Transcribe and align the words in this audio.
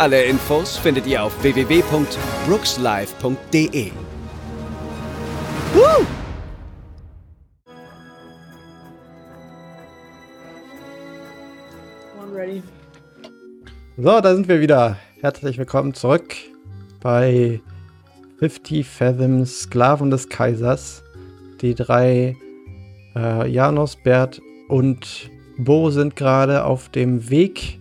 Alle 0.00 0.24
Infos 0.24 0.76
findet 0.78 1.06
ihr 1.06 1.22
auf 1.22 1.42
www.brookslive.de. 1.42 3.90
Woo! 5.74 6.06
I'm 12.18 12.34
ready. 12.34 12.62
So, 13.98 14.22
da 14.22 14.34
sind 14.34 14.48
wir 14.48 14.62
wieder. 14.62 14.96
Herzlich 15.20 15.58
willkommen 15.58 15.92
zurück 15.92 16.34
bei 17.02 17.60
50 18.38 18.88
Fathoms 18.88 19.64
Sklaven 19.64 20.10
des 20.10 20.30
Kaisers. 20.30 21.04
Die 21.60 21.74
drei, 21.74 22.38
äh, 23.14 23.46
Janos, 23.50 23.96
Bert 23.96 24.40
und 24.68 25.28
Bo 25.58 25.90
sind 25.90 26.16
gerade 26.16 26.64
auf 26.64 26.88
dem 26.88 27.28
Weg, 27.28 27.79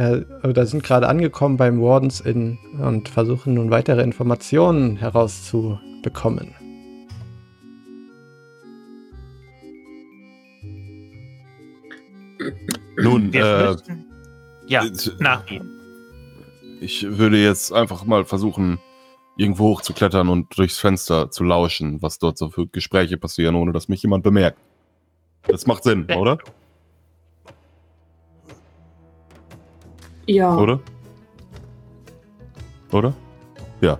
äh, 0.00 0.24
oder 0.46 0.64
sind 0.66 0.82
gerade 0.82 1.08
angekommen 1.08 1.56
beim 1.58 1.80
Wardens 1.82 2.20
Inn 2.20 2.58
und 2.80 3.08
versuchen 3.08 3.54
nun 3.54 3.70
weitere 3.70 4.02
Informationen 4.02 4.96
herauszubekommen. 4.96 6.54
Nun, 12.96 13.32
äh, 13.34 13.76
ja, 14.66 14.84
äh, 14.84 14.90
nachgehen. 15.18 15.68
ich 16.80 17.04
würde 17.06 17.36
jetzt 17.38 17.72
einfach 17.72 18.04
mal 18.04 18.24
versuchen, 18.24 18.78
irgendwo 19.36 19.68
hochzuklettern 19.68 20.28
und 20.28 20.56
durchs 20.58 20.78
Fenster 20.78 21.30
zu 21.30 21.44
lauschen, 21.44 22.02
was 22.02 22.18
dort 22.18 22.38
so 22.38 22.50
für 22.50 22.66
Gespräche 22.66 23.16
passieren, 23.16 23.54
ohne 23.54 23.72
dass 23.72 23.88
mich 23.88 24.02
jemand 24.02 24.22
bemerkt. 24.22 24.58
Das 25.46 25.66
macht 25.66 25.84
Sinn, 25.84 26.06
Ja. 26.08 26.16
oder? 26.16 26.38
Ja. 30.30 30.56
Oder? 30.56 30.78
Oder? 32.92 33.14
Ja, 33.80 33.98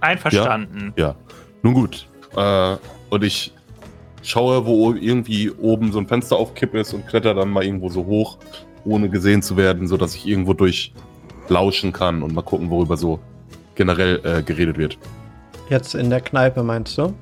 Einverstanden. 0.00 0.92
ja. 0.96 1.14
Nun 1.62 1.74
gut. 1.74 2.06
Äh, 2.36 2.76
und 3.10 3.24
ich 3.24 3.52
schaue, 4.22 4.66
wo 4.66 4.92
irgendwie 4.92 5.50
oben 5.50 5.92
so 5.92 5.98
ein 5.98 6.06
Fenster 6.06 6.36
auf 6.36 6.54
Kipp 6.54 6.74
ist 6.74 6.92
und 6.92 7.06
kletter 7.06 7.34
dann 7.34 7.50
mal 7.50 7.64
irgendwo 7.64 7.88
so 7.88 8.04
hoch, 8.04 8.38
ohne 8.84 9.08
gesehen 9.08 9.42
zu 9.42 9.56
werden, 9.56 9.86
sodass 9.86 10.14
ich 10.14 10.26
irgendwo 10.26 10.52
durchlauschen 10.52 11.92
kann 11.92 12.22
und 12.22 12.34
mal 12.34 12.42
gucken, 12.42 12.70
worüber 12.70 12.96
so 12.96 13.18
generell 13.74 14.20
äh, 14.24 14.42
geredet 14.42 14.76
wird. 14.78 14.98
Jetzt 15.70 15.94
in 15.94 16.10
der 16.10 16.20
Kneipe, 16.20 16.62
meinst 16.62 16.98
du? 16.98 17.14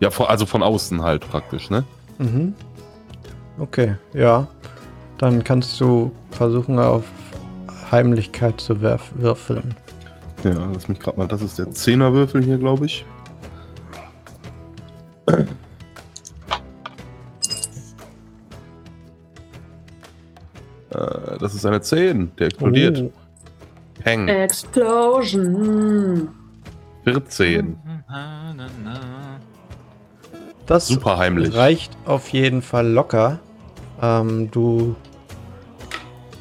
Ja, 0.00 0.08
also 0.08 0.46
von 0.46 0.62
außen 0.62 1.02
halt 1.02 1.28
praktisch, 1.28 1.70
ne? 1.70 1.84
Mhm. 2.18 2.54
Okay, 3.58 3.96
ja. 4.14 4.46
Dann 5.18 5.44
kannst 5.44 5.80
du 5.80 6.10
versuchen, 6.30 6.78
auf 6.78 7.04
Heimlichkeit 7.92 8.60
zu 8.60 8.80
werf 8.80 9.12
würfeln. 9.14 9.74
Ja, 10.44 10.68
lass 10.72 10.88
mich 10.88 10.98
gerade 10.98 11.18
mal. 11.18 11.28
Das 11.28 11.42
ist 11.42 11.58
der 11.58 11.70
Zehnerwürfel 11.70 12.42
hier, 12.42 12.58
glaube 12.58 12.86
ich. 12.86 13.04
Äh, 20.90 21.38
das 21.38 21.54
ist 21.54 21.64
eine 21.64 21.80
10, 21.80 22.32
der 22.36 22.46
explodiert. 22.46 23.02
Oh. 23.02 23.12
Peng. 24.02 24.28
Explosion. 24.28 26.28
14. 27.04 27.76
Das 30.66 30.88
Super 30.88 31.18
heimlich. 31.18 31.54
reicht 31.54 31.96
auf 32.04 32.28
jeden 32.28 32.62
Fall 32.62 32.88
locker. 32.88 33.40
Ähm, 34.00 34.50
du 34.50 34.94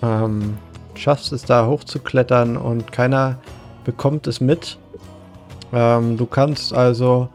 ähm, 0.01 0.57
schaffst 0.96 1.31
es 1.31 1.44
da 1.44 1.68
hochzuklettern 1.68 2.57
und 2.57 2.91
keiner 2.91 3.38
bekommt 3.84 4.28
es 4.28 4.41
mit. 4.41 4.78
Ähm, 5.74 6.18
du 6.18 6.25
kannst 6.25 6.74
also 6.74 7.29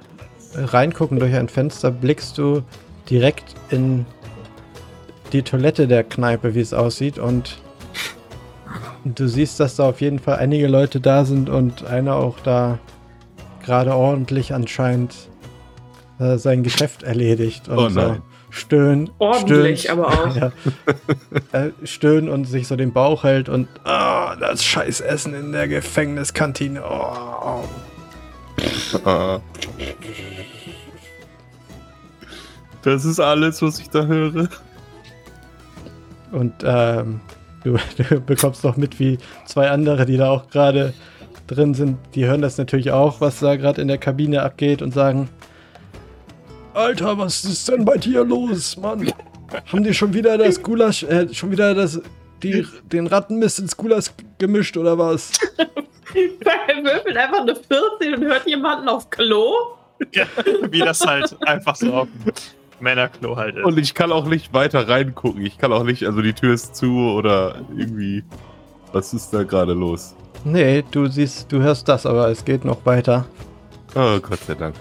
reingucken 0.54 1.18
durch 1.18 1.34
ein 1.34 1.48
Fenster, 1.48 1.90
blickst 1.90 2.38
du 2.38 2.62
direkt 3.08 3.54
in 3.70 4.06
die 5.32 5.42
Toilette 5.42 5.88
der 5.88 6.04
Kneipe, 6.04 6.54
wie 6.54 6.60
es 6.60 6.72
aussieht 6.72 7.18
und 7.18 7.58
du 9.04 9.28
siehst, 9.28 9.60
dass 9.60 9.76
da 9.76 9.88
auf 9.88 10.00
jeden 10.00 10.18
Fall 10.18 10.36
einige 10.36 10.66
Leute 10.66 11.00
da 11.00 11.24
sind 11.24 11.48
und 11.48 11.84
einer 11.84 12.16
auch 12.16 12.38
da 12.40 12.78
gerade 13.64 13.94
ordentlich 13.94 14.54
anscheinend 14.54 15.14
äh, 16.18 16.38
sein 16.38 16.62
Geschäft 16.62 17.02
erledigt 17.02 17.68
und 17.68 17.78
Oh 17.78 17.88
so 17.88 18.00
nein. 18.00 18.22
Stöhnt. 18.50 19.12
Ordentlich, 19.18 19.82
stöhnt, 19.82 19.98
aber 19.98 20.08
auch. 20.08 20.36
ja, 20.36 20.52
äh, 21.52 21.70
stöhnt 21.84 22.28
und 22.28 22.44
sich 22.44 22.66
so 22.68 22.76
den 22.76 22.92
Bauch 22.92 23.24
hält 23.24 23.48
und 23.48 23.68
ah, 23.84 24.36
das 24.36 24.64
scheiß 24.64 25.00
Essen 25.00 25.34
in 25.34 25.52
der 25.52 25.68
Gefängniskantine. 25.68 26.82
Oh. 26.82 27.64
Ah. 29.04 29.40
Das 32.82 33.04
ist 33.04 33.20
alles, 33.20 33.62
was 33.62 33.80
ich 33.80 33.90
da 33.90 34.06
höre. 34.06 34.48
Und 36.32 36.54
ähm, 36.64 37.20
du, 37.64 37.76
du 37.96 38.20
bekommst 38.20 38.64
noch 38.64 38.76
mit, 38.76 38.98
wie 39.00 39.18
zwei 39.44 39.70
andere, 39.70 40.06
die 40.06 40.16
da 40.16 40.30
auch 40.30 40.48
gerade 40.50 40.94
drin 41.46 41.74
sind, 41.74 41.98
die 42.14 42.26
hören 42.26 42.42
das 42.42 42.58
natürlich 42.58 42.90
auch, 42.90 43.20
was 43.20 43.40
da 43.40 43.56
gerade 43.56 43.80
in 43.80 43.88
der 43.88 43.98
Kabine 43.98 44.42
abgeht 44.42 44.82
und 44.82 44.92
sagen: 44.92 45.28
Alter, 46.76 47.16
was 47.16 47.42
ist 47.44 47.68
denn 47.68 47.86
bei 47.86 47.96
dir 47.96 48.22
los, 48.22 48.76
Mann? 48.76 49.10
Haben 49.72 49.82
die 49.82 49.94
schon 49.94 50.12
wieder 50.12 50.36
das 50.36 50.62
Gulasch, 50.62 51.04
äh, 51.04 51.32
schon 51.32 51.50
wieder 51.50 51.74
das, 51.74 52.02
die, 52.42 52.66
den 52.92 53.06
Rattenmist 53.06 53.60
ins 53.60 53.74
Gulasch 53.74 54.10
gemischt 54.38 54.76
oder 54.76 54.98
was? 54.98 55.32
Er 56.14 56.84
würfelt 56.84 57.16
einfach 57.16 57.40
eine 57.40 57.56
14 57.56 58.14
und 58.14 58.24
hört 58.24 58.46
jemanden 58.46 58.88
auf 58.88 59.10
Klo. 59.10 59.52
Ja, 60.12 60.26
wie 60.70 60.78
das 60.80 61.00
halt 61.00 61.36
einfach 61.46 61.74
so 61.76 61.92
auf 61.92 62.08
dem 62.24 62.32
Männerklo 62.80 63.36
halt 63.36 63.56
ist. 63.56 63.64
Und 63.64 63.78
ich 63.78 63.94
kann 63.94 64.12
auch 64.12 64.26
nicht 64.26 64.52
weiter 64.52 64.88
reingucken. 64.88 65.44
Ich 65.44 65.58
kann 65.58 65.72
auch 65.72 65.82
nicht, 65.82 66.04
also 66.04 66.22
die 66.22 66.32
Tür 66.32 66.54
ist 66.54 66.76
zu 66.76 67.10
oder 67.10 67.56
irgendwie. 67.76 68.22
Was 68.92 69.12
ist 69.14 69.30
da 69.30 69.42
gerade 69.42 69.72
los? 69.72 70.14
Nee, 70.44 70.84
du 70.90 71.06
siehst, 71.06 71.50
du 71.50 71.60
hörst 71.60 71.88
das, 71.88 72.06
aber 72.06 72.28
es 72.30 72.44
geht 72.44 72.64
noch 72.64 72.84
weiter. 72.84 73.26
Oh, 73.96 74.20
Gott 74.20 74.38
sei 74.46 74.54
Dank. 74.54 74.74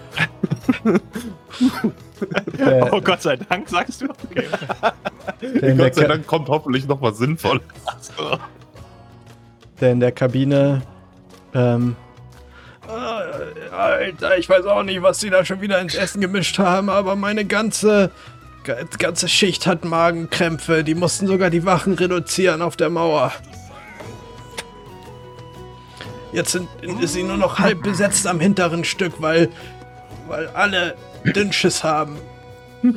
Der, 2.58 2.92
oh 2.92 3.00
Gott 3.00 3.22
sei 3.22 3.36
Dank, 3.36 3.68
sagst 3.68 4.02
du? 4.02 4.06
Okay. 4.10 4.46
Gott 5.76 5.94
sei 5.94 6.04
Dank 6.06 6.26
kommt 6.26 6.48
hoffentlich 6.48 6.86
noch 6.86 7.00
was 7.00 7.18
Sinnvolles. 7.18 7.62
So. 8.00 8.38
der 9.80 9.92
in 9.92 10.00
der 10.00 10.12
Kabine. 10.12 10.82
Ähm, 11.54 11.96
"Ah, 12.88 13.22
Alter, 13.76 14.36
ich 14.38 14.48
weiß 14.48 14.64
auch 14.66 14.82
nicht, 14.82 15.02
was 15.02 15.20
sie 15.20 15.30
da 15.30 15.44
schon 15.44 15.60
wieder 15.60 15.80
ins 15.80 15.94
Essen 15.94 16.20
gemischt 16.20 16.58
haben, 16.58 16.88
aber 16.90 17.16
meine 17.16 17.44
ganze, 17.44 18.10
ga- 18.64 18.76
ganze 18.98 19.28
Schicht 19.28 19.66
hat 19.66 19.84
Magenkrämpfe. 19.84 20.84
Die 20.84 20.94
mussten 20.94 21.26
sogar 21.26 21.50
die 21.50 21.64
Wachen 21.64 21.94
reduzieren 21.94 22.62
auf 22.62 22.76
der 22.76 22.90
Mauer. 22.90 23.32
Jetzt 26.36 26.52
sind, 26.52 26.68
ist 27.00 27.14
sie 27.14 27.22
nur 27.22 27.38
noch 27.38 27.58
halb 27.58 27.82
besetzt 27.82 28.26
am 28.26 28.40
hinteren 28.40 28.84
Stück, 28.84 29.22
weil, 29.22 29.48
weil 30.28 30.48
alle 30.48 30.94
Dünnschiss 31.24 31.82
haben. 31.82 32.18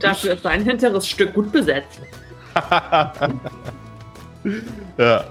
Dafür 0.00 0.34
ist 0.34 0.42
sein 0.42 0.64
hinteres 0.64 1.06
Stück 1.06 1.32
gut 1.32 1.52
besetzt. 1.52 2.00
Ja, 4.98 5.24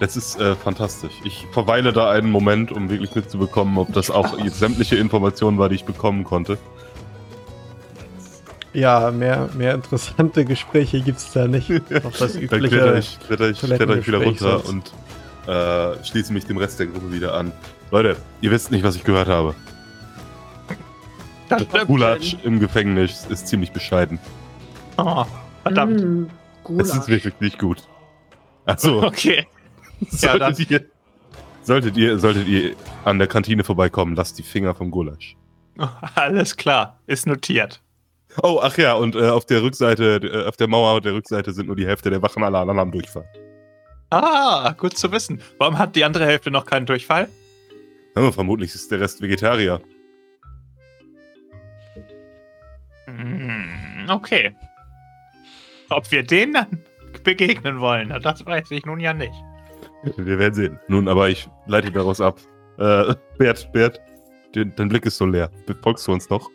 das 0.00 0.18
ist 0.18 0.38
äh, 0.38 0.54
fantastisch. 0.54 1.14
Ich 1.24 1.46
verweile 1.50 1.94
da 1.94 2.10
einen 2.10 2.30
Moment, 2.30 2.72
um 2.72 2.90
wirklich 2.90 3.14
mitzubekommen, 3.14 3.78
ob 3.78 3.90
das 3.94 4.10
auch 4.10 4.38
jetzt 4.44 4.58
sämtliche 4.58 4.96
Informationen 4.96 5.56
war, 5.56 5.70
die 5.70 5.76
ich 5.76 5.86
bekommen 5.86 6.24
konnte. 6.24 6.58
Ja, 8.72 9.10
mehr, 9.10 9.48
mehr 9.56 9.74
interessante 9.74 10.44
Gespräche 10.44 11.00
gibt 11.00 11.18
es 11.18 11.32
da 11.32 11.48
nicht. 11.48 11.68
Das 11.88 12.18
Dann 12.18 12.30
kletter 12.48 12.56
übliche. 12.56 12.98
ich, 12.98 13.18
kletter 13.26 13.50
ich, 13.50 13.58
kletter 13.60 13.96
ich 13.96 14.06
wieder 14.06 14.18
runter 14.22 14.60
sonst. 14.60 14.92
und 15.46 15.48
äh, 15.52 16.04
schließe 16.04 16.32
mich 16.32 16.46
dem 16.46 16.56
Rest 16.58 16.78
der 16.78 16.86
Gruppe 16.86 17.12
wieder 17.12 17.34
an. 17.34 17.52
Leute, 17.90 18.16
ihr 18.40 18.50
wisst 18.52 18.70
nicht, 18.70 18.84
was 18.84 18.94
ich 18.96 19.02
gehört 19.04 19.28
habe. 19.28 19.54
Gulatsch 21.86 22.36
im 22.44 22.60
Gefängnis 22.60 23.26
ist 23.28 23.48
ziemlich 23.48 23.72
bescheiden. 23.72 24.18
Oh, 24.96 25.24
verdammt. 25.64 26.00
Mm, 26.00 26.26
Es 26.78 26.88
ist 26.88 26.92
Gulasch. 26.92 27.08
wirklich 27.08 27.34
nicht 27.40 27.58
gut. 27.58 27.82
Also, 28.66 29.02
Okay. 29.06 29.46
Ja, 30.20 30.38
dann- 30.38 30.54
solltet, 30.54 30.70
ihr, 30.70 30.84
solltet, 31.62 31.96
ihr, 31.96 32.18
solltet 32.18 32.46
ihr 32.46 32.76
an 33.04 33.18
der 33.18 33.26
Kantine 33.26 33.64
vorbeikommen, 33.64 34.14
lasst 34.14 34.38
die 34.38 34.42
Finger 34.44 34.74
vom 34.76 34.90
Gulasch. 34.92 35.36
Alles 36.14 36.56
klar. 36.56 36.98
Ist 37.06 37.26
notiert. 37.26 37.80
Oh, 38.42 38.60
ach 38.62 38.76
ja, 38.78 38.94
und 38.94 39.16
äh, 39.16 39.28
auf 39.28 39.44
der 39.46 39.62
Rückseite, 39.62 40.20
äh, 40.22 40.46
auf 40.46 40.56
der 40.56 40.68
Mauer 40.68 41.00
der 41.00 41.14
Rückseite 41.14 41.52
sind 41.52 41.66
nur 41.66 41.76
die 41.76 41.86
Hälfte 41.86 42.10
der 42.10 42.22
Wachen, 42.22 42.42
alle 42.42 42.58
anderen 42.58 42.78
haben 42.78 42.92
Durchfall. 42.92 43.28
Ah, 44.10 44.72
gut 44.76 44.96
zu 44.96 45.10
wissen. 45.12 45.40
Warum 45.58 45.78
hat 45.78 45.94
die 45.94 46.04
andere 46.04 46.26
Hälfte 46.26 46.50
noch 46.50 46.66
keinen 46.66 46.86
Durchfall? 46.86 47.28
Ja, 48.16 48.32
vermutlich 48.32 48.74
ist 48.74 48.90
der 48.90 49.00
Rest 49.00 49.20
Vegetarier. 49.20 49.80
Hm, 53.06 54.06
okay. 54.08 54.54
Ob 55.90 56.10
wir 56.10 56.22
denen 56.22 56.54
dann 56.54 56.78
begegnen 57.24 57.80
wollen, 57.80 58.08
das 58.22 58.44
weiß 58.44 58.70
ich 58.70 58.84
nun 58.84 59.00
ja 59.00 59.12
nicht. 59.12 59.34
Wir 60.16 60.38
werden 60.38 60.54
sehen. 60.54 60.80
Nun, 60.88 61.08
aber 61.08 61.28
ich 61.28 61.48
leite 61.66 61.90
daraus 61.90 62.20
ab. 62.20 62.38
Äh, 62.78 63.14
Bert, 63.38 63.70
Bert, 63.72 64.00
dein, 64.54 64.74
dein 64.74 64.88
Blick 64.88 65.04
ist 65.04 65.18
so 65.18 65.26
leer. 65.26 65.50
Folgst 65.82 66.06
du 66.06 66.12
uns 66.12 66.30
noch? 66.30 66.48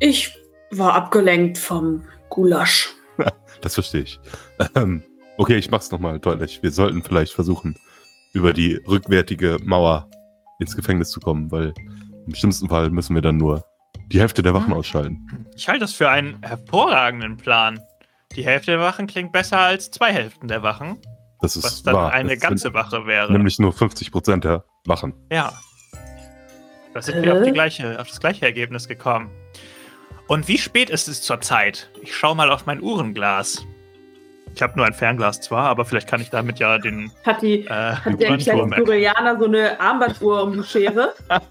Ich 0.00 0.36
war 0.70 0.94
abgelenkt 0.94 1.58
vom 1.58 2.04
Gulasch. 2.30 2.90
Das 3.60 3.74
verstehe 3.74 4.02
ich. 4.02 4.20
Ähm, 4.76 5.02
okay, 5.36 5.56
ich 5.56 5.68
mach's 5.68 5.90
nochmal 5.90 6.20
deutlich. 6.20 6.62
Wir 6.62 6.70
sollten 6.70 7.02
vielleicht 7.02 7.32
versuchen, 7.32 7.76
über 8.32 8.52
die 8.52 8.74
rückwärtige 8.86 9.56
Mauer 9.64 10.08
ins 10.60 10.76
Gefängnis 10.76 11.10
zu 11.10 11.18
kommen, 11.18 11.50
weil 11.50 11.74
im 12.28 12.34
schlimmsten 12.36 12.68
Fall 12.68 12.90
müssen 12.90 13.16
wir 13.16 13.22
dann 13.22 13.36
nur 13.36 13.64
die 14.12 14.20
Hälfte 14.20 14.42
der 14.42 14.54
Wachen 14.54 14.72
ausschalten. 14.72 15.48
Ich 15.56 15.66
halte 15.66 15.80
das 15.80 15.92
für 15.94 16.08
einen 16.08 16.40
hervorragenden 16.42 17.36
Plan. 17.36 17.80
Die 18.36 18.44
Hälfte 18.44 18.70
der 18.70 18.80
Wachen 18.80 19.08
klingt 19.08 19.32
besser 19.32 19.58
als 19.58 19.90
zwei 19.90 20.12
Hälften 20.12 20.46
der 20.46 20.62
Wachen, 20.62 20.98
Das 21.40 21.56
ist 21.56 21.64
was 21.64 21.82
dann 21.82 21.96
wahr. 21.96 22.12
eine 22.12 22.34
Das 22.34 22.40
ganze 22.40 22.72
Wache 22.74 23.06
wäre. 23.06 23.32
Nämlich 23.32 23.58
nur 23.58 23.72
50 23.72 24.12
Prozent 24.12 24.44
der 24.44 24.64
Wachen. 24.86 25.14
Ja. 25.32 25.52
Da 26.94 27.02
sind 27.02 27.24
wir 27.24 27.34
Äh? 27.34 27.38
auf, 27.40 27.44
die 27.44 27.52
gleiche, 27.52 27.98
auf 28.00 28.06
das 28.06 28.20
gleiche 28.20 28.46
Ergebnis 28.46 28.86
gekommen. 28.86 29.30
Und 30.28 30.46
wie 30.46 30.58
spät 30.58 30.90
ist 30.90 31.08
es 31.08 31.22
zurzeit? 31.22 31.90
Ich 32.02 32.14
schaue 32.14 32.36
mal 32.36 32.50
auf 32.50 32.66
mein 32.66 32.82
Uhrenglas. 32.82 33.66
Ich 34.54 34.62
habe 34.62 34.74
nur 34.76 34.86
ein 34.86 34.92
Fernglas 34.92 35.40
zwar, 35.40 35.64
aber 35.64 35.84
vielleicht 35.84 36.08
kann 36.08 36.20
ich 36.20 36.30
damit 36.30 36.58
ja 36.58 36.78
den 36.78 37.10
Hat 37.24 37.42
die, 37.42 37.64
äh, 37.64 37.68
hat 37.68 38.20
der 38.20 38.36
kleine. 38.36 38.76
Koreaner 38.76 39.38
so 39.38 39.46
eine 39.46 39.80
Armbanduhr 39.80 40.42
um 40.42 40.52
die 40.54 40.62
Schere? 40.62 41.14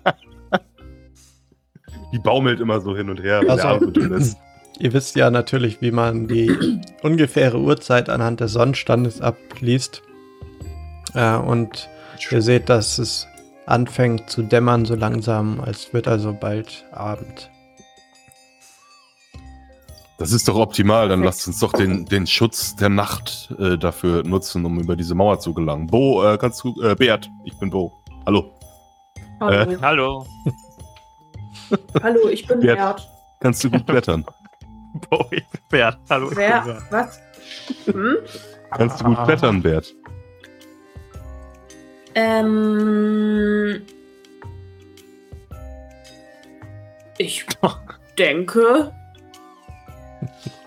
Die 2.13 2.19
baumelt 2.19 2.61
immer 2.61 2.79
so 2.79 2.95
hin 2.95 3.09
und 3.09 3.21
her, 3.21 3.41
Also-. 3.47 3.91
Ihr 4.79 4.93
wisst 4.93 5.15
ja 5.15 5.31
natürlich, 5.31 5.81
wie 5.81 5.91
man 5.91 6.27
die 6.27 6.55
ungefähre 7.01 7.59
Uhrzeit 7.59 8.09
anhand 8.09 8.39
des 8.41 8.53
Sonnenstandes 8.53 9.21
abliest. 9.21 10.03
Äh, 11.15 11.35
und 11.35 11.89
ihr 12.29 12.41
seht, 12.43 12.69
dass 12.69 12.99
es 12.99 13.27
anfängt 13.65 14.29
zu 14.29 14.43
dämmern 14.43 14.85
so 14.85 14.93
langsam. 14.93 15.61
Es 15.65 15.93
wird 15.93 16.07
also 16.07 16.31
bald 16.31 16.85
Abend. 16.91 17.49
Das 20.17 20.31
ist 20.31 20.47
doch 20.47 20.55
optimal. 20.55 21.09
Dann 21.09 21.23
lasst 21.23 21.47
uns 21.47 21.59
doch 21.59 21.71
den, 21.71 22.05
den 22.05 22.25
Schutz 22.25 22.75
der 22.75 22.89
Nacht 22.89 23.53
äh, 23.59 23.77
dafür 23.77 24.23
nutzen, 24.23 24.65
um 24.65 24.79
über 24.79 24.95
diese 24.95 25.13
Mauer 25.13 25.39
zu 25.39 25.53
gelangen. 25.53 25.87
Bo, 25.87 26.23
äh, 26.23 26.37
kannst 26.37 26.63
du. 26.63 26.81
Äh, 26.81 26.95
Bert, 26.95 27.29
ich 27.43 27.57
bin 27.59 27.69
Bo. 27.69 27.93
Hallo. 28.25 28.51
Hallo, 29.39 29.81
Hallo. 29.81 30.25
Hallo 32.01 32.29
ich 32.29 32.47
bin 32.47 32.59
Bert. 32.59 32.77
Bert. 32.77 33.09
Kannst 33.39 33.63
du 33.63 33.69
gut 33.69 33.85
klettern? 33.85 34.25
Bo, 35.09 35.25
ich 35.29 35.47
bin 35.47 35.61
Bert. 35.69 35.99
Hallo. 36.09 36.29
ich 36.29 36.35
bin 36.35 36.39
Wer? 36.39 36.61
Bert. 36.61 36.83
Was? 36.89 37.19
Hm? 37.85 38.17
Kannst 38.71 38.99
du 38.99 39.05
gut 39.05 39.23
klettern, 39.23 39.61
Bert? 39.61 39.93
Ähm. 42.15 43.81
Ich 47.19 47.45
denke. 48.17 48.91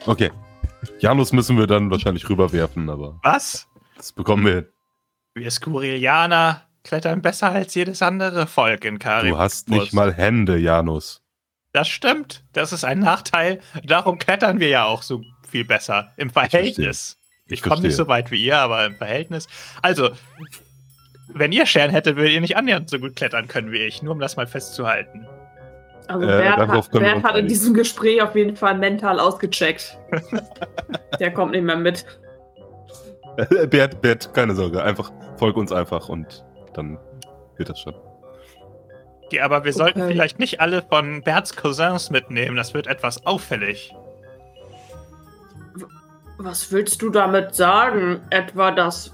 Okay. 0.06 0.30
Janus 0.98 1.32
müssen 1.32 1.58
wir 1.58 1.66
dann 1.66 1.90
wahrscheinlich 1.90 2.28
rüberwerfen, 2.28 2.88
aber 2.88 3.18
Was? 3.22 3.68
das 3.96 4.12
bekommen 4.12 4.46
wir 4.46 4.54
hin. 4.54 4.66
Wir 5.34 5.50
Skurilianer 5.50 6.62
klettern 6.84 7.22
besser 7.22 7.50
als 7.50 7.74
jedes 7.74 8.02
andere 8.02 8.46
Volk 8.46 8.84
in 8.84 8.98
Karim. 8.98 9.30
Du 9.32 9.38
hast 9.38 9.68
nicht 9.68 9.92
mal 9.92 10.12
Hände, 10.12 10.56
Janus. 10.58 11.22
Das 11.72 11.88
stimmt. 11.88 12.44
Das 12.52 12.72
ist 12.72 12.84
ein 12.84 12.98
Nachteil. 12.98 13.60
Darum 13.84 14.18
klettern 14.18 14.58
wir 14.58 14.68
ja 14.68 14.84
auch 14.84 15.02
so 15.02 15.22
viel 15.48 15.64
besser. 15.64 16.12
Im 16.16 16.30
Verhältnis. 16.30 17.16
Ich 17.46 17.52
Ich 17.54 17.62
komme 17.62 17.82
nicht 17.82 17.94
so 17.96 18.08
weit 18.08 18.30
wie 18.30 18.42
ihr, 18.42 18.58
aber 18.58 18.84
im 18.86 18.96
Verhältnis. 18.96 19.46
Also, 19.82 20.10
wenn 21.28 21.52
ihr 21.52 21.66
Scheren 21.66 21.90
hättet, 21.90 22.16
würdet 22.16 22.32
ihr 22.32 22.40
nicht 22.40 22.56
annähernd 22.56 22.90
so 22.90 22.98
gut 22.98 23.14
klettern 23.16 23.46
können 23.46 23.70
wie 23.70 23.78
ich. 23.78 24.02
Nur 24.02 24.14
um 24.14 24.20
das 24.20 24.36
mal 24.36 24.46
festzuhalten. 24.46 25.26
Also 26.10 26.26
Äh, 26.26 26.42
Bert, 26.42 26.58
darauf 26.58 26.86
hat, 26.86 26.92
Bert 26.92 27.22
hat 27.22 27.36
in 27.36 27.46
diesem 27.46 27.72
Gespräch 27.72 28.20
auf 28.20 28.34
jeden 28.34 28.56
Fall 28.56 28.76
mental 28.76 29.20
ausgecheckt. 29.20 29.96
Der 31.20 31.32
kommt 31.32 31.52
nicht 31.52 31.62
mehr 31.62 31.76
mit. 31.76 32.04
Äh, 33.36 33.66
Bert, 33.68 34.00
Bert, 34.00 34.34
keine 34.34 34.54
Sorge. 34.54 34.82
Einfach, 34.82 35.12
folg 35.36 35.56
uns 35.56 35.70
einfach 35.70 36.08
und 36.08 36.44
dann 36.74 36.98
wird 37.56 37.68
das 37.68 37.78
schon. 37.78 37.94
Okay, 39.26 39.40
aber 39.40 39.64
wir 39.64 39.72
sollten 39.72 40.00
Okay. 40.02 40.10
vielleicht 40.12 40.40
nicht 40.40 40.60
alle 40.60 40.82
von 40.82 41.22
Berts 41.22 41.54
Cousins 41.54 42.10
mitnehmen. 42.10 42.56
Das 42.56 42.74
wird 42.74 42.88
etwas 42.88 43.24
auffällig. 43.24 43.94
Was 46.38 46.72
willst 46.72 47.02
du 47.02 47.10
damit 47.10 47.54
sagen? 47.54 48.20
Etwa, 48.30 48.72
dass 48.72 49.12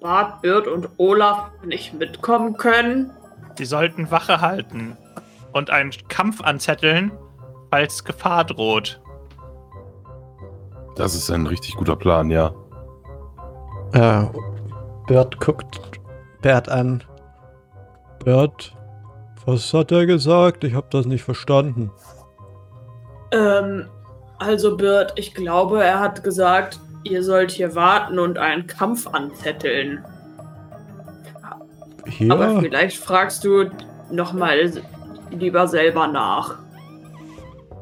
Bart, 0.00 0.40
Bird 0.40 0.66
und 0.68 0.88
Olaf 0.96 1.50
nicht 1.64 1.92
mitkommen 1.92 2.56
können? 2.56 3.10
Sie 3.58 3.66
sollten 3.66 4.10
Wache 4.10 4.40
halten 4.40 4.96
und 5.52 5.70
einen 5.70 5.92
Kampf 6.08 6.40
anzetteln, 6.42 7.12
falls 7.70 8.04
Gefahr 8.04 8.44
droht. 8.44 9.00
Das 10.96 11.14
ist 11.14 11.30
ein 11.30 11.46
richtig 11.46 11.74
guter 11.76 11.96
Plan, 11.96 12.30
ja. 12.30 12.52
Äh, 13.92 14.24
Bert 15.06 15.38
guckt 15.40 15.80
Bert 16.42 16.68
an. 16.68 17.02
Bert, 18.24 18.74
was 19.46 19.72
hat 19.72 19.92
er 19.92 20.06
gesagt? 20.06 20.64
Ich 20.64 20.74
habe 20.74 20.86
das 20.90 21.06
nicht 21.06 21.22
verstanden. 21.22 21.90
Ähm, 23.32 23.86
also 24.38 24.76
Bird, 24.76 25.12
ich 25.16 25.34
glaube, 25.34 25.82
er 25.82 26.00
hat 26.00 26.22
gesagt, 26.22 26.78
ihr 27.04 27.22
sollt 27.22 27.50
hier 27.50 27.74
warten 27.74 28.18
und 28.18 28.38
einen 28.38 28.66
Kampf 28.66 29.06
anzetteln. 29.06 30.04
Hier? 32.06 32.32
Aber 32.32 32.60
vielleicht 32.60 32.98
fragst 32.98 33.44
du 33.44 33.70
noch 34.10 34.32
mal 34.32 34.72
lieber 35.38 35.66
selber 35.68 36.06
nach. 36.06 36.58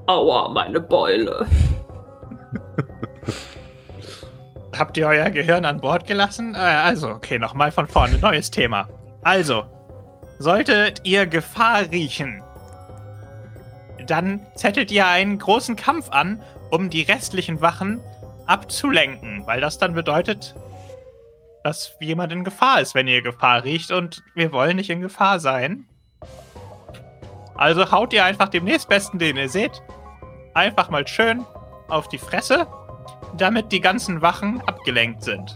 Aua, 0.07 0.49
meine 0.49 0.81
Beule. 0.81 1.47
Habt 4.77 4.97
ihr 4.97 5.07
euer 5.07 5.31
Gehirn 5.31 5.65
an 5.65 5.81
Bord 5.81 6.07
gelassen? 6.07 6.55
Äh, 6.55 6.59
also, 6.59 7.11
okay, 7.11 7.39
nochmal 7.39 7.71
von 7.71 7.87
vorne. 7.87 8.19
Neues 8.19 8.51
Thema. 8.51 8.89
Also, 9.23 9.65
solltet 10.39 11.03
ihr 11.05 11.27
Gefahr 11.27 11.91
riechen, 11.91 12.43
dann 14.07 14.41
zettelt 14.55 14.91
ihr 14.91 15.07
einen 15.07 15.39
großen 15.39 15.77
Kampf 15.77 16.09
an, 16.11 16.43
um 16.71 16.89
die 16.89 17.03
restlichen 17.03 17.61
Wachen 17.61 18.01
abzulenken, 18.47 19.47
weil 19.47 19.61
das 19.61 19.79
dann 19.79 19.95
bedeutet, 19.95 20.55
dass 21.63 21.95
jemand 22.01 22.33
in 22.33 22.43
Gefahr 22.43 22.81
ist, 22.81 22.95
wenn 22.95 23.07
ihr 23.07 23.23
Gefahr 23.23 23.65
riecht 23.65 23.91
und 23.91 24.23
wir 24.35 24.51
wollen 24.51 24.77
nicht 24.77 24.89
in 24.91 25.03
Gefahr 25.03 25.41
sein. 25.41 25.90
Also 27.61 27.93
haut 27.93 28.15
ihr 28.15 28.25
einfach 28.25 28.49
dem 28.49 28.65
nächstbesten, 28.65 29.19
den 29.19 29.37
ihr 29.37 29.51
seht, 29.51 29.83
einfach 30.55 30.89
mal 30.89 31.07
schön 31.07 31.45
auf 31.89 32.09
die 32.09 32.17
Fresse, 32.17 32.67
damit 33.37 33.71
die 33.71 33.83
ganzen 33.83 34.23
Wachen 34.23 34.63
abgelenkt 34.63 35.23
sind. 35.23 35.55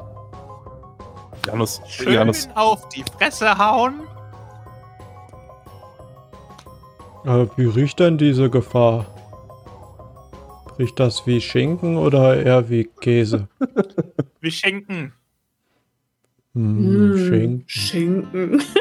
Janus, 1.47 1.81
Schön 1.89 2.13
Janus, 2.13 2.47
auf 2.55 2.91
die 2.91 3.03
Fresse 3.17 3.57
hauen. 3.57 4.03
Äh, 7.25 7.47
wie 7.57 7.69
riecht 7.69 7.99
denn 8.01 8.19
diese 8.19 8.51
Gefahr? 8.51 9.07
Riecht 10.79 11.01
das 11.01 11.27
wie 11.27 11.41
Schinken 11.41 11.97
oder 11.97 12.37
eher 12.37 12.69
wie 12.69 12.85
Käse? 13.01 13.49
Wir 14.41 14.51
schenken. 14.51 15.15
Hm, 16.53 17.13
Mm, 17.13 17.17
Schinken. 17.17 17.65
Schinken. 17.67 18.63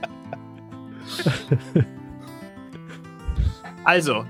Also, 3.84 4.26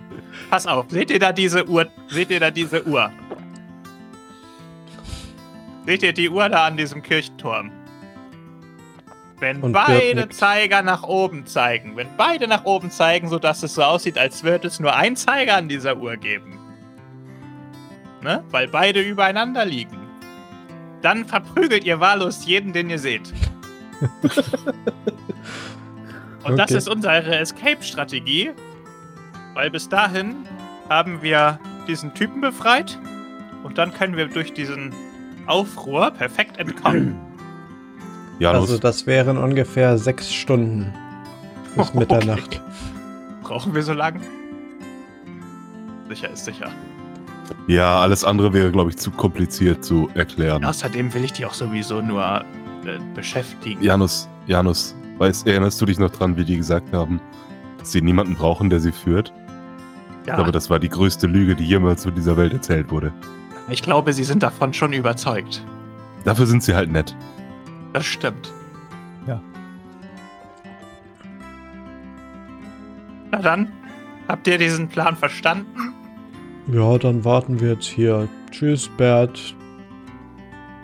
pass 0.48 0.66
auf. 0.66 0.86
Seht 0.88 1.10
ihr 1.10 1.18
da 1.18 1.32
diese 1.32 1.68
Uhr? 1.68 1.86
Seht 2.08 2.30
ihr 2.30 2.40
da 2.40 2.50
diese 2.50 2.86
Uhr? 2.86 3.10
Seht 5.86 6.02
ihr 6.02 6.12
die 6.12 6.30
Uhr 6.30 6.48
da 6.48 6.66
an 6.66 6.76
diesem 6.76 7.02
Kirchturm? 7.02 7.72
Wenn 9.40 9.62
Und 9.62 9.72
beide. 9.72 10.28
Zeiger 10.28 10.82
nach 10.82 11.02
oben 11.02 11.46
zeigen, 11.46 11.96
wenn 11.96 12.08
beide 12.16 12.46
nach 12.46 12.64
oben 12.64 12.90
zeigen, 12.90 13.28
sodass 13.28 13.62
es 13.62 13.74
so 13.74 13.82
aussieht, 13.82 14.18
als 14.18 14.44
würde 14.44 14.68
es 14.68 14.78
nur 14.78 14.94
einen 14.94 15.16
Zeiger 15.16 15.56
an 15.56 15.68
dieser 15.68 15.96
Uhr 15.96 16.16
geben, 16.16 16.58
ne? 18.22 18.44
weil 18.50 18.68
beide 18.68 19.00
übereinander 19.00 19.64
liegen. 19.64 19.96
Dann 21.00 21.24
verprügelt 21.24 21.84
ihr 21.84 21.98
wahllos 22.00 22.44
jeden, 22.44 22.74
den 22.74 22.90
ihr 22.90 22.98
seht. 22.98 23.32
Und 26.44 26.56
das 26.56 26.70
Okay. 26.70 26.78
ist 26.78 26.88
unsere 26.88 27.36
Escape-Strategie, 27.38 28.50
weil 29.54 29.70
bis 29.70 29.88
dahin 29.88 30.36
haben 30.88 31.22
wir 31.22 31.58
diesen 31.86 32.14
Typen 32.14 32.40
befreit 32.40 32.98
und 33.62 33.78
dann 33.78 33.92
können 33.92 34.16
wir 34.16 34.26
durch 34.26 34.52
diesen 34.54 34.92
Aufruhr 35.46 36.10
perfekt 36.10 36.56
entkommen. 36.58 37.16
Janus, 38.38 38.60
Also 38.70 38.78
das 38.78 39.06
wären 39.06 39.36
ungefähr 39.36 39.98
sechs 39.98 40.32
Stunden 40.32 40.92
bis 41.76 41.92
Mitternacht. 41.94 42.60
Brauchen 43.42 43.74
wir 43.74 43.82
so 43.82 43.92
lang? 43.92 44.20
Sicher 46.08 46.30
ist 46.30 46.44
sicher. 46.44 46.70
ja, 47.68 48.00
alles 48.00 48.24
andere 48.24 48.52
wäre, 48.52 48.70
glaube 48.72 48.90
ich, 48.90 48.96
zu 48.96 49.10
kompliziert 49.10 49.84
zu 49.84 50.08
erklären. 50.14 50.64
Außerdem 50.64 51.12
will 51.14 51.24
ich 51.24 51.32
die 51.34 51.44
auch 51.44 51.54
sowieso 51.54 52.00
nur 52.00 52.44
äh, 52.86 52.98
beschäftigen. 53.14 53.82
Janus, 53.82 54.28
Janus, 54.46 54.94
weißt, 55.20 55.46
erinnerst 55.46 55.80
du 55.80 55.86
dich 55.86 55.98
noch 55.98 56.10
dran, 56.10 56.36
wie 56.36 56.44
die 56.44 56.56
gesagt 56.56 56.92
haben, 56.92 57.20
dass 57.78 57.92
sie 57.92 58.00
niemanden 58.02 58.34
brauchen, 58.34 58.70
der 58.70 58.80
sie 58.80 58.92
führt? 58.92 59.32
Ich 60.22 60.28
Ja, 60.28 60.34
glaube, 60.36 60.52
das 60.52 60.70
war 60.70 60.78
die 60.78 60.88
größte 60.88 61.26
Lüge, 61.26 61.54
die 61.54 61.64
jemals 61.64 62.02
zu 62.02 62.10
dieser 62.10 62.36
Welt 62.36 62.52
erzählt 62.52 62.90
wurde. 62.90 63.12
ich 63.68 63.82
glaube, 63.82 64.12
sie 64.12 64.24
sind 64.24 64.42
davon 64.42 64.72
schon 64.74 64.92
überzeugt. 64.92 65.64
Dafür 66.24 66.46
sind 66.46 66.62
sie 66.62 66.74
halt 66.74 66.90
nett. 66.90 67.16
Das 67.92 68.04
stimmt. 68.06 68.52
Ja. 69.26 69.40
Na 73.30 73.38
dann, 73.40 73.72
habt 74.28 74.46
ihr 74.46 74.58
diesen 74.58 74.88
Plan 74.88 75.16
verstanden? 75.16 75.94
Ja, 76.72 76.98
dann 76.98 77.24
warten 77.24 77.60
wir 77.60 77.70
jetzt 77.72 77.86
hier. 77.86 78.28
Tschüss, 78.50 78.88
Bert. 78.96 79.54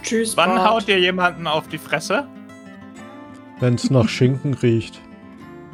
Tschüss, 0.02 0.36
Wann 0.36 0.50
Bart. 0.56 0.70
haut 0.70 0.88
ihr 0.88 0.98
jemanden 1.00 1.46
auf 1.46 1.68
die 1.68 1.78
Fresse? 1.78 2.26
Wenn 3.60 3.74
es 3.74 3.90
nach 3.90 4.08
Schinken 4.08 4.54
riecht. 4.54 5.00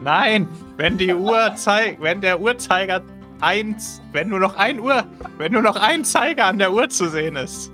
Nein, 0.02 0.48
wenn 0.76 0.98
die 0.98 1.14
Uhr 1.14 1.54
zeigt, 1.56 2.00
wenn 2.00 2.20
der 2.20 2.40
Uhrzeiger 2.40 3.02
eins, 3.40 4.00
wenn 4.12 4.28
nur 4.28 4.40
noch 4.40 4.56
ein 4.56 4.80
Uhr, 4.80 5.04
wenn 5.38 5.52
nur 5.52 5.62
noch 5.62 5.76
ein 5.76 6.04
Zeiger 6.04 6.46
an 6.46 6.58
der 6.58 6.72
Uhr 6.72 6.88
zu 6.88 7.08
sehen 7.08 7.36
ist 7.36 7.70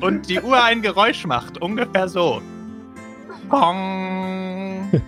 und 0.00 0.28
die 0.28 0.40
Uhr 0.40 0.62
ein 0.62 0.82
Geräusch 0.82 1.26
macht, 1.26 1.60
ungefähr 1.60 2.08
so. 2.08 2.42
Pong. 3.48 4.90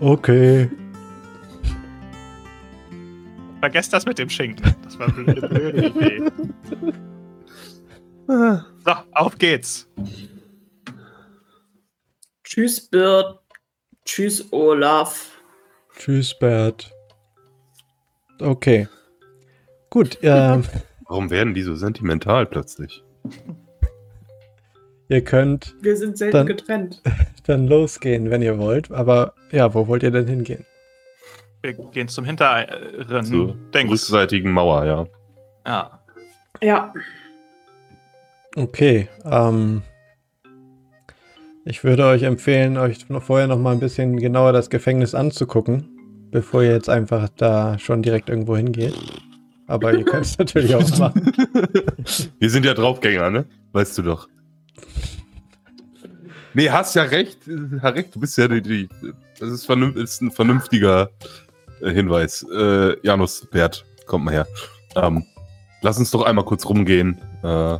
Okay. 0.00 0.70
Vergesst 3.60 3.92
das 3.92 4.04
mit 4.04 4.18
dem 4.18 4.28
Schinken. 4.28 4.74
Das 4.82 4.98
war 4.98 5.06
eine 5.06 5.24
blöde, 5.24 5.48
blöde 5.48 5.86
Idee. 5.86 6.22
So, 8.26 8.92
auf 9.12 9.36
geht's. 9.36 9.86
Tschüss, 12.54 12.88
Bird. 12.88 13.40
Tschüss, 14.04 14.52
Olaf. 14.52 15.40
Tschüss, 15.98 16.38
Bert. 16.38 16.92
Okay. 18.40 18.86
Gut, 19.90 20.18
ähm, 20.22 20.62
Warum 21.08 21.30
werden 21.30 21.54
die 21.54 21.62
so 21.62 21.74
sentimental 21.74 22.46
plötzlich? 22.46 23.02
ihr 25.08 25.24
könnt 25.24 25.74
Wir 25.80 25.96
sind 25.96 26.16
selten 26.16 26.36
Dann- 26.36 26.46
getrennt. 26.46 27.02
dann 27.44 27.66
losgehen, 27.66 28.30
wenn 28.30 28.40
ihr 28.40 28.56
wollt. 28.56 28.92
Aber 28.92 29.34
ja, 29.50 29.74
wo 29.74 29.88
wollt 29.88 30.04
ihr 30.04 30.12
denn 30.12 30.28
hingehen? 30.28 30.64
Wir 31.60 31.72
gehen 31.72 32.06
zum 32.06 32.24
hinteren 32.24 33.24
Zur 33.24 33.56
rückseitigen 33.74 34.52
Mauer, 34.52 34.84
ja. 34.84 35.06
Ja. 35.66 36.04
Ja. 36.62 36.94
Okay, 38.54 39.08
ähm, 39.24 39.82
ich 41.64 41.82
würde 41.82 42.04
euch 42.06 42.22
empfehlen, 42.22 42.76
euch 42.76 43.06
vorher 43.20 43.46
noch 43.46 43.58
mal 43.58 43.72
ein 43.72 43.80
bisschen 43.80 44.18
genauer 44.18 44.52
das 44.52 44.68
Gefängnis 44.68 45.14
anzugucken, 45.14 45.88
bevor 46.30 46.62
ihr 46.62 46.72
jetzt 46.72 46.90
einfach 46.90 47.28
da 47.36 47.78
schon 47.78 48.02
direkt 48.02 48.28
irgendwo 48.28 48.56
hingeht. 48.56 48.94
Aber 49.66 49.94
ihr 49.94 50.04
könnt 50.04 50.26
es 50.26 50.38
natürlich 50.38 50.74
auch 50.74 50.98
machen. 50.98 51.32
Wir 52.38 52.50
sind 52.50 52.66
ja 52.66 52.74
Draufgänger, 52.74 53.30
ne? 53.30 53.46
Weißt 53.72 53.96
du 53.96 54.02
doch. 54.02 54.28
Nee, 56.52 56.70
hast 56.70 56.94
ja 56.94 57.02
recht. 57.02 57.38
Hast 57.80 57.94
recht. 57.96 58.14
Du 58.14 58.20
bist 58.20 58.36
ja 58.38 58.46
die. 58.46 58.62
die 58.62 58.88
das 59.40 59.50
ist, 59.50 59.68
ist 59.68 60.22
ein 60.22 60.30
vernünftiger 60.30 61.10
äh, 61.80 61.90
Hinweis. 61.90 62.46
Äh, 62.54 62.96
Janus, 63.02 63.46
Bert, 63.50 63.84
kommt 64.06 64.26
mal 64.26 64.32
her. 64.32 64.46
Ähm, 64.94 65.24
lass 65.82 65.98
uns 65.98 66.10
doch 66.12 66.22
einmal 66.22 66.44
kurz 66.44 66.64
rumgehen 66.66 67.18
äh, 67.42 67.78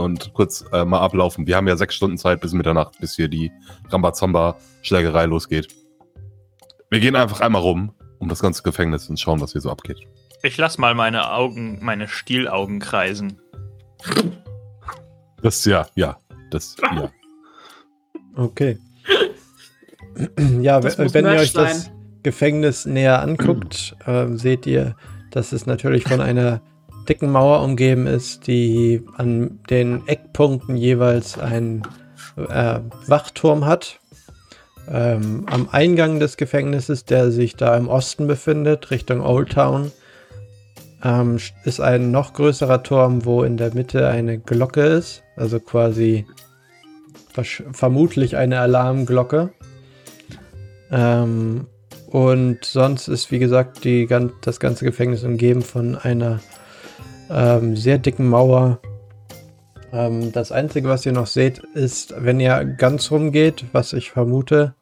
und 0.00 0.32
kurz 0.32 0.64
äh, 0.72 0.84
mal 0.84 0.98
ablaufen. 1.00 1.46
Wir 1.46 1.56
haben 1.56 1.68
ja 1.68 1.76
sechs 1.76 1.94
Stunden 1.94 2.18
Zeit 2.18 2.40
bis 2.40 2.52
Mitternacht, 2.52 2.98
bis 3.00 3.14
hier 3.14 3.28
die 3.28 3.52
Rambazamba-Schlägerei 3.90 5.26
losgeht. 5.26 5.68
Wir 6.90 6.98
gehen 7.00 7.14
einfach 7.16 7.40
einmal 7.40 7.62
rum 7.62 7.92
um 8.18 8.28
das 8.28 8.40
ganze 8.40 8.62
Gefängnis 8.62 9.08
und 9.08 9.18
schauen, 9.18 9.40
was 9.40 9.52
hier 9.52 9.60
so 9.62 9.70
abgeht. 9.70 9.98
Ich 10.42 10.56
lass 10.58 10.76
mal 10.76 10.94
meine 10.94 11.32
Augen, 11.32 11.78
meine 11.82 12.06
Stielaugen 12.08 12.78
kreisen. 12.80 13.40
Das 15.42 15.64
ja, 15.64 15.86
ja, 15.94 16.18
das 16.50 16.76
ja. 16.82 17.10
Okay. 18.36 18.78
Ja, 20.60 20.80
Das 20.80 20.98
we- 20.98 21.04
muss 21.04 21.14
wenn 21.14 21.24
ihr 21.24 21.30
euch 21.32 21.52
das 21.52 21.84
sein. 21.84 21.92
Gefängnis 22.22 22.84
näher 22.84 23.22
anguckt, 23.22 23.96
ähm, 24.06 24.36
seht 24.36 24.66
ihr, 24.66 24.96
dass 25.30 25.52
es 25.52 25.64
natürlich 25.66 26.04
von 26.04 26.20
einer 26.20 26.60
dicken 27.10 27.32
Mauer 27.32 27.62
umgeben 27.62 28.06
ist, 28.06 28.46
die 28.46 29.02
an 29.16 29.58
den 29.68 30.06
Eckpunkten 30.06 30.76
jeweils 30.76 31.36
einen 31.36 31.82
äh, 32.36 32.78
Wachturm 33.08 33.66
hat. 33.66 33.98
Ähm, 34.88 35.44
am 35.50 35.68
Eingang 35.72 36.20
des 36.20 36.36
Gefängnisses, 36.36 37.04
der 37.04 37.32
sich 37.32 37.56
da 37.56 37.76
im 37.76 37.88
Osten 37.88 38.28
befindet, 38.28 38.92
Richtung 38.92 39.22
Old 39.22 39.50
Town, 39.50 39.90
ähm, 41.02 41.38
ist 41.64 41.80
ein 41.80 42.12
noch 42.12 42.32
größerer 42.32 42.84
Turm, 42.84 43.24
wo 43.24 43.42
in 43.42 43.56
der 43.56 43.74
Mitte 43.74 44.06
eine 44.06 44.38
Glocke 44.38 44.82
ist, 44.82 45.24
also 45.34 45.58
quasi 45.58 46.26
vermutlich 47.72 48.36
eine 48.36 48.60
Alarmglocke. 48.60 49.50
Ähm, 50.92 51.66
und 52.06 52.64
sonst 52.64 53.08
ist, 53.08 53.32
wie 53.32 53.40
gesagt, 53.40 53.82
die, 53.84 54.06
das 54.42 54.60
ganze 54.60 54.84
Gefängnis 54.84 55.24
umgeben 55.24 55.62
von 55.62 55.96
einer 55.96 56.40
ähm, 57.30 57.76
sehr 57.76 57.98
dicken 57.98 58.28
Mauer. 58.28 58.80
Ähm, 59.92 60.32
das 60.32 60.52
Einzige, 60.52 60.88
was 60.88 61.06
ihr 61.06 61.12
noch 61.12 61.26
seht, 61.26 61.58
ist, 61.74 62.14
wenn 62.16 62.40
ihr 62.40 62.64
ganz 62.64 63.10
rumgeht, 63.10 63.64
was 63.72 63.92
ich 63.92 64.10
vermute, 64.10 64.74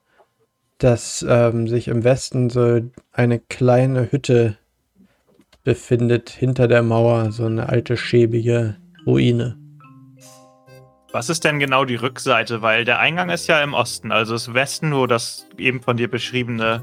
dass 0.79 1.25
ähm, 1.29 1.69
sich 1.69 1.89
im 1.89 2.05
Westen 2.05 2.51
so 2.51 2.81
eine 3.13 3.39
kleine 3.39 4.11
Hütte 4.11 4.57
befindet 5.65 6.31
hinter 6.31 6.69
der 6.69 6.83
Mauer, 6.83 7.33
so 7.33 7.47
eine 7.47 7.69
alte 7.69 7.97
schäbige 7.97 8.77
Ruine. 9.07 9.57
Was 11.11 11.31
ist 11.31 11.45
denn 11.45 11.59
genau 11.59 11.85
die 11.85 11.97
Rückseite? 11.97 12.63
Weil 12.63 12.85
der 12.85 13.01
Eingang 13.01 13.31
ist 13.31 13.47
ja 13.49 13.63
im 13.63 13.75
Osten, 13.75 14.13
also 14.13 14.35
das 14.35 14.53
Westen, 14.55 14.95
wo 14.95 15.07
das 15.07 15.47
eben 15.57 15.83
von 15.83 15.97
dir 15.97 16.09
beschriebene 16.09 16.83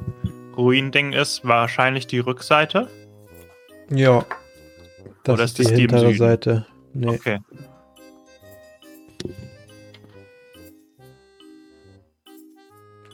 Ruinding 0.57 1.13
ist, 1.13 1.45
wahrscheinlich 1.45 2.07
die 2.07 2.19
Rückseite. 2.19 2.89
Ja. 3.89 4.25
Das 5.25 5.33
Oder 5.33 5.43
ist 5.43 5.59
ist 5.59 5.71
die 5.71 5.75
hintere? 5.81 6.13
Seite. 6.13 6.65
Nee. 6.93 7.07
Okay. 7.09 7.39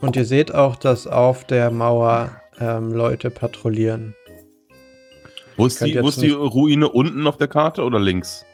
Und 0.02 0.16
ihr 0.16 0.26
seht 0.26 0.54
auch, 0.54 0.76
dass 0.76 1.08
auf 1.08 1.46
der 1.46 1.72
Mauer 1.72 2.32
ähm, 2.60 2.92
Leute 2.92 3.30
patrouillieren. 3.30 4.16
Wo 5.58 5.66
ist, 5.68 5.80
die, 5.84 6.02
wo 6.02 6.10
ist 6.10 6.22
die 6.22 6.32
Ruine 6.32 6.90
unten 6.90 7.28
auf 7.28 7.38
der 7.38 7.48
Karte 7.48 7.84
oder 7.84 8.00
links? 8.00 8.46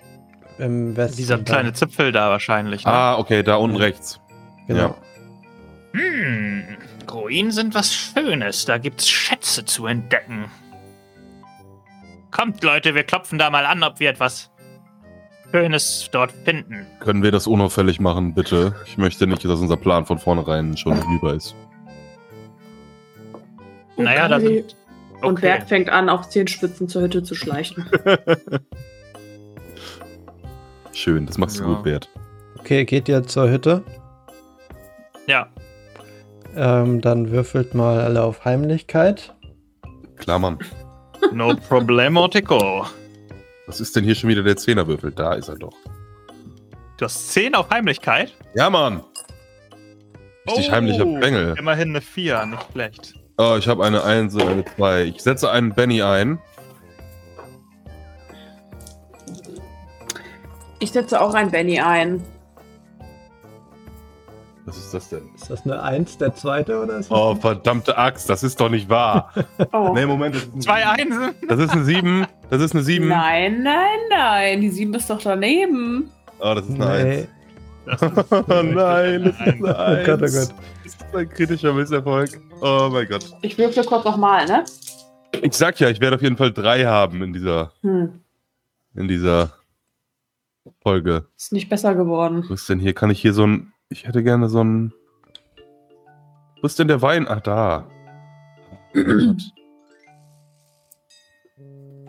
Im 0.60 0.96
Westen. 0.98 1.18
Dieser 1.18 1.38
kleine 1.38 1.74
Zipfel 1.74 2.12
da 2.12 2.30
wahrscheinlich. 2.30 2.84
Ne? 2.86 2.92
Ah, 2.92 3.18
okay, 3.18 3.44
da 3.44 3.56
unten 3.56 3.78
Ja. 3.78 3.84
rechts. 3.84 4.20
Genau. 4.68 4.80
Ja. 5.94 6.00
Hm, 6.00 6.64
Ruinen 7.10 7.52
sind 7.52 7.74
was 7.74 7.94
Schönes. 7.94 8.66
Da 8.66 8.78
gibt's 8.78 9.08
Schätze 9.08 9.64
zu 9.66 9.86
entdecken. 9.86 10.46
Kommt, 12.38 12.63
Leute, 12.63 12.94
wir 12.94 13.03
klopfen 13.03 13.39
da 13.39 13.50
mal 13.50 13.65
an, 13.65 13.82
ob 13.84 14.00
wir 14.00 14.10
etwas 14.10 14.51
Schönes 15.51 16.10
dort 16.12 16.32
finden. 16.32 16.86
Können 17.00 17.24
wir 17.24 17.32
das 17.32 17.48
unauffällig 17.48 18.00
machen, 18.00 18.34
bitte? 18.34 18.75
Ich 18.86 18.98
möchte 18.98 19.25
nicht, 19.25 19.44
dass 19.44 19.60
unser 19.60 19.77
Plan 19.77 20.06
von 20.06 20.20
vornherein 20.20 20.77
schon 20.77 21.01
hinüber 21.01 21.34
ist. 21.34 21.56
Naja, 23.98 24.27
da 24.27 24.38
Okay. 24.38 24.63
Und. 25.24 25.41
Berg 25.41 25.67
fängt 25.67 25.89
an, 25.89 26.10
auf 26.10 26.29
Zehenspitzen 26.29 26.88
zur 26.88 27.01
Hütte 27.01 27.24
zu 27.24 27.34
schleichen. 27.34 27.89
Schön, 30.94 31.25
das 31.25 31.39
machst 31.39 31.58
du 31.58 31.63
Ja. 31.63 31.70
gut, 31.70 31.84
Bert. 31.84 32.10
Okay, 32.60 32.86
geht 32.86 33.10
ihr 33.10 33.24
zur 33.24 33.50
Hütte? 33.50 33.84
Ja, 35.25 35.48
Ähm, 36.56 37.01
dann 37.01 37.32
würfelt 37.32 37.74
mal 37.75 38.00
alle 38.00 38.24
auf 38.24 38.46
Heimlichkeit. 38.46 39.36
Klar, 40.17 40.39
Mann. 40.39 40.58
No 41.31 41.55
problemo, 41.55 42.27
Tico. 42.27 42.86
Was 43.67 43.79
ist 43.81 43.95
denn 43.95 44.03
hier 44.03 44.15
schon 44.15 44.29
wieder 44.29 44.43
der 44.43 44.57
Zehnerwürfel? 44.57 45.12
Da 45.12 45.33
ist 45.33 45.50
er 45.50 45.55
doch. 45.55 45.75
Du 46.97 47.05
hast 47.05 47.31
10 47.33 47.53
auf 47.55 47.69
Heimlichkeit. 47.69 48.33
Ja, 48.55 48.69
Mann. 48.69 49.03
Richtig 50.47 50.71
heimlicher 50.71 51.05
Bengel. 51.05 51.55
Immerhin 51.57 51.89
eine 51.89 52.01
4, 52.01 52.45
nicht 52.45 52.71
schlecht. 52.71 53.13
Oh, 53.38 53.55
ich 53.59 53.67
habe 53.67 53.86
eine 53.86 54.03
1 54.03 54.33
und 54.36 54.47
eine 54.47 54.65
2. 54.65 55.03
Ich 55.03 55.21
setze 55.21 55.51
einen 55.51 55.74
Benny 55.74 56.01
ein. 56.01 56.39
Ich 60.79 60.91
setze 60.91 61.21
auch 61.21 61.33
ein 61.33 61.51
Benny 61.51 61.79
ein. 61.79 62.24
Was 64.67 64.77
ist 64.77 64.93
das 64.93 65.07
denn? 65.09 65.29
Ist 65.33 65.50
das 65.50 65.63
eine 65.63 65.81
Eins, 65.81 66.17
der 66.17 66.36
zweite 66.36 66.81
oder 66.83 66.97
ist 66.97 67.09
das 67.09 67.17
Oh, 67.17 67.33
verdammte 67.36 67.97
Axt, 67.97 68.29
das 68.29 68.43
ist 68.43 68.59
doch 68.59 68.69
nicht 68.69 68.89
wahr. 68.89 69.33
Oh. 69.71 69.93
nee, 69.93 70.05
Moment. 70.05 70.36
Das 70.36 70.43
ist 70.43 70.63
Zwei 70.63 70.81
Sieben. 70.97 71.13
Einsen. 71.13 71.36
Das 71.47 71.59
ist 71.59 71.69
eine 71.71 71.83
7. 71.86 72.27
Das 72.50 72.62
ist 72.62 72.74
eine 72.75 72.83
7. 72.83 73.07
Nein, 73.07 73.63
nein, 73.63 74.00
nein. 74.09 74.62
Die 74.62 74.69
7 74.69 74.93
ist 74.93 75.09
doch 75.09 75.21
daneben. 75.21 76.09
Oh, 76.39 76.53
das 76.53 76.67
ist 76.67 76.75
eine 76.75 76.88
1. 76.88 77.03
Nee. 77.05 77.27
Das 77.86 78.01
ist 78.01 78.12
Oh 78.31 78.62
nein, 78.63 79.24
das 79.24 79.36
ist 79.36 79.41
eine 79.41 79.63
Oh 79.63 79.81
1. 79.81 80.05
Gott, 80.05 80.15
oh 80.17 80.19
Gott. 80.19 80.31
Das 80.31 80.53
ist 80.86 81.15
ein 81.15 81.29
kritischer 81.29 81.74
Misserfolg. 81.74 82.29
Oh 82.62 82.89
mein 82.91 83.07
Gott. 83.07 83.25
Ich 83.41 83.57
würfel 83.57 83.86
kurz 83.86 84.03
nochmal, 84.03 84.45
ne? 84.47 84.65
Ich 85.41 85.53
sag 85.53 85.79
ja, 85.79 85.89
ich 85.89 86.01
werde 86.01 86.17
auf 86.17 86.21
jeden 86.21 86.36
Fall 86.38 86.51
drei 86.51 86.83
haben 86.86 87.24
in 87.24 87.31
dieser, 87.31 87.71
Hm. 87.83 88.19
in 88.95 89.07
dieser 89.07 89.53
Folge. 90.83 91.25
Ist 91.38 91.53
nicht 91.53 91.69
besser 91.69 91.95
geworden. 91.95 92.43
Wo 92.50 92.53
ist 92.53 92.67
denn 92.67 92.79
hier? 92.79 92.93
Kann 92.93 93.09
ich 93.09 93.21
hier 93.21 93.33
so 93.33 93.45
ein. 93.47 93.71
Ich 93.89 94.06
hätte 94.06 94.24
gerne 94.24 94.50
so 94.50 94.63
ein. 94.63 94.94
Wo 96.62 96.67
ist 96.67 96.77
denn 96.79 96.88
der 96.88 97.01
Wein? 97.01 97.25
Ach, 97.27 97.39
da. 97.41 97.88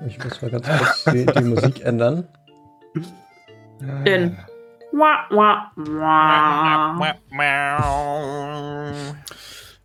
Ich 0.07 0.25
muss 0.25 0.43
mal 0.43 0.51
ganz 0.51 0.67
kurz 0.67 1.05
die, 1.05 1.27
die 1.27 1.45
Musik 1.45 1.85
ändern. 1.85 2.27
Wah. 4.93 5.23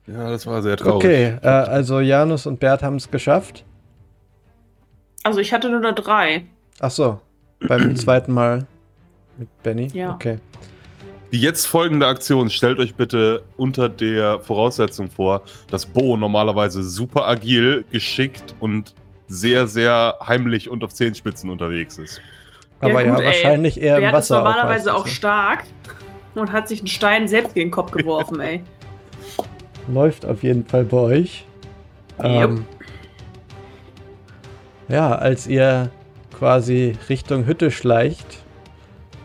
Ja, 0.07 0.29
das 0.29 0.45
war 0.47 0.62
sehr 0.62 0.77
traurig. 0.77 0.95
Okay, 0.95 1.38
äh, 1.41 1.47
also 1.47 2.00
Janus 2.00 2.45
und 2.45 2.59
Bert 2.59 2.83
haben 2.83 2.95
es 2.95 3.09
geschafft. 3.09 3.65
Also 5.23 5.39
ich 5.39 5.53
hatte 5.53 5.69
nur 5.69 5.79
eine 5.79 5.93
3. 5.93 6.45
Ach 6.79 6.91
so, 6.91 7.21
beim 7.59 7.95
zweiten 7.97 8.33
Mal 8.33 8.65
mit 9.38 9.63
Benny. 9.63 9.88
Ja. 9.93 10.13
Okay. 10.13 10.39
Die 11.33 11.41
jetzt 11.41 11.65
folgende 11.65 12.05
Aktion 12.05 12.51
stellt 12.51 12.77
euch 12.77 12.93
bitte 12.93 13.41
unter 13.57 13.89
der 13.89 14.39
Voraussetzung 14.39 15.09
vor, 15.09 15.41
dass 15.71 15.87
Bo 15.87 16.15
normalerweise 16.15 16.83
super 16.83 17.27
agil, 17.27 17.85
geschickt 17.91 18.53
und 18.59 18.93
sehr, 19.27 19.65
sehr 19.65 20.19
heimlich 20.27 20.69
und 20.69 20.83
auf 20.83 20.93
Zehenspitzen 20.93 21.49
unterwegs 21.49 21.97
ist. 21.97 22.21
Aber 22.81 23.03
ja, 23.03 23.09
gut, 23.09 23.21
ey. 23.21 23.25
wahrscheinlich 23.25 23.81
eher 23.81 23.95
im 23.95 24.01
Bert 24.01 24.13
ist 24.13 24.29
Wasser. 24.29 24.43
normalerweise 24.43 24.93
auch 24.93 25.05
ne? 25.05 25.11
stark 25.11 25.63
und 26.35 26.51
hat 26.51 26.67
sich 26.67 26.81
einen 26.81 26.87
Stein 26.87 27.27
selbst 27.27 27.55
gegen 27.55 27.69
den 27.69 27.73
Kopf 27.73 27.89
geworfen, 27.89 28.39
ey. 28.39 28.61
Läuft 29.87 30.27
auf 30.27 30.43
jeden 30.43 30.67
Fall 30.67 30.83
bei 30.83 30.97
euch. 30.97 31.47
Ähm, 32.21 32.67
ja, 34.87 35.15
als 35.15 35.47
ihr 35.47 35.89
quasi 36.37 36.95
Richtung 37.09 37.47
Hütte 37.47 37.71
schleicht, 37.71 38.42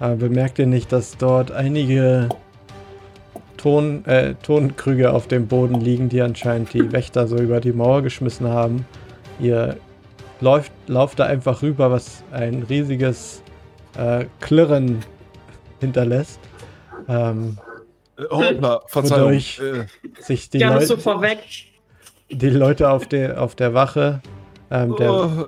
äh, 0.00 0.14
bemerkt 0.14 0.58
ihr 0.58 0.66
nicht, 0.66 0.92
dass 0.92 1.16
dort 1.16 1.50
einige 1.50 2.28
Ton, 3.56 4.04
äh, 4.06 4.34
Tonkrüge 4.42 5.12
auf 5.12 5.26
dem 5.26 5.48
Boden 5.48 5.80
liegen, 5.80 6.08
die 6.08 6.22
anscheinend 6.22 6.72
die 6.72 6.92
Wächter 6.92 7.26
so 7.26 7.36
über 7.36 7.60
die 7.60 7.72
Mauer 7.72 8.02
geschmissen 8.02 8.46
haben. 8.48 8.86
Ihr 9.40 9.76
läuft, 10.40 10.72
lauft 10.86 11.18
da 11.18 11.24
einfach 11.26 11.62
rüber, 11.62 11.90
was 11.90 12.22
ein 12.30 12.62
riesiges 12.68 13.42
äh, 13.96 14.26
Klirren 14.40 15.00
hinterlässt. 15.80 16.38
Ähm, 17.08 17.58
Äh, 18.16 18.22
Hoppla, 18.30 18.82
Verzeihung. 18.86 19.30
Wodurch- 19.32 19.60
Äh, 19.60 19.86
sich 20.20 20.50
die 20.50 20.58
Leute, 20.58 20.86
so 20.86 20.96
vorweg. 20.96 21.38
die 22.30 22.50
Leute 22.50 22.90
auf 22.90 23.06
der, 23.06 23.40
auf 23.40 23.54
der 23.54 23.74
Wache, 23.74 24.20
ähm, 24.70 24.94
der, 24.96 25.12
oh, 25.12 25.46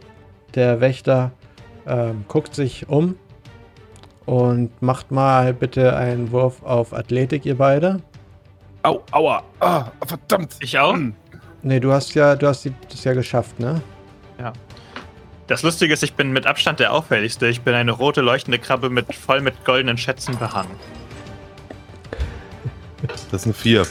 der 0.54 0.80
Wächter, 0.80 1.32
ähm, 1.86 2.24
guckt 2.28 2.54
sich 2.54 2.88
um 2.88 3.16
und 4.26 4.70
macht 4.83 5.11
mal 5.11 5.52
bitte 5.54 5.96
einen 5.96 6.30
Wurf 6.33 6.62
auf 6.62 6.92
Athletik, 6.92 7.44
ihr 7.46 7.56
beide. 7.59 8.00
au, 8.83 9.00
aua. 9.12 9.42
Ah, 9.61 9.87
verdammt. 10.06 10.54
Ich 10.61 10.78
auch? 10.78 10.94
Hm. 10.94 11.14
Nee, 11.62 11.80
du 11.80 11.92
hast 11.92 12.14
ja, 12.14 12.37
du 12.37 12.46
hast 12.46 12.64
die- 12.64 12.72
das 12.90 13.04
ja 13.04 13.12
geschafft, 13.12 13.59
ne? 13.61 13.80
Das 15.46 15.62
Lustige 15.64 15.92
ist, 15.92 16.02
ich 16.04 16.14
bin 16.14 16.30
mit 16.33 16.46
Abstand 16.46 16.78
der 16.80 16.92
auffälligste. 16.92 17.48
Ich 17.48 17.61
bin 17.62 17.74
eine 17.74 17.90
rote 17.90 18.20
leuchtende 18.20 18.59
Krabbe 18.61 18.88
mit 18.88 19.12
voll 19.14 19.40
mit 19.40 19.64
goldenen 19.64 19.98
Schätzen 19.98 20.38
behangen. 20.38 20.70
Das 23.30 23.40
ist 23.42 23.44
eine 23.46 23.54
4. 23.54 23.85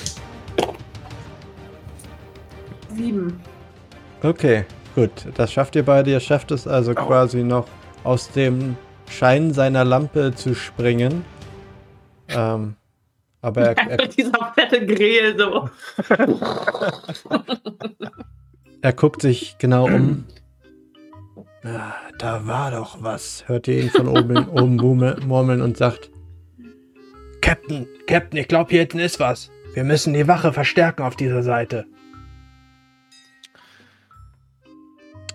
7. 2.96 3.40
Okay, 4.24 4.66
gut. 4.96 5.12
Das 5.36 5.52
schafft 5.52 5.76
ihr 5.76 5.84
beide. 5.84 6.12
Ihr 6.12 6.20
schafft 6.20 6.52
es 6.52 6.66
also 6.68 6.94
quasi 6.94 7.44
noch 7.44 7.68
aus 8.04 8.32
dem 8.32 8.78
Schein 9.10 9.54
seiner 9.54 9.84
Lampe 9.84 10.34
zu 10.36 10.56
springen. 10.56 11.26
Ähm, 12.30 12.76
aber 13.42 13.62
er, 13.62 13.78
er, 13.90 14.08
Dieser 14.10 14.52
fette 14.56 14.86
Grill 14.86 15.38
so. 15.38 15.70
Er 18.82 18.94
guckt 18.94 19.22
sich 19.22 19.58
genau 19.60 19.88
um. 19.88 20.24
Ah, 21.64 21.92
da 22.18 22.48
war 22.48 22.72
doch 22.72 23.04
was. 23.04 23.44
Hört 23.48 23.68
ihr 23.68 23.82
ihn 23.84 23.90
von 23.90 24.08
oben, 24.08 24.48
oben 24.50 24.78
murmel- 24.80 25.20
murmeln 25.26 25.62
und 25.62 25.76
sagt: 25.76 26.10
Captain, 27.42 27.88
Captain, 28.08 28.40
ich 28.40 28.48
glaube, 28.48 28.70
hier 28.70 28.80
hinten 28.80 29.00
ist 29.00 29.20
was. 29.20 29.52
Wir 29.74 29.84
müssen 29.84 30.14
die 30.14 30.30
Wache 30.30 30.54
verstärken 30.54 31.02
auf 31.04 31.18
dieser 31.18 31.44
Seite. 31.44 31.86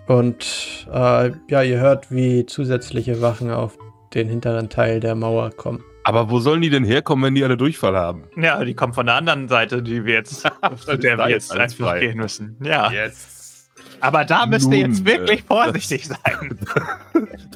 Und 0.07 0.87
äh, 0.91 1.31
ja, 1.49 1.61
ihr 1.63 1.79
hört, 1.79 2.11
wie 2.11 2.45
zusätzliche 2.45 3.21
Wachen 3.21 3.51
auf 3.51 3.77
den 4.13 4.29
hinteren 4.29 4.69
Teil 4.69 4.99
der 4.99 5.15
Mauer 5.15 5.49
kommen. 5.51 5.83
Aber 6.03 6.29
wo 6.29 6.39
sollen 6.39 6.61
die 6.61 6.69
denn 6.69 6.83
herkommen, 6.85 7.25
wenn 7.25 7.35
die 7.35 7.43
alle 7.43 7.57
Durchfall 7.57 7.95
haben? 7.95 8.25
Ja, 8.37 8.63
die 8.63 8.75
kommen 8.75 8.93
von 8.93 9.07
der 9.07 9.15
anderen 9.15 9.47
Seite, 9.47 9.81
die 9.81 10.05
wir 10.05 10.13
jetzt, 10.13 10.45
auf 10.61 10.85
der 10.85 11.17
wir 11.17 11.29
jetzt 11.29 11.51
einfach 11.51 11.85
frei. 11.87 11.99
gehen 12.01 12.17
müssen. 12.17 12.57
Ja. 12.63 12.91
Yes. 12.91 13.31
Aber 14.01 14.23
da 14.25 14.45
müsst 14.45 14.71
ihr 14.71 14.79
jetzt 14.79 15.05
wirklich 15.05 15.39
äh, 15.39 15.43
vorsichtig 15.47 16.07
sein. 16.07 16.59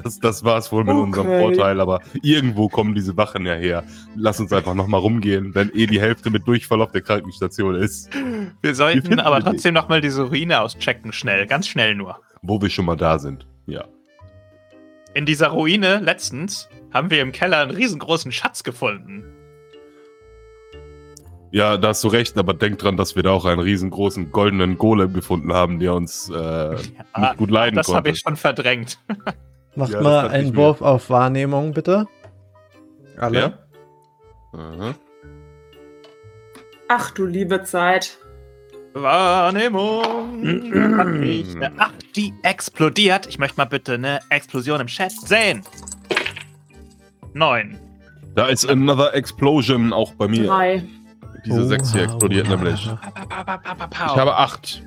Das, 0.01 0.17
das 0.17 0.45
war's 0.45 0.71
wohl 0.71 0.85
mit 0.85 0.93
Okay. 0.95 1.03
unserem 1.03 1.27
Vorteil, 1.27 1.81
aber 1.81 1.99
irgendwo 2.23 2.69
kommen 2.69 2.95
diese 2.95 3.17
Wachen 3.17 3.45
ja 3.45 3.55
her. 3.55 3.83
Lass 4.15 4.39
uns 4.39 4.53
einfach 4.53 4.73
nochmal 4.73 5.01
rumgehen, 5.01 5.53
wenn 5.55 5.69
eh 5.75 5.87
die 5.87 5.99
Hälfte 5.99 6.29
mit 6.29 6.47
Durchfall 6.47 6.81
auf 6.81 6.93
der 6.93 7.01
Krankenstation 7.01 7.75
ist. 7.75 8.09
Wir 8.61 8.75
sollten 8.75 9.19
aber 9.19 9.41
trotzdem 9.41 9.73
nochmal 9.73 9.99
diese 9.99 10.23
Ruine 10.23 10.61
auschecken, 10.61 11.11
schnell, 11.11 11.47
ganz 11.47 11.67
schnell 11.67 11.95
nur. 11.95 12.17
Wo 12.41 12.61
wir 12.61 12.69
schon 12.69 12.85
mal 12.85 12.95
da 12.95 13.19
sind. 13.19 13.45
Ja. 13.67 13.85
In 15.13 15.25
dieser 15.25 15.47
Ruine 15.49 15.99
letztens 15.99 16.69
haben 16.93 17.09
wir 17.09 17.21
im 17.21 17.31
Keller 17.31 17.59
einen 17.61 17.71
riesengroßen 17.71 18.31
Schatz 18.31 18.63
gefunden. 18.63 19.23
Ja, 21.51 21.77
da 21.77 21.87
hast 21.89 22.03
du 22.03 22.09
recht, 22.09 22.37
aber 22.37 22.53
denk 22.53 22.77
dran, 22.77 22.95
dass 22.95 23.15
wir 23.15 23.23
da 23.23 23.31
auch 23.31 23.45
einen 23.45 23.59
riesengroßen 23.59 24.31
goldenen 24.31 24.77
Golem 24.77 25.13
gefunden 25.13 25.51
haben, 25.51 25.79
der 25.79 25.95
uns 25.95 26.29
äh, 26.29 26.33
Ah, 27.13 27.21
nicht 27.21 27.37
gut 27.37 27.49
leiden 27.49 27.75
Das 27.75 27.87
habe 27.87 27.95
konnte. 27.97 28.09
ich 28.11 28.19
schon 28.19 28.35
verdrängt. 28.35 28.99
Macht 29.75 29.89
Ja, 29.91 29.97
das 29.97 30.03
mal 30.03 30.27
einen 30.29 30.51
mir. 30.51 30.57
Wurf 30.57 30.81
auf 30.81 31.09
Wahrnehmung, 31.09 31.73
bitte. 31.73 32.05
Alle. 33.17 33.39
Ja? 33.39 34.59
Aha. 34.59 34.95
Ach 36.87 37.11
du 37.11 37.25
liebe 37.25 37.63
Zeit. 37.63 38.17
Wahrnehmung. 38.93 40.03
Hat 40.97 41.07
mich 41.07 41.55
eine 41.55 41.71
8, 41.79 42.15
die 42.15 42.33
explodiert. 42.43 43.27
Ich 43.27 43.37
möchte 43.39 43.57
mal 43.57 43.65
bitte 43.65 43.93
eine 43.93 44.19
Explosion 44.29 44.81
im 44.81 44.87
Chat 44.87 45.11
sehen. 45.11 45.63
9. 47.33 47.77
Da 48.35 48.47
ist 48.47 48.65
another 48.69 49.13
explosion 49.13 49.93
auch 49.93 50.13
bei 50.13 50.27
mir. 50.27 50.47
3. 50.47 50.83
Diese 51.45 51.61
Oh, 51.61 51.67
6 51.67 51.91
hier 51.93 52.03
explodiert 52.03 52.47
oh, 52.49 52.55
nämlich. 52.55 52.85
ja. 52.85 52.99
Ich 53.91 54.15
habe 54.17 54.35
8. 54.35 54.83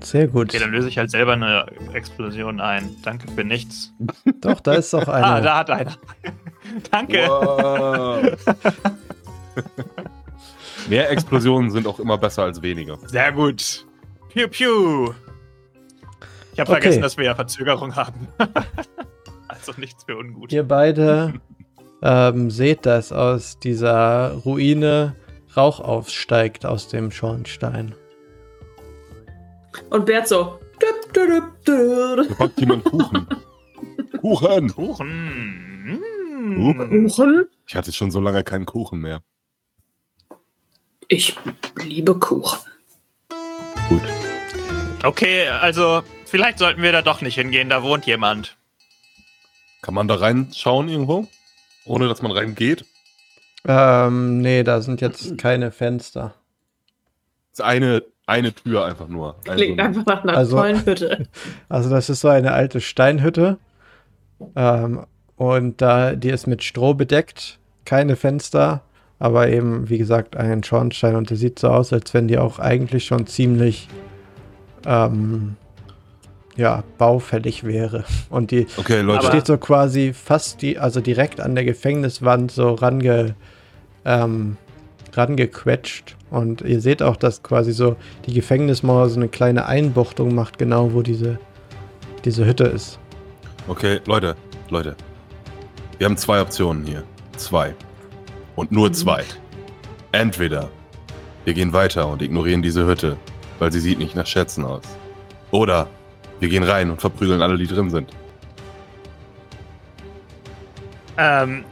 Sehr 0.00 0.28
gut. 0.28 0.50
Okay, 0.50 0.58
dann 0.58 0.70
löse 0.70 0.88
ich 0.88 0.98
halt 0.98 1.10
selber 1.10 1.32
eine 1.32 1.66
Explosion 1.94 2.60
ein. 2.60 2.90
Danke 3.02 3.26
für 3.32 3.44
nichts. 3.44 3.92
Doch, 4.40 4.60
da 4.60 4.74
ist 4.74 4.92
doch 4.92 5.08
eine. 5.08 5.24
Ah, 5.26 5.40
da 5.40 5.58
hat 5.58 5.70
einer. 5.70 5.96
Danke. 6.90 7.26
Wow. 7.26 8.54
Mehr 10.88 11.10
Explosionen 11.10 11.70
sind 11.70 11.86
auch 11.86 11.98
immer 11.98 12.18
besser 12.18 12.42
als 12.44 12.60
weniger. 12.62 12.98
Sehr 13.06 13.32
gut. 13.32 13.86
Piu, 14.30 14.48
piu. 14.48 15.14
Ich 16.52 16.60
habe 16.60 16.70
Okay. 16.70 16.80
vergessen, 16.82 17.02
dass 17.02 17.16
wir 17.16 17.24
ja 17.24 17.34
Verzögerung 17.34 17.96
haben. 17.96 18.28
also 19.48 19.72
nichts 19.76 20.04
für 20.04 20.16
ungut. 20.16 20.52
Ihr 20.52 20.62
beide 20.62 21.34
ähm, 22.02 22.50
seht, 22.50 22.86
dass 22.86 23.12
aus 23.12 23.58
dieser 23.58 24.32
Ruine 24.44 25.16
Rauch 25.56 25.80
aufsteigt 25.80 26.66
aus 26.66 26.88
dem 26.88 27.10
Schornstein. 27.10 27.94
Und 29.90 30.06
Bert 30.06 30.28
so. 30.28 30.58
Da 30.80 32.16
backt 32.38 32.60
jemand 32.60 32.84
Kuchen. 32.84 33.26
Kuchen. 34.20 34.74
Kuchen. 34.74 36.00
Kuchen? 36.56 37.46
Ich 37.66 37.74
hatte 37.74 37.92
schon 37.92 38.10
so 38.10 38.20
lange 38.20 38.42
keinen 38.44 38.66
Kuchen 38.66 39.00
mehr. 39.00 39.22
Ich 41.08 41.36
liebe 41.82 42.14
Kuchen. 42.18 42.58
Gut. 43.88 44.02
Okay, 45.02 45.48
also 45.48 46.02
vielleicht 46.26 46.58
sollten 46.58 46.82
wir 46.82 46.92
da 46.92 47.02
doch 47.02 47.20
nicht 47.20 47.34
hingehen, 47.34 47.68
da 47.68 47.82
wohnt 47.82 48.06
jemand. 48.06 48.56
Kann 49.82 49.94
man 49.94 50.08
da 50.08 50.14
reinschauen 50.16 50.88
irgendwo? 50.88 51.28
Ohne 51.84 52.08
dass 52.08 52.22
man 52.22 52.32
reingeht? 52.32 52.86
Ähm, 53.66 54.38
nee, 54.38 54.62
da 54.62 54.80
sind 54.80 55.00
jetzt 55.00 55.36
keine 55.38 55.70
Fenster. 55.72 56.34
Das 57.52 57.60
ist 57.60 57.64
eine, 57.64 58.02
eine 58.26 58.54
Tür 58.54 58.86
einfach 58.86 59.08
nur. 59.08 59.36
Eine 59.46 59.56
Klingt 59.56 59.78
so 59.80 59.84
einfach 59.84 60.06
nach 60.06 60.22
einer 60.22 60.36
Also- 60.36 60.56
tollen 60.56 60.84
Hütte. 60.86 61.28
Also 61.68 61.90
das 61.90 62.08
ist 62.08 62.20
so 62.20 62.28
eine 62.28 62.52
alte 62.52 62.80
Steinhütte. 62.80 63.58
Ähm, 64.56 65.06
und 65.36 65.80
da, 65.82 66.14
die 66.14 66.30
ist 66.30 66.46
mit 66.46 66.62
Stroh 66.64 66.94
bedeckt, 66.94 67.58
keine 67.84 68.16
Fenster, 68.16 68.82
aber 69.18 69.48
eben, 69.48 69.88
wie 69.88 69.98
gesagt, 69.98 70.36
ein 70.36 70.62
Schornstein 70.62 71.16
und 71.16 71.30
das 71.30 71.38
sieht 71.38 71.58
so 71.58 71.68
aus, 71.68 71.92
als 71.92 72.14
wenn 72.14 72.28
die 72.28 72.38
auch 72.38 72.58
eigentlich 72.58 73.04
schon 73.04 73.26
ziemlich 73.26 73.88
ähm, 74.86 75.56
ja, 76.56 76.84
baufällig 76.98 77.64
wäre. 77.64 78.04
Und 78.30 78.50
die 78.50 78.66
Okay, 78.76 79.00
Leute. 79.00 79.26
Steht 79.26 79.46
so 79.46 79.56
quasi 79.58 80.12
fast 80.12 80.62
die, 80.62 80.78
also 80.78 81.00
direkt 81.00 81.40
an 81.40 81.54
der 81.54 81.64
Gefängniswand 81.64 82.50
so 82.50 82.74
range, 82.74 83.34
ähm, 84.04 84.56
rangequetscht. 85.12 86.16
Und 86.30 86.62
ihr 86.62 86.80
seht 86.80 87.02
auch, 87.02 87.16
dass 87.16 87.42
quasi 87.42 87.72
so 87.72 87.96
die 88.26 88.34
Gefängnismauer 88.34 89.08
so 89.08 89.16
eine 89.16 89.28
kleine 89.28 89.66
Einbuchtung 89.66 90.34
macht, 90.34 90.58
genau 90.58 90.92
wo 90.92 91.02
diese, 91.02 91.38
diese 92.24 92.44
Hütte 92.44 92.64
ist. 92.64 92.98
Okay, 93.68 94.00
Leute, 94.06 94.36
Leute. 94.70 94.96
Wir 95.98 96.06
haben 96.06 96.16
zwei 96.16 96.40
Optionen 96.40 96.84
hier. 96.84 97.04
Zwei. 97.36 97.74
Und 98.56 98.72
nur 98.72 98.92
zwei. 98.92 99.24
Entweder 100.12 100.70
wir 101.44 101.54
gehen 101.54 101.72
weiter 101.72 102.08
und 102.08 102.22
ignorieren 102.22 102.62
diese 102.62 102.86
Hütte, 102.86 103.16
weil 103.58 103.70
sie 103.72 103.80
sieht 103.80 103.98
nicht 103.98 104.14
nach 104.14 104.26
Schätzen 104.26 104.64
aus. 104.64 104.82
Oder 105.50 105.88
wir 106.40 106.48
gehen 106.48 106.62
rein 106.62 106.90
und 106.90 107.00
verprügeln 107.00 107.42
alle, 107.42 107.58
die 107.58 107.66
drin 107.66 107.90
sind. 107.90 108.10
Ähm, 111.16 111.64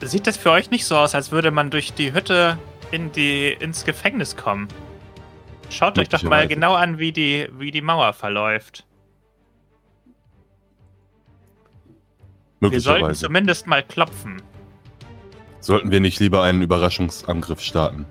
sieht 0.00 0.26
das 0.26 0.36
für 0.36 0.50
euch 0.50 0.70
nicht 0.70 0.84
so 0.84 0.96
aus, 0.96 1.14
als 1.14 1.30
würde 1.30 1.50
man 1.50 1.70
durch 1.70 1.92
die 1.92 2.12
Hütte 2.12 2.58
in 2.90 3.12
die, 3.12 3.52
ins 3.52 3.84
Gefängnis 3.84 4.36
kommen? 4.36 4.68
Schaut 5.70 5.98
euch 5.98 6.08
doch 6.08 6.22
mal 6.22 6.48
genau 6.48 6.74
an, 6.74 6.98
wie 6.98 7.12
die, 7.12 7.48
wie 7.58 7.70
die 7.70 7.80
Mauer 7.80 8.12
verläuft. 8.12 8.84
Wir 12.60 12.80
sollten 12.80 13.14
zumindest 13.14 13.66
mal 13.66 13.82
klopfen. 13.82 14.42
Sollten 15.62 15.92
wir 15.92 16.00
nicht 16.00 16.18
lieber 16.18 16.42
einen 16.42 16.60
Überraschungsangriff 16.60 17.60
starten, 17.60 18.04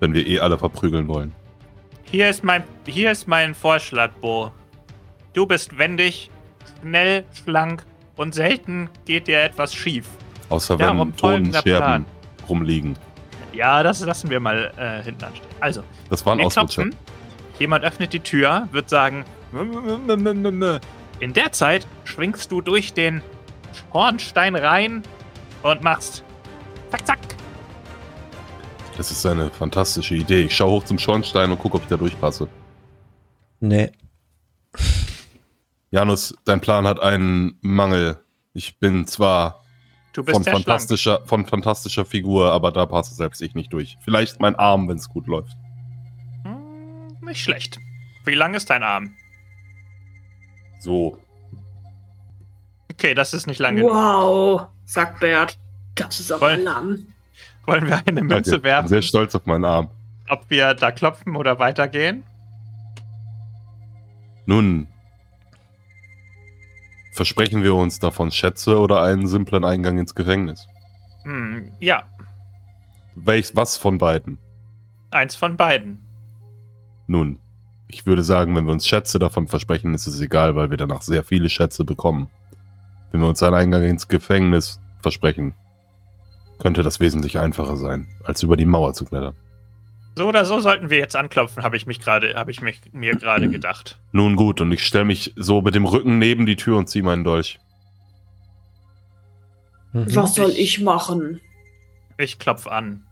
wenn 0.00 0.12
wir 0.12 0.26
eh 0.26 0.40
alle 0.40 0.58
verprügeln 0.58 1.06
wollen? 1.06 1.32
Hier 2.02 2.28
ist 2.28 2.42
mein, 2.42 2.64
hier 2.84 3.12
ist 3.12 3.28
mein 3.28 3.54
Vorschlag, 3.54 4.10
Bo. 4.20 4.50
Du 5.32 5.46
bist 5.46 5.78
wendig, 5.78 6.30
schnell, 6.80 7.24
schlank 7.32 7.86
und 8.16 8.34
selten 8.34 8.90
geht 9.04 9.28
dir 9.28 9.40
etwas 9.40 9.72
schief. 9.72 10.08
Außer 10.48 10.78
wenn 10.80 10.96
folgender 11.14 11.62
Tonenscherben 11.62 12.06
rumliegen. 12.48 12.98
Ja, 13.52 13.84
das 13.84 14.00
lassen 14.04 14.28
wir 14.28 14.40
mal 14.40 14.72
äh, 14.76 15.04
hinten 15.04 15.24
anstehen. 15.24 15.46
Also, 15.60 15.84
Das 16.10 16.26
war 16.26 16.32
ein 16.32 16.40
Ausrutscher. 16.40 16.86
Jemand 17.60 17.84
öffnet 17.84 18.12
die 18.12 18.20
Tür, 18.20 18.68
wird 18.72 18.90
sagen, 18.90 19.24
in 21.20 21.32
der 21.32 21.52
Zeit 21.52 21.86
schwingst 22.04 22.50
du 22.50 22.60
durch 22.60 22.92
den 22.94 23.22
Schornstein 23.92 24.56
rein 24.56 25.04
und 25.62 25.82
machst 25.82 26.24
zack, 26.90 27.06
zack. 27.06 27.18
Das 28.96 29.10
ist 29.10 29.24
eine 29.26 29.50
fantastische 29.50 30.14
Idee. 30.14 30.44
Ich 30.44 30.56
schaue 30.56 30.70
hoch 30.80 30.84
zum 30.84 30.98
Schornstein 30.98 31.50
und 31.50 31.58
gucke, 31.58 31.76
ob 31.76 31.82
ich 31.82 31.88
da 31.88 31.96
durchpasse. 31.96 32.48
Nee. 33.60 33.90
Janus, 35.90 36.34
dein 36.44 36.60
Plan 36.60 36.86
hat 36.86 37.00
einen 37.00 37.58
Mangel. 37.60 38.18
Ich 38.54 38.78
bin 38.78 39.06
zwar 39.06 39.62
Du 40.12 40.24
bist 40.24 40.34
von 40.34 40.42
schlank. 40.44 40.56
fantastischer, 40.64 41.20
von 41.26 41.46
fantastischer 41.46 42.06
Figur, 42.06 42.50
aber 42.52 42.72
da 42.72 42.86
passe 42.86 43.14
selbst 43.14 43.42
ich 43.42 43.54
nicht 43.54 43.72
durch. 43.72 43.98
Vielleicht 44.02 44.40
mein 44.40 44.56
Arm, 44.56 44.88
wenn 44.88 44.96
es 44.96 45.08
gut 45.10 45.26
läuft. 45.26 45.54
Hm, 46.44 47.08
Nicht 47.20 47.42
schlecht. 47.42 47.78
Wie 48.24 48.34
lang 48.34 48.54
ist 48.54 48.70
dein 48.70 48.82
Arm? 48.82 49.14
So. 50.80 51.18
Okay, 52.90 53.14
das 53.14 53.34
ist 53.34 53.46
nicht 53.46 53.58
lang 53.58 53.76
genug. 53.76 53.92
Wow, 53.92 54.66
sagt 54.86 55.20
Bert. 55.20 55.58
Das 55.96 56.20
ist 56.20 56.30
aber 56.30 56.50
Voll. 56.50 56.60
lang. 56.62 56.98
Wollen 57.66 57.86
wir 57.86 58.00
eine 58.06 58.22
Münze 58.22 58.28
Danke. 58.28 58.38
Ich 58.50 58.52
bin 58.52 58.62
werfen, 58.62 58.88
sehr 58.88 59.02
stolz 59.02 59.34
auf 59.34 59.44
meinen 59.46 59.64
Arm. 59.64 59.90
ob 60.28 60.48
wir 60.48 60.74
da 60.74 60.90
klopfen 60.92 61.34
oder 61.36 61.58
weitergehen? 61.58 62.22
Nun, 64.46 64.86
versprechen 67.12 67.62
wir 67.62 67.74
uns 67.74 67.98
davon 67.98 68.30
Schätze 68.30 68.78
oder 68.78 69.02
einen 69.02 69.26
simplen 69.26 69.64
Eingang 69.64 69.98
ins 69.98 70.14
Gefängnis? 70.14 70.66
Hm, 71.24 71.72
ja, 71.80 72.04
Welch, 73.16 73.56
was 73.56 73.76
von 73.76 73.98
beiden? 73.98 74.38
eins 75.10 75.34
von 75.34 75.56
beiden. 75.56 76.04
Nun, 77.06 77.38
ich 77.88 78.04
würde 78.04 78.22
sagen, 78.22 78.54
wenn 78.54 78.66
wir 78.66 78.72
uns 78.72 78.86
Schätze 78.86 79.18
davon 79.18 79.46
versprechen, 79.48 79.94
ist 79.94 80.06
es 80.06 80.20
egal, 80.20 80.54
weil 80.56 80.68
wir 80.70 80.76
danach 80.76 81.00
sehr 81.00 81.24
viele 81.24 81.48
Schätze 81.48 81.84
bekommen. 81.84 82.28
Wenn 83.10 83.22
wir 83.22 83.28
uns 83.28 83.42
einen 83.42 83.54
Eingang 83.54 83.84
ins 83.84 84.08
Gefängnis 84.08 84.78
versprechen, 85.00 85.54
könnte 86.58 86.82
das 86.82 87.00
wesentlich 87.00 87.38
einfacher 87.38 87.76
sein, 87.76 88.08
als 88.24 88.42
über 88.42 88.56
die 88.56 88.66
Mauer 88.66 88.94
zu 88.94 89.04
klettern. 89.04 89.34
So 90.16 90.26
oder 90.26 90.46
so 90.46 90.60
sollten 90.60 90.88
wir 90.88 90.96
jetzt 90.96 91.14
anklopfen, 91.14 91.62
habe 91.62 91.76
ich 91.76 91.86
mich 91.86 92.00
gerade, 92.00 92.34
habe 92.34 92.50
ich 92.50 92.62
mich, 92.62 92.80
mir 92.92 93.16
gerade 93.16 93.50
gedacht. 93.50 93.98
Nun 94.12 94.36
gut, 94.36 94.62
und 94.62 94.72
ich 94.72 94.84
stelle 94.86 95.04
mich 95.04 95.34
so 95.36 95.60
mit 95.60 95.74
dem 95.74 95.84
Rücken 95.84 96.18
neben 96.18 96.46
die 96.46 96.56
Tür 96.56 96.78
und 96.78 96.88
ziehe 96.88 97.04
meinen 97.04 97.22
Dolch. 97.22 97.58
Mhm. 99.92 100.16
Was 100.16 100.34
soll 100.34 100.50
ich 100.50 100.80
machen? 100.80 101.40
Ich 102.16 102.38
klopf 102.38 102.66
an. 102.66 103.02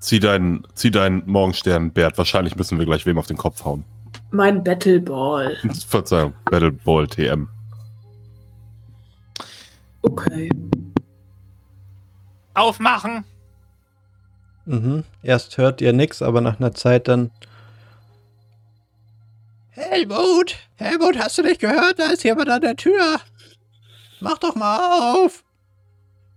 Zieh 0.00 0.20
deinen, 0.20 0.66
zieh 0.74 0.90
deinen 0.90 1.22
Morgenstern, 1.26 1.92
Bert. 1.92 2.18
Wahrscheinlich 2.18 2.56
müssen 2.56 2.78
wir 2.78 2.86
gleich 2.86 3.06
wem 3.06 3.18
auf 3.18 3.26
den 3.26 3.36
Kopf 3.38 3.64
hauen. 3.64 3.84
Mein 4.30 4.62
Battleball. 4.62 5.56
Verzeihung, 5.88 6.34
Battle 6.44 6.72
Ball 6.72 7.06
TM. 7.06 7.48
Okay. 10.02 10.50
Aufmachen! 12.60 13.24
Mhm. 14.66 15.04
Erst 15.22 15.56
hört 15.58 15.80
ihr 15.80 15.92
nichts, 15.92 16.20
aber 16.22 16.40
nach 16.40 16.60
einer 16.60 16.74
Zeit 16.74 17.08
dann. 17.08 17.30
Helmut! 19.70 20.56
Helmut, 20.76 21.18
hast 21.18 21.38
du 21.38 21.42
nicht 21.42 21.60
gehört? 21.60 21.98
Da 21.98 22.06
ist 22.06 22.22
jemand 22.24 22.48
an 22.50 22.60
der 22.60 22.76
Tür! 22.76 23.20
Mach 24.20 24.38
doch 24.38 24.54
mal 24.54 25.14
auf! 25.16 25.42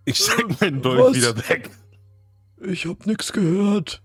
Ich 0.06 0.18
steck 0.18 0.60
meinen 0.62 0.82
Dolch 0.82 1.00
Was? 1.02 1.16
wieder 1.16 1.38
weg. 1.50 1.70
Ich 2.66 2.86
hab 2.86 3.06
nichts 3.06 3.34
gehört. 3.34 4.02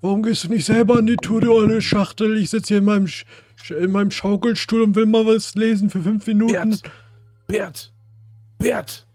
Warum 0.00 0.22
gehst 0.22 0.44
du 0.44 0.48
nicht 0.48 0.64
selber 0.64 0.98
an 0.98 1.06
die 1.06 1.16
Tür, 1.16 1.40
du 1.40 1.58
alte 1.58 1.82
Schachtel? 1.82 2.36
Ich 2.38 2.50
sitze 2.50 2.68
hier 2.68 2.78
in 2.78 2.84
meinem, 2.84 3.06
Sch 3.08 3.24
Sch- 3.62 3.74
in 3.76 3.90
meinem 3.92 4.10
Schaukelstuhl 4.10 4.82
und 4.82 4.94
will 4.94 5.06
mal 5.06 5.26
was 5.26 5.54
lesen 5.56 5.90
für 5.90 6.00
fünf 6.02 6.26
Minuten. 6.26 6.52
Bert! 6.52 6.82
Bert! 7.48 7.92
Bert! 8.58 9.06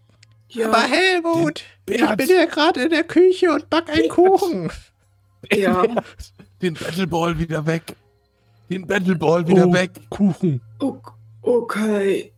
Ja, 0.48 0.68
Aber 0.68 0.82
Helmut, 0.82 1.62
ich 1.88 2.06
bin 2.16 2.28
ja 2.28 2.44
gerade 2.46 2.84
in 2.84 2.90
der 2.90 3.04
Küche 3.04 3.52
und 3.52 3.68
back 3.68 3.90
einen 3.90 4.08
Kuchen. 4.08 4.70
ja. 5.52 5.84
Den 6.62 6.74
Battleball 6.74 7.38
wieder 7.38 7.66
weg. 7.66 7.82
Den 8.70 8.86
Battleball 8.86 9.46
wieder 9.46 9.66
Oh, 9.66 9.72
weg. 9.72 9.90
Kuchen. 10.08 10.60
Okay. 11.42 12.32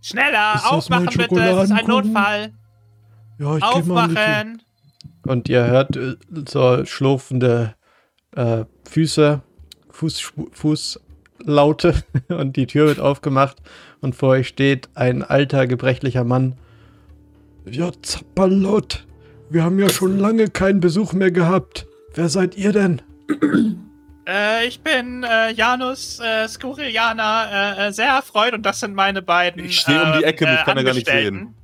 Schneller! 0.00 0.54
Ist 0.56 0.66
aufmachen 0.66 1.06
bitte! 1.16 1.40
Es 1.40 1.64
ist 1.64 1.72
ein? 1.72 1.86
Notfall! 1.86 2.52
Ja, 3.38 3.56
ich. 3.56 3.62
Aufmachen! 3.62 4.62
Und 5.26 5.48
ihr 5.48 5.66
hört 5.66 5.96
äh, 5.96 6.14
so 6.48 6.84
schlurfende 6.86 7.74
äh, 8.34 8.64
Füße, 8.88 9.42
Fuß, 9.90 10.32
Fußlaute 10.52 12.02
und 12.28 12.56
die 12.56 12.66
Tür 12.66 12.86
wird 12.86 13.00
aufgemacht 13.00 13.58
und 14.00 14.14
vor 14.16 14.30
euch 14.30 14.48
steht 14.48 14.88
ein 14.94 15.22
alter, 15.22 15.66
gebrechlicher 15.66 16.24
Mann. 16.24 16.56
Ja, 17.66 17.90
Zappalot, 18.02 19.06
wir 19.48 19.64
haben 19.64 19.78
ja 19.78 19.88
schon 19.88 20.18
lange 20.18 20.48
keinen 20.48 20.80
Besuch 20.80 21.12
mehr 21.12 21.30
gehabt. 21.30 21.86
Wer 22.14 22.28
seid 22.28 22.56
ihr 22.56 22.72
denn? 22.72 23.02
Äh, 24.26 24.66
ich 24.66 24.80
bin 24.80 25.22
äh, 25.24 25.52
Janus 25.52 26.20
äh, 26.20 26.48
Skurilianer, 26.48 27.76
äh, 27.78 27.88
äh, 27.88 27.92
sehr 27.92 28.08
erfreut 28.08 28.54
und 28.54 28.64
das 28.64 28.80
sind 28.80 28.94
meine 28.94 29.22
beiden. 29.22 29.64
Ich 29.64 29.80
stehe 29.80 30.02
um 30.02 30.18
die 30.18 30.24
Ecke, 30.24 30.46
mich 30.46 30.64
kann 30.64 30.76
er 30.76 30.84
gar 30.84 30.94
nicht 30.94 31.08
sehen. 31.08 31.54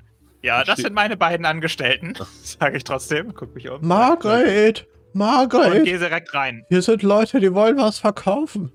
Ja, 0.43 0.61
Ich 0.61 0.67
das 0.67 0.79
sind 0.79 0.95
meine 0.95 1.17
beiden 1.17 1.45
Angestellten, 1.47 2.15
sage 2.43 2.77
ich 2.77 2.85
trotzdem. 2.85 3.35
Guck 3.35 3.55
mich 3.55 3.69
um. 3.69 3.87
Margret! 3.87 4.87
Und 5.13 5.19
Margret! 5.19 5.85
gehe 5.85 5.99
direkt 5.99 6.33
rein. 6.35 6.65
Hier 6.69 6.83
sind 6.83 7.03
Leute, 7.03 7.41
die 7.41 7.53
wollen 7.53 7.79
was 7.79 7.99
verkaufen. 7.99 8.71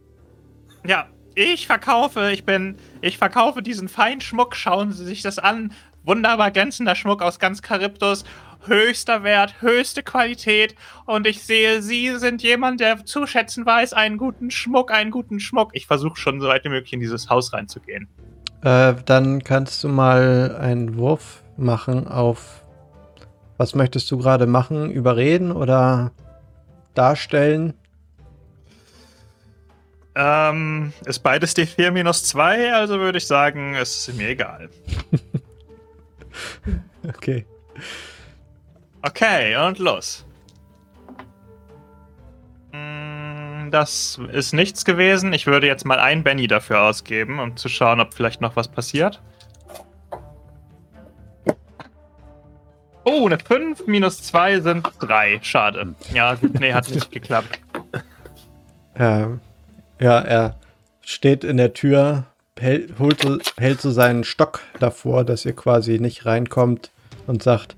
Ja, 0.85 1.07
ich 1.35 1.67
verkaufe, 1.67 2.31
ich 2.31 2.43
bin, 2.45 2.75
ich 3.01 3.17
verkaufe 3.17 3.61
diesen 3.61 3.87
Feinschmuck. 3.87 4.55
Schauen 4.55 4.91
Sie 4.91 5.05
sich 5.05 5.21
das 5.21 5.39
an. 5.39 5.71
Wunderbar 6.03 6.51
glänzender 6.51 6.95
Schmuck 6.95 7.21
aus 7.21 7.39
ganz 7.39 7.61
Charybdis, 7.65 8.23
höchster 8.65 9.23
Wert, 9.23 9.61
höchste 9.61 10.03
Qualität 10.03 10.75
und 11.05 11.25
ich 11.27 11.43
sehe, 11.43 11.81
Sie 11.81 12.15
sind 12.17 12.43
jemand, 12.43 12.79
der 12.79 13.05
zu 13.05 13.25
schätzen 13.25 13.65
weiß, 13.65 13.93
einen 13.93 14.17
guten 14.17 14.51
Schmuck, 14.51 14.91
einen 14.91 15.11
guten 15.11 15.39
Schmuck. 15.39 15.71
Ich 15.73 15.87
versuche 15.87 16.19
schon 16.19 16.39
so 16.39 16.47
weit 16.47 16.63
wie 16.65 16.69
möglich 16.69 16.93
in 16.93 16.99
dieses 16.99 17.29
Haus 17.29 17.53
reinzugehen. 17.53 18.07
Äh, 18.63 18.93
dann 19.05 19.43
kannst 19.43 19.83
du 19.83 19.87
mal 19.87 20.55
einen 20.59 20.97
Wurf 20.97 21.43
machen 21.57 22.07
auf. 22.07 22.63
Was 23.57 23.75
möchtest 23.75 24.09
du 24.11 24.17
gerade 24.17 24.45
machen? 24.45 24.91
Überreden 24.91 25.51
oder 25.51 26.11
darstellen? 26.93 27.73
Ähm, 30.13 30.93
ist 31.05 31.19
beides 31.19 31.55
D4 31.55 31.91
minus 31.91 32.23
2, 32.25 32.73
also 32.73 32.99
würde 32.99 33.17
ich 33.17 33.27
sagen, 33.27 33.75
es 33.75 34.09
ist 34.09 34.17
mir 34.17 34.29
egal. 34.29 34.69
Okay. 37.07 37.45
Okay, 39.01 39.55
und 39.55 39.79
los. 39.79 40.25
Mm, 42.71 43.69
Das 43.71 44.19
ist 44.31 44.53
nichts 44.53 44.85
gewesen. 44.85 45.33
Ich 45.33 45.47
würde 45.47 45.65
jetzt 45.67 45.85
mal 45.85 45.99
ein 45.99 46.23
Benny 46.23 46.47
dafür 46.47 46.81
ausgeben, 46.81 47.39
um 47.39 47.57
zu 47.57 47.69
schauen, 47.69 47.99
ob 47.99 48.13
vielleicht 48.13 48.41
noch 48.41 48.55
was 48.55 48.67
passiert. 48.67 49.19
Oh, 53.03 53.25
eine 53.25 53.39
5 53.39 53.87
minus 53.87 54.21
2 54.23 54.59
sind 54.59 54.87
3. 54.99 55.39
Schade. 55.41 55.95
Ja, 56.13 56.37
nee, 56.59 56.73
hat 56.73 56.89
nicht 56.89 57.11
geklappt. 57.11 57.59
Ähm, 58.93 59.39
ja, 60.01 60.19
er 60.19 60.59
steht 60.99 61.45
in 61.45 61.55
der 61.55 61.73
Tür, 61.73 62.25
hält, 62.61 62.99
holt, 62.99 63.25
hält 63.57 63.81
so 63.81 63.91
seinen 63.91 64.23
Stock 64.23 64.61
davor, 64.79 65.23
dass 65.23 65.45
ihr 65.45 65.53
quasi 65.53 65.99
nicht 65.99 66.25
reinkommt 66.25 66.91
und 67.27 67.43
sagt: 67.43 67.75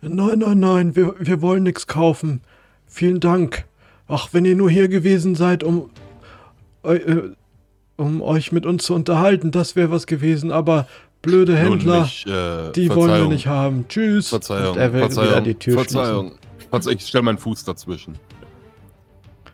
Nein, 0.00 0.38
nein, 0.38 0.60
nein, 0.60 0.96
wir, 0.96 1.14
wir 1.18 1.42
wollen 1.42 1.62
nichts 1.62 1.86
kaufen. 1.86 2.42
Vielen 2.86 3.20
Dank. 3.20 3.64
Ach, 4.08 4.28
wenn 4.32 4.44
ihr 4.44 4.56
nur 4.56 4.70
hier 4.70 4.88
gewesen 4.88 5.34
seid, 5.34 5.64
um, 5.64 5.90
äh, 6.82 6.98
um 7.96 8.20
euch 8.20 8.52
mit 8.52 8.66
uns 8.66 8.84
zu 8.84 8.94
unterhalten, 8.94 9.50
das 9.50 9.76
wäre 9.76 9.90
was 9.90 10.06
gewesen, 10.06 10.52
aber 10.52 10.86
blöde 11.22 11.56
Händler, 11.56 12.02
nicht, 12.02 12.26
äh, 12.26 12.72
die 12.72 12.90
wollen 12.90 12.98
wir 12.98 13.06
Verzeihung. 13.08 13.28
nicht 13.32 13.46
haben. 13.46 13.84
Tschüss. 13.88 14.28
Verzeihung, 14.28 14.76
er 14.76 14.90
Verzeihung, 14.90 15.30
wieder 15.30 15.40
die 15.40 15.54
Tür 15.54 15.74
Verzeihung. 15.74 16.32
Verzeihung. 16.70 16.96
Ich 16.98 17.06
stelle 17.06 17.22
meinen 17.22 17.38
Fuß 17.38 17.64
dazwischen. 17.64 18.16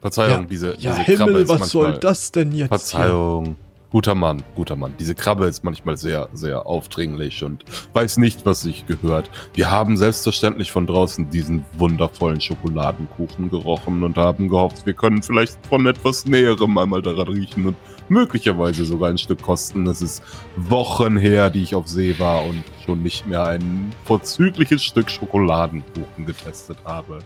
Verzeihung, 0.00 0.42
Ja, 0.42 0.46
diese, 0.48 0.68
Ja, 0.78 0.92
diese 0.92 1.02
Himmel, 1.02 1.42
ist 1.42 1.48
was 1.48 1.60
manchmal, 1.60 1.92
soll 1.92 1.98
das 1.98 2.32
denn 2.32 2.52
jetzt? 2.52 2.90
hier? 2.92 3.54
Guter 3.90 4.14
Mann, 4.14 4.42
guter 4.54 4.76
Mann. 4.76 4.94
Diese 5.00 5.14
Krabbe 5.14 5.46
ist 5.46 5.64
manchmal 5.64 5.96
sehr, 5.96 6.28
sehr 6.34 6.66
aufdringlich 6.66 7.42
und 7.42 7.64
weiß 7.94 8.18
nicht, 8.18 8.44
was 8.44 8.60
sich 8.60 8.84
gehört. 8.86 9.30
Wir 9.54 9.70
haben 9.70 9.96
selbstverständlich 9.96 10.70
von 10.70 10.86
draußen 10.86 11.30
diesen 11.30 11.64
wundervollen 11.78 12.38
Schokoladenkuchen 12.38 13.48
gerochen 13.48 14.02
und 14.02 14.18
haben 14.18 14.50
gehofft, 14.50 14.84
wir 14.84 14.92
können 14.92 15.22
vielleicht 15.22 15.56
von 15.66 15.86
etwas 15.86 16.26
Näherem 16.26 16.76
einmal 16.76 17.00
daran 17.00 17.28
riechen 17.28 17.64
und 17.68 17.76
möglicherweise 18.10 18.84
sogar 18.84 19.08
ein 19.08 19.16
Stück 19.16 19.40
kosten. 19.40 19.86
Es 19.86 20.02
ist 20.02 20.22
Wochen 20.56 21.16
her, 21.16 21.48
die 21.48 21.62
ich 21.62 21.74
auf 21.74 21.88
See 21.88 22.14
war 22.18 22.44
und 22.44 22.64
schon 22.84 23.02
nicht 23.02 23.26
mehr 23.26 23.44
ein 23.44 23.90
vorzügliches 24.04 24.84
Stück 24.84 25.10
Schokoladenkuchen 25.10 26.26
getestet 26.26 26.76
habe. 26.84 27.20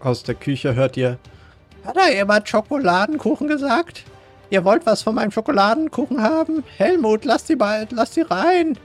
Aus 0.00 0.22
der 0.22 0.34
Küche 0.34 0.74
hört 0.74 0.96
ihr. 0.96 1.18
Hat 1.84 1.94
da 1.94 2.08
jemand 2.08 2.48
Schokoladenkuchen 2.48 3.48
gesagt? 3.48 4.04
Ihr 4.50 4.64
wollt 4.64 4.86
was 4.86 5.02
von 5.02 5.14
meinem 5.14 5.30
Schokoladenkuchen 5.30 6.22
haben? 6.22 6.62
Helmut, 6.76 7.24
lass 7.24 7.46
sie 7.46 7.56
bald, 7.56 7.92
lass 7.92 8.14
sie 8.14 8.22
rein. 8.22 8.78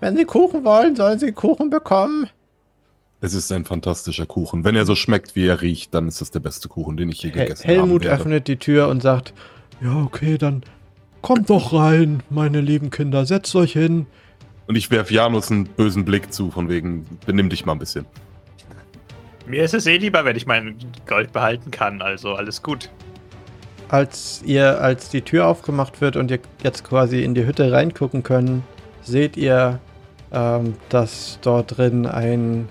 Wenn 0.00 0.16
sie 0.16 0.24
Kuchen 0.24 0.64
wollen, 0.64 0.96
sollen 0.96 1.18
sie 1.18 1.32
Kuchen 1.32 1.70
bekommen. 1.70 2.28
Es 3.20 3.34
ist 3.34 3.52
ein 3.52 3.64
fantastischer 3.64 4.26
Kuchen. 4.26 4.64
Wenn 4.64 4.74
er 4.74 4.84
so 4.84 4.96
schmeckt, 4.96 5.36
wie 5.36 5.46
er 5.46 5.60
riecht, 5.62 5.94
dann 5.94 6.08
ist 6.08 6.20
das 6.20 6.32
der 6.32 6.40
beste 6.40 6.68
Kuchen, 6.68 6.96
den 6.96 7.08
ich 7.08 7.22
je 7.22 7.30
Hel 7.30 7.42
gegessen 7.42 7.64
Helmut 7.64 8.02
haben 8.02 8.04
werde. 8.04 8.16
öffnet 8.16 8.48
die 8.48 8.56
Tür 8.56 8.88
und 8.88 9.00
sagt: 9.00 9.32
Ja, 9.80 10.02
okay, 10.02 10.38
dann 10.38 10.64
kommt 11.20 11.48
doch 11.48 11.72
rein, 11.72 12.22
meine 12.30 12.60
lieben 12.60 12.90
Kinder, 12.90 13.24
setzt 13.26 13.54
euch 13.54 13.74
hin. 13.74 14.06
Und 14.66 14.74
ich 14.74 14.90
werf 14.90 15.10
Janus 15.10 15.50
einen 15.50 15.66
bösen 15.66 16.04
Blick 16.04 16.32
zu, 16.32 16.50
von 16.50 16.68
wegen, 16.68 17.06
benimm 17.26 17.48
dich 17.48 17.64
mal 17.64 17.72
ein 17.72 17.78
bisschen. 17.78 18.06
Mir 19.46 19.62
ist 19.64 19.74
es 19.74 19.86
eh 19.86 19.98
lieber, 19.98 20.24
wenn 20.24 20.36
ich 20.36 20.46
mein 20.46 20.76
Gold 21.06 21.32
behalten 21.32 21.70
kann, 21.70 22.02
also 22.02 22.34
alles 22.34 22.62
gut. 22.62 22.90
Als 23.92 24.40
ihr, 24.46 24.80
als 24.80 25.10
die 25.10 25.20
Tür 25.20 25.46
aufgemacht 25.46 26.00
wird 26.00 26.16
und 26.16 26.30
ihr 26.30 26.38
jetzt 26.62 26.82
quasi 26.82 27.22
in 27.22 27.34
die 27.34 27.44
Hütte 27.44 27.70
reingucken 27.70 28.22
können, 28.22 28.64
seht 29.02 29.36
ihr, 29.36 29.80
ähm, 30.32 30.76
dass 30.88 31.38
dort 31.42 31.76
drin 31.76 32.06
ein 32.06 32.70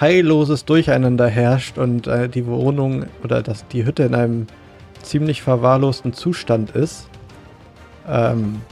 heilloses 0.00 0.64
Durcheinander 0.64 1.28
herrscht 1.28 1.76
und 1.76 2.06
äh, 2.06 2.30
die 2.30 2.46
Wohnung 2.46 3.04
oder 3.22 3.42
dass 3.42 3.68
die 3.68 3.84
Hütte 3.84 4.04
in 4.04 4.14
einem 4.14 4.46
ziemlich 5.02 5.42
verwahrlosten 5.42 6.14
Zustand 6.14 6.70
ist. 6.70 7.06
Ähm, 8.08 8.62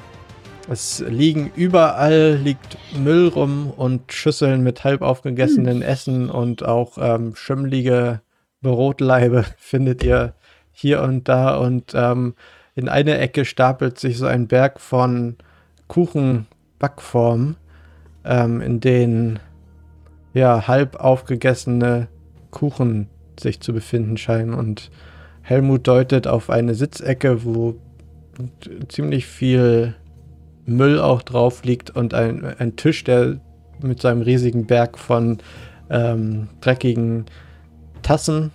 es 0.70 1.04
liegen 1.06 1.52
überall 1.54 2.40
liegt 2.42 2.78
Müll 2.96 3.28
rum 3.28 3.70
und 3.70 4.10
Schüsseln 4.10 4.62
mit 4.62 4.84
halb 4.84 5.02
aufgegessenen 5.02 5.82
Essen 5.82 6.30
und 6.30 6.64
auch 6.64 6.96
ähm, 6.96 7.34
schimmlige 7.36 8.22
Brotleibe 8.62 9.44
findet 9.58 10.02
ihr 10.02 10.32
hier 10.74 11.02
und 11.02 11.28
da 11.28 11.56
und 11.56 11.92
ähm, 11.94 12.34
in 12.74 12.88
einer 12.88 13.18
Ecke 13.18 13.44
stapelt 13.44 13.98
sich 13.98 14.18
so 14.18 14.26
ein 14.26 14.48
Berg 14.48 14.80
von 14.80 15.36
Kuchenbackformen, 15.88 17.56
ähm, 18.24 18.60
in 18.60 18.80
denen 18.80 19.38
ja 20.34 20.66
halb 20.66 20.96
aufgegessene 20.96 22.08
Kuchen 22.50 23.08
sich 23.38 23.60
zu 23.60 23.72
befinden 23.72 24.16
scheinen. 24.16 24.54
Und 24.54 24.90
Helmut 25.42 25.86
deutet 25.86 26.26
auf 26.26 26.50
eine 26.50 26.74
Sitzecke, 26.74 27.44
wo 27.44 27.76
ziemlich 28.88 29.26
viel 29.26 29.94
Müll 30.66 30.98
auch 30.98 31.22
drauf 31.22 31.64
liegt 31.64 31.90
und 31.90 32.14
ein, 32.14 32.44
ein 32.58 32.74
Tisch, 32.74 33.04
der 33.04 33.38
mit 33.80 34.00
seinem 34.00 34.22
riesigen 34.22 34.66
Berg 34.66 34.98
von 34.98 35.38
ähm, 35.90 36.48
dreckigen 36.60 37.26
Tassen 38.02 38.50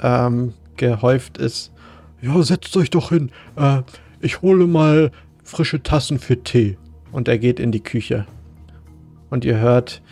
ähm, 0.00 0.54
gehäuft 0.76 1.38
ist. 1.38 1.72
Ja, 2.20 2.42
setzt 2.42 2.76
euch 2.76 2.90
doch 2.90 3.10
hin. 3.10 3.30
Äh, 3.56 3.82
ich 4.20 4.42
hole 4.42 4.66
mal 4.66 5.10
frische 5.44 5.82
Tassen 5.82 6.18
für 6.18 6.42
Tee. 6.42 6.78
Und 7.12 7.28
er 7.28 7.38
geht 7.38 7.60
in 7.60 7.72
die 7.72 7.82
Küche. 7.82 8.26
Und 9.30 9.44
ihr 9.44 9.58
hört, 9.58 10.02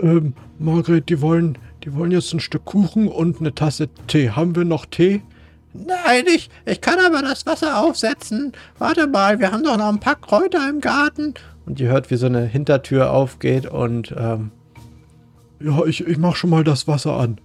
ähm, 0.00 0.34
Margret, 0.58 1.08
die 1.08 1.20
wollen, 1.20 1.58
die 1.84 1.94
wollen 1.94 2.10
jetzt 2.10 2.32
ein 2.32 2.40
Stück 2.40 2.64
Kuchen 2.64 3.08
und 3.08 3.40
eine 3.40 3.54
Tasse 3.54 3.88
Tee. 4.06 4.30
Haben 4.30 4.56
wir 4.56 4.64
noch 4.64 4.86
Tee? 4.86 5.22
Nein, 5.72 6.24
ich, 6.34 6.48
ich 6.64 6.80
kann 6.80 6.98
aber 7.04 7.22
das 7.22 7.46
Wasser 7.46 7.82
aufsetzen. 7.82 8.52
Warte 8.78 9.06
mal, 9.06 9.38
wir 9.40 9.52
haben 9.52 9.62
doch 9.62 9.76
noch 9.76 9.88
ein 9.88 10.00
paar 10.00 10.16
Kräuter 10.16 10.68
im 10.68 10.80
Garten. 10.80 11.34
Und 11.66 11.80
ihr 11.80 11.88
hört, 11.88 12.10
wie 12.10 12.16
so 12.16 12.26
eine 12.26 12.44
Hintertür 12.44 13.10
aufgeht 13.10 13.66
und 13.66 14.14
ähm, 14.16 14.52
ja, 15.60 15.84
ich, 15.84 16.06
ich 16.06 16.18
mach 16.18 16.36
schon 16.36 16.50
mal 16.50 16.64
das 16.64 16.86
Wasser 16.86 17.18
an. 17.18 17.38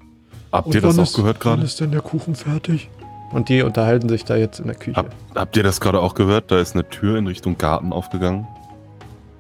Habt 0.52 0.74
ihr 0.76 0.82
das 0.82 1.00
auch 1.00 1.14
gehört 1.14 1.38
Wann 1.46 1.56
gerade? 1.58 1.64
ist 1.64 1.80
denn 1.80 1.92
der 1.92 2.02
Kuchen 2.02 2.36
fertig? 2.36 2.90
Und 3.32 3.48
die 3.48 3.62
unterhalten 3.62 4.10
sich 4.10 4.26
da 4.26 4.36
jetzt 4.36 4.60
in 4.60 4.68
der 4.68 4.76
Küche. 4.76 4.98
Hab, 4.98 5.16
habt 5.36 5.56
ihr 5.56 5.64
das 5.64 5.80
gerade 5.80 6.02
auch 6.02 6.16
gehört? 6.16 6.52
Da 6.52 6.60
ist 6.60 6.76
eine 6.76 6.88
Tür 6.90 7.18
in 7.18 7.28
Richtung 7.28 7.58
Garten 7.58 7.94
aufgegangen. 7.94 8.46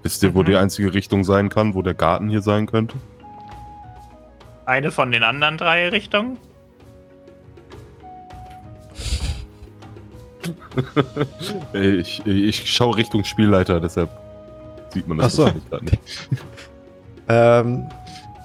Wisst 0.03 0.23
ihr, 0.23 0.33
wo 0.33 0.41
Mhm. 0.41 0.45
die 0.45 0.55
einzige 0.55 0.93
Richtung 0.93 1.23
sein 1.25 1.49
kann, 1.49 1.75
wo 1.75 1.81
der 1.81 1.93
Garten 1.93 2.29
hier 2.29 2.41
sein 2.41 2.65
könnte? 2.67 2.95
Eine 4.65 4.91
von 4.91 5.11
den 5.11 5.23
anderen 5.23 5.57
drei 5.57 5.89
Richtungen? 5.89 6.37
Ich, 11.73 12.25
ich 12.25 12.71
schaue 12.73 12.95
Richtung 12.97 13.23
Spielleiter, 13.23 13.79
deshalb 13.79 14.09
sieht 14.93 15.07
man 15.07 15.17
das 15.17 15.27
Ach 15.27 15.29
so. 15.31 15.43
wahrscheinlich 15.43 15.69
gerade 15.69 15.85
nicht. 15.85 16.01
Ähm, 17.29 17.89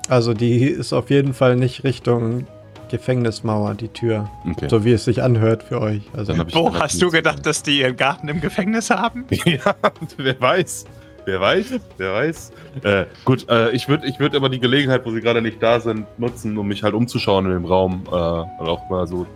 also 0.09 0.35
die 0.35 0.64
ist 0.64 0.92
auf 0.92 1.11
jeden 1.11 1.35
Fall 1.35 1.57
nicht 1.57 1.85
Richtung 1.85 2.46
Gefängnismauer, 2.88 3.75
die 3.75 3.88
Tür. 3.88 4.31
Okay. 4.51 4.68
So 4.68 4.85
wie 4.85 4.92
es 4.92 5.05
sich 5.05 5.22
anhört 5.22 5.62
für 5.62 5.81
euch. 5.81 6.03
Also 6.12 6.33
Dann 6.33 6.40
hab 6.40 6.49
ich 6.49 6.55
Wo 6.55 6.66
gerade 6.66 6.81
hast 6.85 7.01
du 7.01 7.11
gedacht, 7.11 7.44
dass 7.44 7.62
die 7.62 7.81
ihren 7.81 7.96
Garten 7.96 8.29
im 8.29 8.40
Gefängnis 8.40 8.90
haben? 8.90 9.27
ja, 9.31 9.75
wer 10.16 10.40
weiß. 10.40 10.87
Wer 11.25 11.40
weiß, 11.40 11.81
wer 11.96 12.12
weiß. 12.12 12.53
Äh, 12.85 13.07
gut, 13.25 13.49
äh, 13.49 13.70
ich 13.72 13.88
würde 13.88 14.07
ich 14.07 14.20
würd 14.20 14.37
aber 14.37 14.49
die 14.49 14.61
Gelegenheit, 14.61 15.05
wo 15.05 15.11
sie 15.11 15.20
gerade 15.20 15.42
nicht 15.42 15.61
da 15.61 15.81
sind, 15.81 16.07
nutzen, 16.18 16.57
um 16.57 16.68
mich 16.68 16.85
halt 16.85 16.94
umzuschauen 16.94 17.46
in 17.46 17.53
dem 17.53 17.64
Raum. 17.64 18.05
Äh, 18.07 18.11
und 18.11 18.68
auch 18.68 18.88
mal 18.88 19.09
so, 19.09 19.27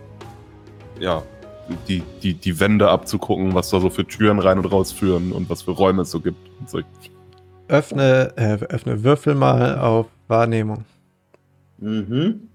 ja, 0.99 1.21
die, 1.87 2.01
die, 2.23 2.33
die 2.33 2.59
Wände 2.59 2.89
abzugucken, 2.89 3.53
was 3.53 3.69
da 3.69 3.81
so 3.81 3.89
für 3.89 4.05
Türen 4.05 4.39
rein 4.39 4.57
und 4.57 4.65
raus 4.65 4.93
führen 4.93 5.33
und 5.33 5.49
was 5.49 5.63
für 5.63 5.71
Räume 5.71 6.03
es 6.03 6.11
so 6.11 6.21
gibt. 6.21 6.37
So. 6.65 6.79
öffne, 7.67 8.33
äh, 8.37 8.57
öffne 8.69 9.03
Würfel 9.03 9.35
mal 9.35 9.77
auf 9.77 10.07
Wahrnehmung. 10.27 10.85
Mhm. 11.77 12.47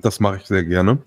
Das 0.00 0.20
mache 0.20 0.38
ich 0.38 0.44
sehr 0.46 0.64
gerne. 0.64 0.98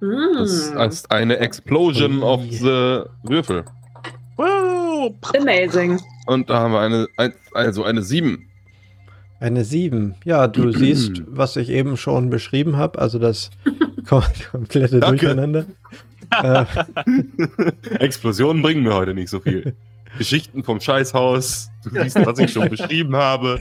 Das 0.00 0.70
Mm. 0.72 0.78
ist 0.80 1.10
eine 1.10 1.38
Explosion 1.38 2.22
auf 2.22 2.42
the 2.50 3.02
Würfel. 3.22 3.64
Woo! 4.36 5.14
Amazing. 5.38 6.00
Und 6.26 6.50
da 6.50 6.58
haben 6.60 6.72
wir 6.72 6.80
eine, 6.80 7.08
ein, 7.16 7.32
also 7.54 7.84
eine 7.84 8.02
7. 8.02 8.48
Eine 9.40 9.64
7. 9.64 10.14
Ja, 10.24 10.46
du 10.48 10.72
siehst, 10.76 11.22
was 11.26 11.56
ich 11.56 11.70
eben 11.70 11.96
schon 11.96 12.28
beschrieben 12.30 12.76
habe, 12.76 12.98
also 12.98 13.18
das 13.18 13.50
kom 14.08 14.22
komplette. 14.50 15.00
Durcheinander. 15.00 15.66
Äh, 16.42 16.64
Explosionen 18.00 18.62
bringen 18.62 18.82
mir 18.82 18.94
heute 18.94 19.14
nicht 19.14 19.30
so 19.30 19.40
viel. 19.40 19.74
Geschichten 20.18 20.64
vom 20.64 20.80
Scheißhaus, 20.80 21.70
du 21.84 21.90
siehst, 21.90 22.24
was 22.24 22.38
ich 22.38 22.52
schon 22.52 22.68
beschrieben 22.70 23.16
habe. 23.16 23.60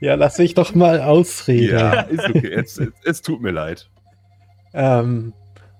ja, 0.00 0.14
lass 0.14 0.38
mich 0.38 0.54
doch 0.54 0.74
mal 0.74 1.00
ausreden. 1.00 1.78
Ja, 1.78 2.00
ist 2.00 2.28
okay. 2.28 2.52
Es, 2.52 2.78
es, 2.78 2.88
es 3.04 3.22
tut 3.22 3.40
mir 3.40 3.52
leid. 3.52 3.88
Ähm, 4.74 5.32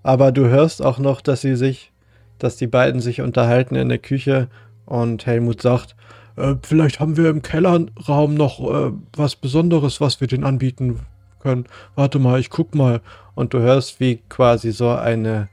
aber 0.02 0.32
du 0.32 0.48
hörst 0.48 0.82
auch 0.82 0.98
noch, 0.98 1.20
dass 1.20 1.42
sie 1.42 1.56
sich, 1.56 1.92
dass 2.38 2.56
die 2.56 2.66
beiden 2.66 3.00
sich 3.00 3.20
unterhalten 3.20 3.74
in 3.74 3.88
der 3.88 3.98
Küche 3.98 4.48
und 4.86 5.26
Helmut 5.26 5.60
sagt, 5.60 5.96
äh, 6.36 6.54
vielleicht 6.62 7.00
haben 7.00 7.16
wir 7.16 7.28
im 7.28 7.42
Kellerraum 7.42 8.34
noch 8.34 8.60
äh, 8.60 8.92
was 9.14 9.36
Besonderes, 9.36 10.00
was 10.00 10.20
wir 10.20 10.28
den 10.28 10.44
anbieten 10.44 11.00
können. 11.40 11.66
Warte 11.94 12.18
mal, 12.18 12.40
ich 12.40 12.50
guck 12.50 12.74
mal. 12.74 13.00
Und 13.34 13.54
du 13.54 13.60
hörst, 13.60 14.00
wie 14.00 14.22
quasi 14.28 14.72
so 14.72 14.90
eine, 14.90 15.48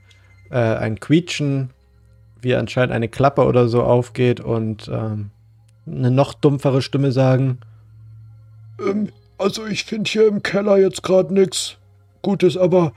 äh, 0.50 0.58
ein 0.58 0.98
Quietschen, 1.00 1.70
wie 2.46 2.54
anscheinend 2.54 2.94
eine 2.94 3.08
Klappe 3.08 3.44
oder 3.44 3.68
so 3.68 3.82
aufgeht 3.82 4.40
und 4.40 4.88
ähm, 4.88 5.30
eine 5.86 6.10
noch 6.10 6.32
dumpfere 6.34 6.80
Stimme 6.80 7.12
sagen, 7.12 7.58
ähm, 8.80 9.08
also 9.38 9.66
ich 9.66 9.84
finde 9.84 10.10
hier 10.10 10.28
im 10.28 10.42
Keller 10.42 10.78
jetzt 10.78 11.02
gerade 11.02 11.34
nichts 11.34 11.76
Gutes, 12.22 12.56
aber 12.56 12.92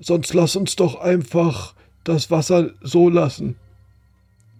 Sonst 0.00 0.32
lass 0.32 0.54
uns 0.54 0.76
doch 0.76 1.00
einfach 1.00 1.74
das 2.04 2.30
Wasser 2.30 2.70
so 2.80 3.08
lassen. 3.08 3.56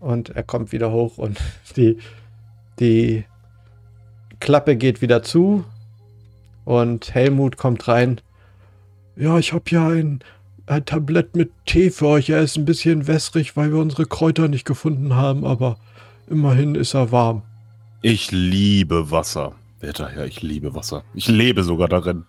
Und 0.00 0.30
er 0.30 0.42
kommt 0.42 0.72
wieder 0.72 0.90
hoch 0.90 1.18
und 1.18 1.38
die, 1.76 1.98
die 2.78 3.24
Klappe 4.40 4.76
geht 4.76 5.00
wieder 5.00 5.22
zu. 5.22 5.64
Und 6.64 7.14
Helmut 7.14 7.56
kommt 7.56 7.88
rein. 7.88 8.20
Ja, 9.16 9.38
ich 9.38 9.52
habe 9.52 9.64
ja 9.70 9.88
ein, 9.88 10.20
ein 10.68 10.84
Tablett 10.84 11.34
mit 11.36 11.50
Tee 11.66 11.90
für 11.90 12.06
euch. 12.06 12.30
Er 12.30 12.40
ist 12.40 12.56
ein 12.56 12.64
bisschen 12.64 13.06
wässrig, 13.06 13.56
weil 13.56 13.72
wir 13.72 13.78
unsere 13.78 14.06
Kräuter 14.06 14.48
nicht 14.48 14.64
gefunden 14.64 15.14
haben, 15.14 15.44
aber 15.44 15.78
immerhin 16.28 16.74
ist 16.74 16.94
er 16.94 17.10
warm. 17.12 17.42
Ich 18.02 18.30
liebe 18.30 19.10
Wasser. 19.10 19.54
Wetter, 19.80 20.14
ja, 20.16 20.24
ich 20.24 20.42
liebe 20.42 20.74
Wasser. 20.74 21.04
Ich 21.14 21.28
lebe 21.28 21.62
sogar 21.62 21.88
darin. 21.88 22.24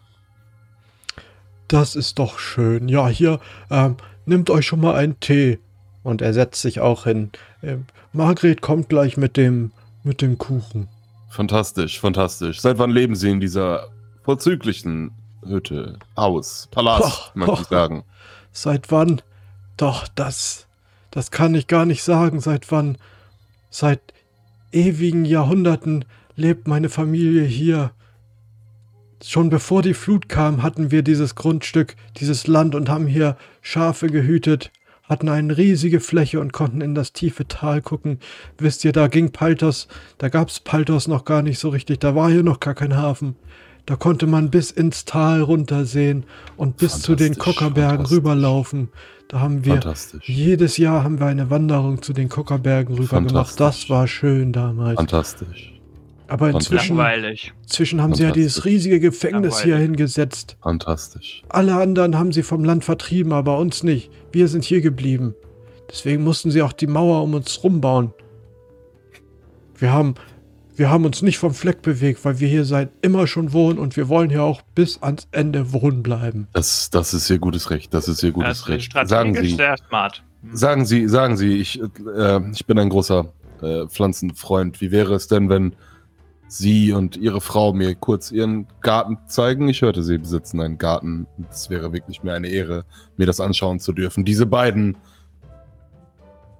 Das 1.68 1.96
ist 1.96 2.18
doch 2.20 2.40
schön. 2.40 2.90
Ja, 2.90 3.08
hier, 3.08 3.40
ähm, 3.70 3.98
nehmt 4.26 4.50
euch 4.50 4.66
schon 4.66 4.82
mal 4.82 4.96
einen 4.96 5.20
Tee. 5.20 5.60
Und 6.02 6.22
er 6.22 6.34
setzt 6.34 6.62
sich 6.62 6.80
auch 6.80 7.04
hin. 7.04 7.32
Ähm, 7.62 7.86
Margret 8.14 8.62
kommt 8.62 8.90
gleich 8.90 9.18
mit 9.18 9.38
dem, 9.38 9.72
mit 10.04 10.22
dem 10.22 10.38
Kuchen. 10.38 10.88
Fantastisch, 11.30 12.00
fantastisch. 12.00 12.62
Seit 12.62 12.80
wann 12.80 12.90
leben 12.90 13.16
Sie 13.16 13.30
in 13.30 13.40
dieser 13.40 13.90
vorzüglichen 14.24 15.12
Hütte, 15.46 15.98
Haus, 16.18 16.68
Palast, 16.72 17.04
Ach, 17.06 17.36
möchte 17.36 17.62
ich 17.62 17.68
sagen? 17.68 18.04
Seit 18.52 18.92
wann? 18.92 19.22
Doch, 19.78 20.08
das, 20.10 20.68
das 21.12 21.32
kann 21.32 21.56
ich 21.56 21.68
gar 21.68 21.86
nicht 21.86 22.04
sagen. 22.04 22.40
Seit 22.42 22.72
wann? 22.72 22.98
Seit 23.70 24.02
ewigen 24.72 25.26
Jahrhunderten 25.26 26.06
lebt 26.36 26.68
meine 26.68 26.90
Familie 26.90 27.44
hier. 27.44 27.92
Schon 29.24 29.50
bevor 29.50 29.82
die 29.82 29.94
Flut 29.94 30.30
kam, 30.30 30.64
hatten 30.64 30.92
wir 30.92 31.02
dieses 31.04 31.36
Grundstück, 31.36 31.96
dieses 32.18 32.48
Land 32.48 32.74
und 32.74 32.90
haben 32.90 33.08
hier 33.08 33.36
Schafe 33.62 34.08
gehütet, 34.08 34.72
hatten 35.04 35.28
eine 35.28 35.58
riesige 35.58 36.00
Fläche 36.00 36.40
und 36.40 36.54
konnten 36.54 36.80
in 36.80 36.96
das 36.96 37.12
tiefe 37.12 37.48
Tal 37.48 37.82
gucken. 37.82 38.20
Wisst 38.58 38.86
ihr, 38.86 38.94
da 38.94 39.08
ging 39.08 39.32
Paltos, 39.32 39.90
da 40.20 40.30
gab's 40.30 40.62
Paltos 40.62 41.08
noch 41.08 41.26
gar 41.26 41.42
nicht 41.42 41.60
so 41.60 41.70
richtig, 41.70 42.00
da 42.00 42.16
war 42.16 42.30
hier 42.30 42.44
noch 42.44 42.62
gar 42.62 42.76
kein 42.76 42.96
Hafen. 42.96 43.36
Da 43.86 43.96
konnte 43.96 44.28
man 44.28 44.52
bis 44.52 44.72
ins 44.72 45.06
Tal 45.06 45.42
runtersehen 45.42 46.26
und 46.58 46.78
bis 46.78 47.02
zu 47.02 47.16
den 47.16 47.38
Kockerbergen 47.38 48.06
rüberlaufen. 48.06 48.90
Da 49.28 49.40
haben 49.40 49.66
wir 49.66 49.74
Fantastisch. 49.74 50.28
jedes 50.28 50.78
Jahr 50.78 51.04
haben 51.04 51.20
wir 51.20 51.28
eine 51.28 51.50
Wanderung 51.50 52.02
zu 52.02 52.14
den 52.14 52.30
Kockerbergen 52.30 52.98
rüber 52.98 53.22
gemacht. 53.22 53.60
Das 53.60 53.90
war 53.90 54.08
schön 54.08 54.52
damals. 54.54 54.96
Fantastisch. 54.96 55.74
Aber 56.28 56.52
inzwischen, 56.52 56.98
Langweilig. 56.98 57.54
inzwischen 57.64 58.02
haben 58.02 58.14
sie 58.14 58.24
ja 58.24 58.32
dieses 58.32 58.64
riesige 58.64 59.00
Gefängnis 59.00 59.62
hier 59.62 59.78
hingesetzt. 59.78 60.58
Fantastisch. 60.62 61.44
Alle 61.50 61.76
anderen 61.76 62.18
haben 62.18 62.32
sie 62.32 62.44
vom 62.44 62.64
Land 62.64 62.86
vertrieben, 62.86 63.34
aber 63.34 63.58
uns 63.58 63.82
nicht. 63.82 64.12
Wir 64.32 64.48
sind 64.48 64.64
hier 64.64 64.82
geblieben. 64.82 65.34
Deswegen 65.90 66.24
mussten 66.24 66.52
sie 66.52 66.62
auch 66.62 66.74
die 66.74 66.86
Mauer 66.86 67.24
um 67.24 67.34
uns 67.34 67.64
rumbauen. 67.64 68.14
Wir 69.76 69.92
haben, 69.92 70.16
wir 70.80 70.90
haben 70.90 71.04
uns 71.04 71.22
nicht 71.22 71.38
vom 71.38 71.54
Fleck 71.54 71.82
bewegt, 71.82 72.24
weil 72.24 72.40
wir 72.40 72.48
hier 72.48 72.64
seit 72.64 72.90
immer 73.02 73.28
schon 73.28 73.52
wohnen 73.52 73.78
und 73.78 73.98
wir 73.98 74.08
wollen 74.08 74.30
hier 74.30 74.44
auch 74.44 74.62
bis 74.76 75.04
ans 75.04 75.28
Ende 75.32 75.74
wohnen 75.74 76.02
bleiben. 76.02 76.48
Das, 76.54 76.90
das 76.90 77.14
ist 77.14 77.30
Ihr 77.30 77.38
gutes 77.38 77.70
Recht. 77.70 77.94
Das 77.94 78.08
ist 78.08 78.24
Ihr 78.24 78.30
Das 78.30 78.36
gutes 78.36 78.60
ist 78.60 78.68
Recht. 78.70 78.94
Sagen 79.08 79.36
Sie, 79.36 79.56
sehr 79.56 79.76
smart. 79.78 80.24
sagen 80.54 80.86
Sie, 80.86 81.10
sagen 81.10 81.36
Sie, 81.36 81.58
ich, 81.58 81.82
äh, 81.82 82.40
ich 82.54 82.66
bin 82.66 82.80
ein 82.80 82.88
großer 82.88 83.26
äh, 83.62 83.88
Pflanzenfreund. 83.88 84.80
Wie 84.80 84.90
wäre 84.92 85.14
es 85.16 85.28
denn, 85.28 85.50
wenn 85.50 85.76
Sie 86.48 86.94
und 86.94 87.18
Ihre 87.18 87.42
Frau 87.42 87.74
mir 87.74 87.94
kurz 87.96 88.32
Ihren 88.32 88.66
Garten 88.80 89.18
zeigen? 89.28 89.68
Ich 89.68 89.82
hörte, 89.82 90.02
Sie 90.02 90.18
besitzen 90.18 90.62
einen 90.62 90.78
Garten. 90.78 91.28
Es 91.52 91.70
wäre 91.70 91.92
wirklich 91.92 92.24
mir 92.24 92.34
eine 92.34 92.48
Ehre, 92.48 92.86
mir 93.18 93.28
das 93.28 93.42
anschauen 93.42 93.82
zu 93.82 93.92
dürfen. 93.92 94.24
Diese 94.24 94.46
beiden 94.46 94.98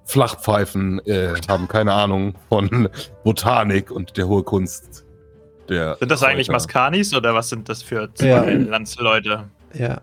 Flachpfeifen 0.04 1.00
äh, 1.06 1.34
haben 1.48 1.68
keine 1.68 1.92
Ahnung 1.92 2.34
von 2.48 2.88
Botanik 3.24 3.90
und 3.90 4.16
der 4.16 4.26
hohe 4.28 4.42
Kunst. 4.42 5.04
Der 5.68 5.96
Sind 6.00 6.10
das 6.10 6.22
eigentlich 6.24 6.48
Kräuter. 6.48 6.56
Maskanis 6.56 7.14
oder 7.14 7.34
was 7.34 7.48
sind 7.48 7.68
das 7.68 7.82
für 7.82 8.08
Ja. 8.20 8.42
Landsleute? 8.42 9.44
Ja, 9.74 10.00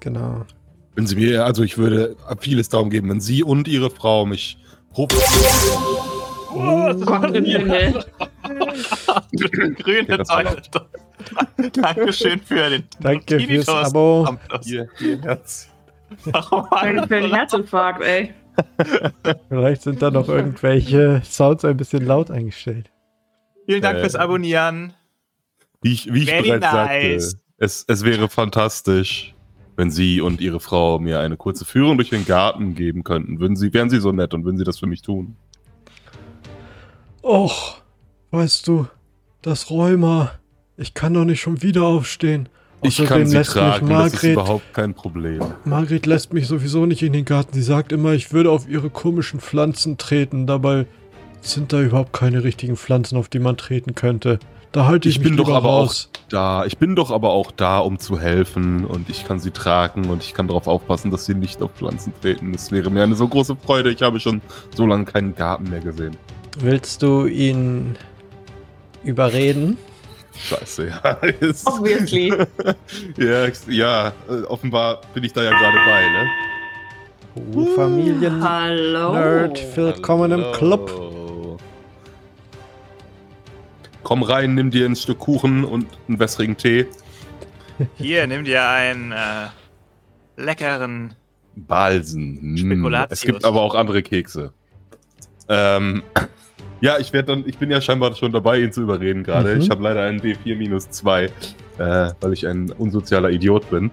genau. 0.00 0.46
Wenn 0.94 1.06
Sie 1.06 1.16
mir, 1.16 1.44
also 1.44 1.62
ich 1.62 1.76
würde 1.76 2.16
vieles 2.40 2.68
darum 2.70 2.88
geben, 2.88 3.10
wenn 3.10 3.20
Sie 3.20 3.42
und 3.42 3.68
Ihre 3.68 3.90
Frau 3.90 4.24
mich. 4.24 4.56
Oh, 4.96 5.06
das 6.92 7.04
war 7.06 7.20
Gott 7.20 7.34
im 7.36 7.44
Himmel. 7.44 8.04
grüne 9.32 10.16
Leute. 10.16 10.86
Dankeschön 11.72 12.40
für 12.40 12.70
den 12.70 12.84
Danke 13.00 13.40
fürs. 13.40 13.68
Abo. 13.68 14.26
Ihr, 14.64 14.88
ihr 15.00 15.20
Herz. 15.22 15.68
Warum 16.26 16.66
Danke 16.70 17.08
für 17.08 17.20
den 17.20 17.34
Herzinfarkt, 17.34 18.02
ey. 18.02 18.32
Vielleicht 19.48 19.82
sind 19.82 20.02
da 20.02 20.10
noch 20.10 20.28
irgendwelche 20.28 21.22
Sounds 21.24 21.64
ein 21.64 21.76
bisschen 21.76 22.04
laut 22.06 22.30
eingestellt. 22.30 22.90
Vielen 23.66 23.82
Dank 23.82 23.98
Äh, 23.98 24.00
fürs 24.02 24.14
Abonnieren. 24.14 24.94
Wie 25.82 25.92
ich, 25.92 26.12
wie 26.12 26.22
ich 26.22 26.30
Very 26.30 26.42
bereits 26.48 26.62
nice. 26.72 27.30
sagte, 27.30 27.40
es, 27.58 27.84
es 27.88 28.04
wäre 28.04 28.28
fantastisch, 28.28 29.34
wenn 29.76 29.90
Sie 29.90 30.20
und 30.20 30.40
Ihre 30.40 30.60
Frau 30.60 30.98
mir 30.98 31.20
eine 31.20 31.36
kurze 31.36 31.64
Führung 31.64 31.96
durch 31.98 32.10
den 32.10 32.24
Garten 32.26 32.74
geben 32.74 33.04
könnten. 33.04 33.40
Würden 33.40 33.56
Sie, 33.56 33.72
wären 33.74 33.90
Sie 33.90 33.98
so 34.00 34.12
nett 34.12 34.34
und 34.34 34.44
würden 34.44 34.58
Sie 34.58 34.64
das 34.64 34.78
für 34.78 34.86
mich 34.86 35.02
tun? 35.02 35.36
Och, 37.22 37.80
weißt 38.30 38.66
du, 38.66 38.86
das 39.42 39.70
Rheuma. 39.70 40.32
Ich 40.76 40.94
kann 40.94 41.14
doch 41.14 41.24
nicht 41.24 41.40
schon 41.40 41.62
wieder 41.62 41.84
aufstehen. 41.84 42.48
Ich 42.86 43.00
Außerdem 43.00 43.06
kann 43.08 43.26
Sie 43.26 43.42
tragen, 43.42 43.86
mich 43.88 43.96
das 43.96 44.06
ist 44.06 44.12
Margret, 44.14 44.32
überhaupt 44.34 44.74
kein 44.74 44.94
Problem. 44.94 45.40
Margret 45.64 46.06
lässt 46.06 46.32
mich 46.34 46.46
sowieso 46.46 46.84
nicht 46.86 47.02
in 47.02 47.12
den 47.14 47.24
Garten. 47.24 47.54
Sie 47.54 47.62
sagt 47.62 47.92
immer, 47.92 48.12
ich 48.12 48.32
würde 48.32 48.50
auf 48.50 48.68
ihre 48.68 48.90
komischen 48.90 49.40
Pflanzen 49.40 49.96
treten. 49.96 50.46
Dabei 50.46 50.86
sind 51.40 51.72
da 51.72 51.80
überhaupt 51.80 52.12
keine 52.12 52.44
richtigen 52.44 52.76
Pflanzen, 52.76 53.16
auf 53.16 53.28
die 53.28 53.38
man 53.38 53.56
treten 53.56 53.94
könnte. 53.94 54.38
Da 54.72 54.86
halte 54.86 55.08
ich, 55.08 55.16
Ich 55.16 55.20
mich 55.20 55.28
bin 55.28 55.36
doch 55.38 55.48
aber 55.54 55.68
raus. 55.68 56.10
auch 56.12 56.28
da. 56.28 56.64
Ich 56.66 56.78
bin 56.78 56.94
doch 56.96 57.10
aber 57.10 57.30
auch 57.30 57.52
da, 57.52 57.78
um 57.78 57.98
zu 57.98 58.18
helfen 58.18 58.84
und 58.84 59.08
ich 59.08 59.24
kann 59.24 59.38
Sie 59.38 59.50
tragen 59.50 60.10
und 60.10 60.22
ich 60.22 60.34
kann 60.34 60.48
darauf 60.48 60.66
aufpassen, 60.66 61.10
dass 61.10 61.24
Sie 61.26 61.34
nicht 61.34 61.62
auf 61.62 61.70
Pflanzen 61.72 62.12
treten. 62.20 62.52
Das 62.52 62.70
wäre 62.70 62.90
mir 62.90 63.02
eine 63.04 63.14
so 63.14 63.26
große 63.28 63.56
Freude. 63.64 63.90
Ich 63.92 64.02
habe 64.02 64.20
schon 64.20 64.42
so 64.74 64.84
lange 64.84 65.04
keinen 65.04 65.34
Garten 65.34 65.70
mehr 65.70 65.80
gesehen. 65.80 66.16
Willst 66.58 67.02
du 67.02 67.26
ihn 67.26 67.96
überreden? 69.04 69.78
Scheiße, 70.36 70.88
ja. 70.88 71.18
Jetzt- 71.40 71.66
Obviously. 71.66 72.28
ja, 73.16 73.48
ja, 73.68 74.08
äh, 74.28 74.42
offenbar 74.48 75.00
bin 75.14 75.24
ich 75.24 75.32
da 75.32 75.42
ja 75.42 75.50
gerade 75.50 75.78
bei, 75.86 76.08
ne? 76.08 76.28
Oh, 77.54 77.66
Familien. 77.74 78.42
Hallo. 78.42 79.12
Nerd, 79.12 79.76
willkommen 79.76 80.32
im 80.32 80.52
Club. 80.52 80.90
Hallo. 80.90 81.58
Komm 84.02 84.22
rein, 84.22 84.54
nimm 84.54 84.70
dir 84.70 84.86
ein 84.86 84.96
Stück 84.96 85.18
Kuchen 85.18 85.64
und 85.64 85.86
einen 86.08 86.18
wässrigen 86.18 86.56
Tee. 86.56 86.86
Hier, 87.96 88.26
nimm 88.26 88.44
dir 88.44 88.68
einen 88.68 89.12
äh, 89.12 89.48
leckeren. 90.36 91.14
Balsen. 91.56 92.56
Spekulatius. 92.58 93.20
Es 93.20 93.24
gibt 93.24 93.44
aber 93.44 93.62
auch 93.62 93.74
andere 93.74 94.02
Kekse. 94.02 94.52
Ähm, 95.48 96.02
ja, 96.84 96.98
ich 96.98 97.14
werde 97.14 97.32
dann, 97.34 97.44
ich 97.48 97.56
bin 97.56 97.70
ja 97.70 97.80
scheinbar 97.80 98.14
schon 98.14 98.30
dabei, 98.30 98.60
ihn 98.60 98.70
zu 98.70 98.82
überreden 98.82 99.24
gerade. 99.24 99.54
Mhm. 99.54 99.60
Ich 99.62 99.70
habe 99.70 99.82
leider 99.82 100.02
einen 100.02 100.20
D4 100.20 100.54
minus 100.54 100.90
2, 100.90 101.24
äh, 101.24 101.30
weil 102.20 102.32
ich 102.34 102.46
ein 102.46 102.70
unsozialer 102.72 103.30
Idiot 103.30 103.70
bin. 103.70 103.90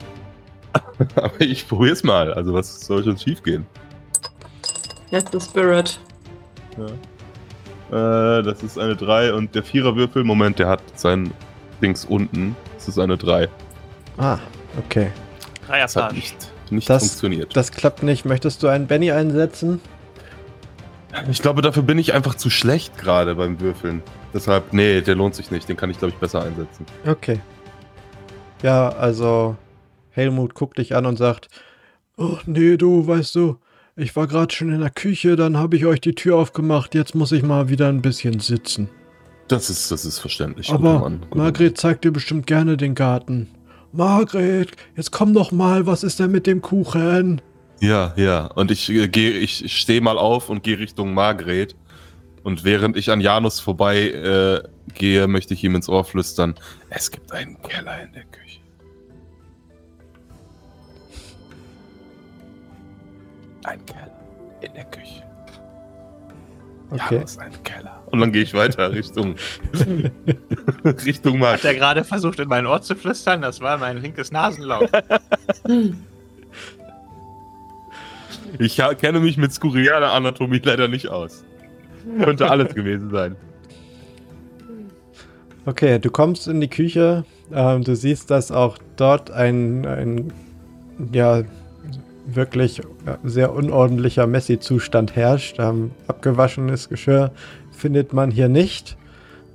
Aber 1.15 1.39
ich 1.39 1.65
probier's 1.69 2.03
mal. 2.03 2.33
Also, 2.33 2.53
was 2.53 2.81
soll 2.81 3.01
schon 3.05 3.17
schief 3.17 3.41
gehen? 3.43 3.65
That's 5.09 5.31
the 5.31 5.39
spirit. 5.39 5.97
Äh, 6.77 8.43
das 8.43 8.61
ist 8.61 8.77
eine 8.77 8.97
3 8.97 9.33
und 9.35 9.55
der 9.55 9.63
Viererwürfel, 9.63 10.25
Moment, 10.25 10.59
der 10.59 10.67
hat 10.67 10.81
sein 10.95 11.31
Dings 11.81 12.03
unten. 12.03 12.57
Das 12.75 12.89
ist 12.89 12.99
eine 12.99 13.17
3. 13.17 13.47
Ah, 14.17 14.37
okay. 14.77 15.11
Das 15.69 15.95
hat 15.95 16.13
nicht, 16.13 16.35
nicht 16.69 16.89
Das- 16.89 17.03
funktioniert. 17.07 17.55
Das 17.55 17.71
klappt 17.71 18.03
nicht. 18.03 18.25
Möchtest 18.25 18.61
du 18.63 18.67
einen 18.67 18.87
Benny 18.87 19.11
einsetzen? 19.11 19.79
Ich 21.29 21.41
glaube, 21.41 21.61
dafür 21.61 21.83
bin 21.83 21.97
ich 21.97 22.13
einfach 22.13 22.35
zu 22.35 22.49
schlecht 22.49 22.97
gerade 22.97 23.35
beim 23.35 23.59
Würfeln. 23.59 24.01
Deshalb, 24.33 24.73
nee, 24.73 25.01
der 25.01 25.15
lohnt 25.15 25.35
sich 25.35 25.51
nicht. 25.51 25.67
Den 25.67 25.77
kann 25.77 25.89
ich, 25.89 25.99
glaube 25.99 26.13
ich, 26.13 26.19
besser 26.19 26.43
einsetzen. 26.43 26.85
Okay. 27.05 27.39
Ja, 28.63 28.89
also 28.89 29.57
Helmut 30.11 30.53
guckt 30.53 30.77
dich 30.77 30.95
an 30.95 31.05
und 31.05 31.17
sagt, 31.17 31.49
oh 32.17 32.37
nee, 32.45 32.77
du, 32.77 33.07
weißt 33.07 33.35
du, 33.35 33.57
ich 33.95 34.15
war 34.15 34.27
gerade 34.27 34.53
schon 34.53 34.71
in 34.71 34.81
der 34.81 34.89
Küche, 34.89 35.35
dann 35.35 35.57
habe 35.57 35.75
ich 35.75 35.85
euch 35.85 36.01
die 36.01 36.15
Tür 36.15 36.37
aufgemacht, 36.37 36.95
jetzt 36.95 37.15
muss 37.15 37.31
ich 37.31 37.43
mal 37.43 37.69
wieder 37.69 37.89
ein 37.89 38.01
bisschen 38.01 38.39
sitzen. 38.39 38.89
Das 39.47 39.69
ist, 39.69 39.91
das 39.91 40.05
ist 40.05 40.19
verständlich. 40.19 40.69
Aber 40.69 40.77
guter 40.77 40.99
Mann, 40.99 41.21
guter 41.29 41.43
Margret 41.43 41.77
zeigt 41.77 42.05
dir 42.05 42.11
bestimmt 42.11 42.47
gerne 42.47 42.77
den 42.77 42.95
Garten. 42.95 43.49
Margret, 43.91 44.71
jetzt 44.95 45.11
komm 45.11 45.33
doch 45.33 45.51
mal, 45.51 45.85
was 45.85 46.03
ist 46.03 46.19
denn 46.19 46.31
mit 46.31 46.47
dem 46.47 46.61
Kuchen? 46.61 47.41
Ja, 47.81 48.13
ja. 48.15 48.45
Und 48.45 48.69
ich 48.71 48.89
äh, 48.89 49.07
gehe, 49.07 49.31
ich 49.31 49.73
stehe 49.75 50.01
mal 50.01 50.17
auf 50.17 50.49
und 50.49 50.63
gehe 50.63 50.77
Richtung 50.77 51.13
Margret. 51.13 51.75
Und 52.43 52.63
während 52.63 52.95
ich 52.95 53.09
an 53.11 53.21
Janus 53.21 53.59
vorbei 53.59 54.09
äh, 54.09 54.61
gehe, 54.93 55.27
möchte 55.27 55.53
ich 55.55 55.63
ihm 55.63 55.75
ins 55.75 55.89
Ohr 55.89 56.05
flüstern: 56.05 56.55
Es 56.89 57.09
gibt 57.09 57.31
einen 57.31 57.59
Keller 57.63 58.03
in 58.03 58.13
der 58.13 58.23
Küche. 58.25 58.59
Ein 63.63 63.85
Keller 63.85 64.11
in 64.61 64.73
der 64.73 64.85
Küche. 64.85 65.23
Okay. 66.91 67.15
Janus, 67.15 67.37
ein 67.37 67.63
Keller. 67.63 68.03
Und 68.07 68.19
dann 68.19 68.31
gehe 68.31 68.43
ich 68.43 68.53
weiter 68.53 68.91
Richtung 68.93 69.35
Richtung 70.85 71.33
Hat 71.35 71.41
er 71.41 71.73
Margret. 71.73 71.77
gerade 71.77 72.03
versucht, 72.03 72.39
in 72.39 72.47
mein 72.49 72.67
Ohr 72.67 72.81
zu 72.81 72.95
flüstern? 72.95 73.41
Das 73.41 73.59
war 73.59 73.77
mein 73.77 73.97
linkes 74.01 74.31
Nasenloch. 74.31 74.87
Ich 78.61 78.79
kenne 78.99 79.19
mich 79.19 79.37
mit 79.37 79.51
skurriler 79.51 80.13
Anatomie 80.13 80.61
leider 80.63 80.87
nicht 80.87 81.07
aus. 81.07 81.43
Könnte 82.21 82.49
alles 82.49 82.75
gewesen 82.75 83.09
sein. 83.09 83.35
Okay, 85.65 85.97
du 85.97 86.11
kommst 86.11 86.47
in 86.47 86.61
die 86.61 86.67
Küche. 86.67 87.25
Ähm, 87.51 87.83
du 87.83 87.95
siehst, 87.95 88.29
dass 88.29 88.51
auch 88.51 88.77
dort 88.97 89.31
ein, 89.31 89.87
ein 89.87 90.33
ja, 91.11 91.41
wirklich 92.27 92.81
äh, 92.81 92.83
sehr 93.23 93.51
unordentlicher 93.51 94.27
Messi-Zustand 94.27 95.15
herrscht. 95.15 95.55
Ähm, 95.57 95.89
abgewaschenes 96.07 96.87
Geschirr 96.87 97.31
findet 97.71 98.13
man 98.13 98.29
hier 98.29 98.47
nicht. 98.47 98.95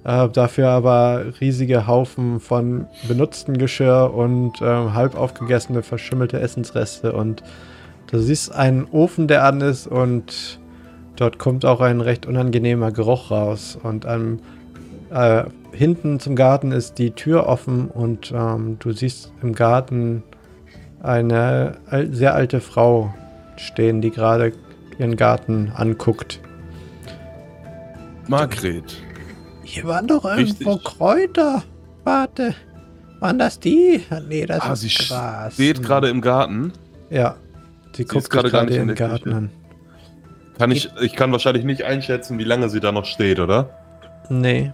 Äh, 0.02 0.28
dafür 0.30 0.70
aber 0.70 1.26
riesige 1.40 1.86
Haufen 1.86 2.40
von 2.40 2.86
benutztem 3.06 3.56
Geschirr 3.56 4.12
und 4.12 4.54
ähm, 4.62 4.94
halb 4.94 5.14
aufgegessene, 5.14 5.84
verschimmelte 5.84 6.40
Essensreste. 6.40 7.12
Und 7.12 7.44
du 8.06 8.18
siehst 8.18 8.52
einen 8.52 8.86
Ofen, 8.90 9.28
der 9.28 9.44
an 9.44 9.60
ist 9.60 9.86
und 9.86 10.60
dort 11.16 11.38
kommt 11.38 11.64
auch 11.64 11.80
ein 11.80 12.00
recht 12.00 12.26
unangenehmer 12.26 12.92
Geruch 12.92 13.30
raus. 13.30 13.78
Und 13.82 14.06
am 14.06 14.40
äh, 15.10 15.44
hinten 15.72 16.20
zum 16.20 16.36
Garten 16.36 16.72
ist 16.72 16.98
die 16.98 17.12
Tür 17.12 17.46
offen 17.46 17.88
und 17.88 18.32
ähm, 18.34 18.78
du 18.78 18.92
siehst 18.92 19.32
im 19.42 19.54
Garten 19.54 20.22
eine 21.02 21.78
al 21.88 22.12
sehr 22.12 22.34
alte 22.34 22.60
Frau 22.60 23.14
stehen, 23.56 24.00
die 24.00 24.10
gerade 24.10 24.52
ihren 24.98 25.16
Garten 25.16 25.72
anguckt. 25.74 26.40
Margret. 28.28 28.96
Hier 29.62 29.84
waren 29.84 30.06
doch 30.06 30.24
irgendwo 30.24 30.72
Richtig. 30.72 30.84
Kräuter. 30.84 31.62
Warte. 32.04 32.54
Waren 33.20 33.38
das 33.38 33.60
die? 33.60 34.02
Nee, 34.28 34.46
das 34.46 34.62
Ah, 34.62 34.76
sie 34.76 34.90
steht 34.90 35.82
gerade 35.82 36.08
im 36.08 36.20
Garten. 36.20 36.72
Ja. 37.10 37.36
Sie 37.96 38.04
guckt 38.04 38.28
gerade 38.28 38.50
gerade 38.50 38.66
gar 38.66 38.70
nicht 38.70 38.78
in 38.78 38.88
der 38.88 38.96
Garten 38.96 39.32
an. 39.32 39.50
Kann 40.58 40.70
ich, 40.70 40.90
ich 41.00 41.14
kann 41.14 41.32
wahrscheinlich 41.32 41.64
nicht 41.64 41.84
einschätzen, 41.84 42.38
wie 42.38 42.44
lange 42.44 42.68
sie 42.68 42.80
da 42.80 42.92
noch 42.92 43.06
steht, 43.06 43.40
oder? 43.40 43.70
Nee. 44.28 44.72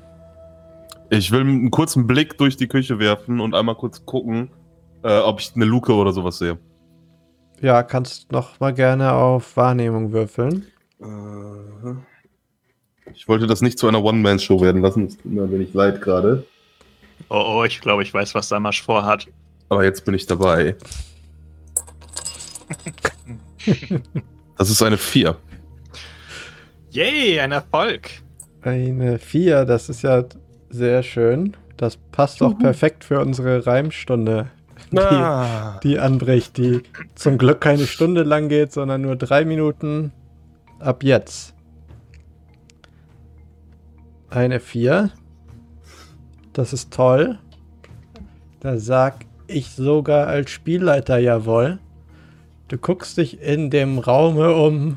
Ich 1.08 1.30
will 1.30 1.42
einen 1.42 1.70
kurzen 1.70 2.08
Blick 2.08 2.36
durch 2.38 2.56
die 2.56 2.66
Küche 2.66 2.98
werfen 2.98 3.38
und 3.38 3.54
einmal 3.54 3.76
kurz 3.76 4.04
gucken, 4.04 4.50
äh, 5.04 5.18
ob 5.18 5.38
ich 5.38 5.52
eine 5.54 5.66
Luke 5.66 5.92
oder 5.92 6.12
sowas 6.12 6.38
sehe. 6.38 6.58
Ja, 7.60 7.84
kannst 7.84 8.32
noch 8.32 8.58
mal 8.58 8.74
gerne 8.74 9.12
auf 9.12 9.56
Wahrnehmung 9.56 10.10
würfeln. 10.10 10.66
Ich 13.14 13.28
wollte 13.28 13.46
das 13.46 13.62
nicht 13.62 13.78
zu 13.78 13.86
einer 13.86 14.02
One-Man-Show 14.02 14.60
werden 14.60 14.82
lassen. 14.82 15.06
Es 15.06 15.16
tut 15.16 15.32
mir 15.32 15.44
ein 15.44 15.52
wenig 15.52 15.74
leid 15.74 16.00
gerade. 16.00 16.44
Oh, 17.28 17.58
oh, 17.58 17.64
ich 17.64 17.80
glaube, 17.80 18.02
ich 18.02 18.12
weiß, 18.12 18.34
was 18.34 18.48
Samasch 18.48 18.82
vorhat. 18.82 19.28
Aber 19.68 19.84
jetzt 19.84 20.04
bin 20.04 20.14
ich 20.14 20.26
dabei. 20.26 20.74
Das 24.56 24.70
ist 24.70 24.82
eine 24.82 24.98
4. 24.98 25.36
Yay, 26.90 27.40
ein 27.40 27.52
Erfolg. 27.52 28.10
Eine 28.62 29.18
4, 29.18 29.64
das 29.64 29.88
ist 29.88 30.02
ja 30.02 30.24
sehr 30.70 31.02
schön. 31.02 31.56
Das 31.76 31.96
passt 31.96 32.42
auch 32.42 32.56
perfekt 32.58 33.02
für 33.04 33.18
unsere 33.20 33.66
Reimstunde, 33.66 34.50
die, 34.92 34.98
Ah. 34.98 35.80
die 35.82 35.98
anbricht, 35.98 36.56
die 36.58 36.82
zum 37.14 37.38
Glück 37.38 37.60
keine 37.60 37.86
Stunde 37.86 38.22
lang 38.22 38.48
geht, 38.48 38.72
sondern 38.72 39.00
nur 39.02 39.16
drei 39.16 39.44
Minuten 39.44 40.12
ab 40.78 41.02
jetzt. 41.02 41.54
Eine 44.30 44.60
4. 44.60 45.10
Das 46.52 46.72
ist 46.72 46.92
toll. 46.92 47.38
Da 48.60 48.78
sag 48.78 49.24
ich 49.46 49.70
sogar 49.70 50.26
als 50.28 50.50
Spielleiter 50.50 51.18
jawohl. 51.18 51.78
Du 52.72 52.78
guckst 52.78 53.18
dich 53.18 53.38
in 53.42 53.68
dem 53.68 53.98
Raume 53.98 54.54
um 54.54 54.96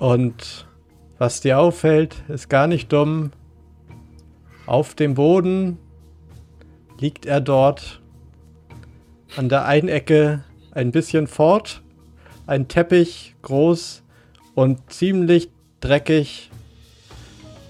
und 0.00 0.66
was 1.18 1.40
dir 1.40 1.60
auffällt, 1.60 2.24
ist 2.26 2.50
gar 2.50 2.66
nicht 2.66 2.92
dumm. 2.92 3.30
Auf 4.66 4.96
dem 4.96 5.14
Boden 5.14 5.78
liegt 6.98 7.26
er 7.26 7.40
dort 7.40 8.02
an 9.36 9.48
der 9.48 9.66
einen 9.66 9.86
Ecke 9.86 10.42
ein 10.72 10.90
bisschen 10.90 11.28
fort. 11.28 11.80
Ein 12.44 12.66
Teppich, 12.66 13.36
groß 13.42 14.02
und 14.56 14.90
ziemlich 14.90 15.50
dreckig. 15.78 16.50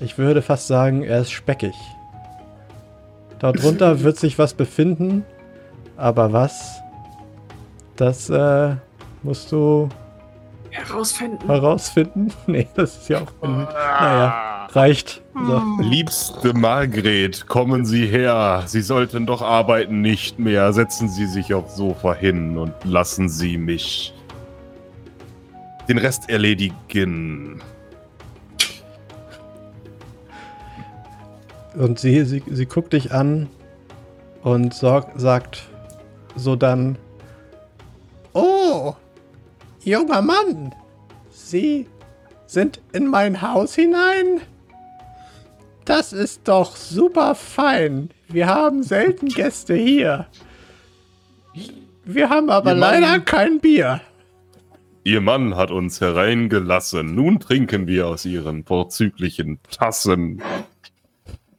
Ich 0.00 0.16
würde 0.16 0.40
fast 0.40 0.66
sagen, 0.66 1.02
er 1.02 1.20
ist 1.20 1.30
speckig. 1.30 1.74
Darunter 3.38 4.00
wird 4.02 4.16
sich 4.16 4.38
was 4.38 4.54
befinden, 4.54 5.26
aber 5.98 6.32
was? 6.32 6.80
Das 7.96 8.30
äh, 8.30 8.76
musst 9.24 9.50
du 9.50 9.88
Herausfinden. 10.70 11.46
herausfinden. 11.46 12.32
Nee, 12.46 12.68
das 12.74 12.96
ist 12.96 13.08
ja 13.08 13.22
auch. 13.22 13.48
Naja, 13.48 14.66
reicht. 14.72 15.22
So. 15.34 15.62
Liebste 15.80 16.54
Margret, 16.54 17.46
kommen 17.48 17.84
Sie 17.84 18.06
her. 18.06 18.62
Sie 18.66 18.82
sollten 18.82 19.26
doch 19.26 19.42
arbeiten 19.42 20.00
nicht 20.00 20.38
mehr. 20.38 20.72
Setzen 20.72 21.08
Sie 21.08 21.26
sich 21.26 21.52
aufs 21.54 21.76
Sofa 21.76 22.14
hin 22.14 22.56
und 22.58 22.72
lassen 22.84 23.28
Sie 23.28 23.56
mich 23.58 24.14
den 25.88 25.98
Rest 25.98 26.30
erledigen. 26.30 27.60
Und 31.74 31.98
sie, 31.98 32.24
sie, 32.24 32.42
sie 32.48 32.66
guckt 32.66 32.92
dich 32.92 33.12
an 33.12 33.48
und 34.42 34.74
sorg, 34.74 35.08
sagt 35.16 35.68
so 36.36 36.54
dann: 36.56 36.96
Oh, 38.32 38.94
junger 39.84 40.22
Mann, 40.22 40.74
Sie 41.30 41.86
sind 42.46 42.80
in 42.92 43.06
mein 43.08 43.42
Haus 43.42 43.74
hinein? 43.74 44.40
Das 45.84 46.12
ist 46.12 46.48
doch 46.48 46.76
super 46.76 47.34
fein. 47.34 48.10
Wir 48.28 48.46
haben 48.46 48.82
selten 48.82 49.28
Gäste 49.28 49.74
hier. 49.74 50.26
Wir 52.04 52.30
haben 52.30 52.50
aber 52.50 52.70
Ihr 52.72 52.76
Mann- 52.76 53.02
leider 53.02 53.20
kein 53.20 53.60
Bier. 53.60 54.00
Ihr 55.06 55.20
Mann 55.20 55.54
hat 55.56 55.70
uns 55.70 56.00
hereingelassen. 56.00 57.14
Nun 57.14 57.38
trinken 57.38 57.86
wir 57.86 58.06
aus 58.08 58.24
Ihren 58.24 58.64
vorzüglichen 58.64 59.58
Tassen. 59.70 60.42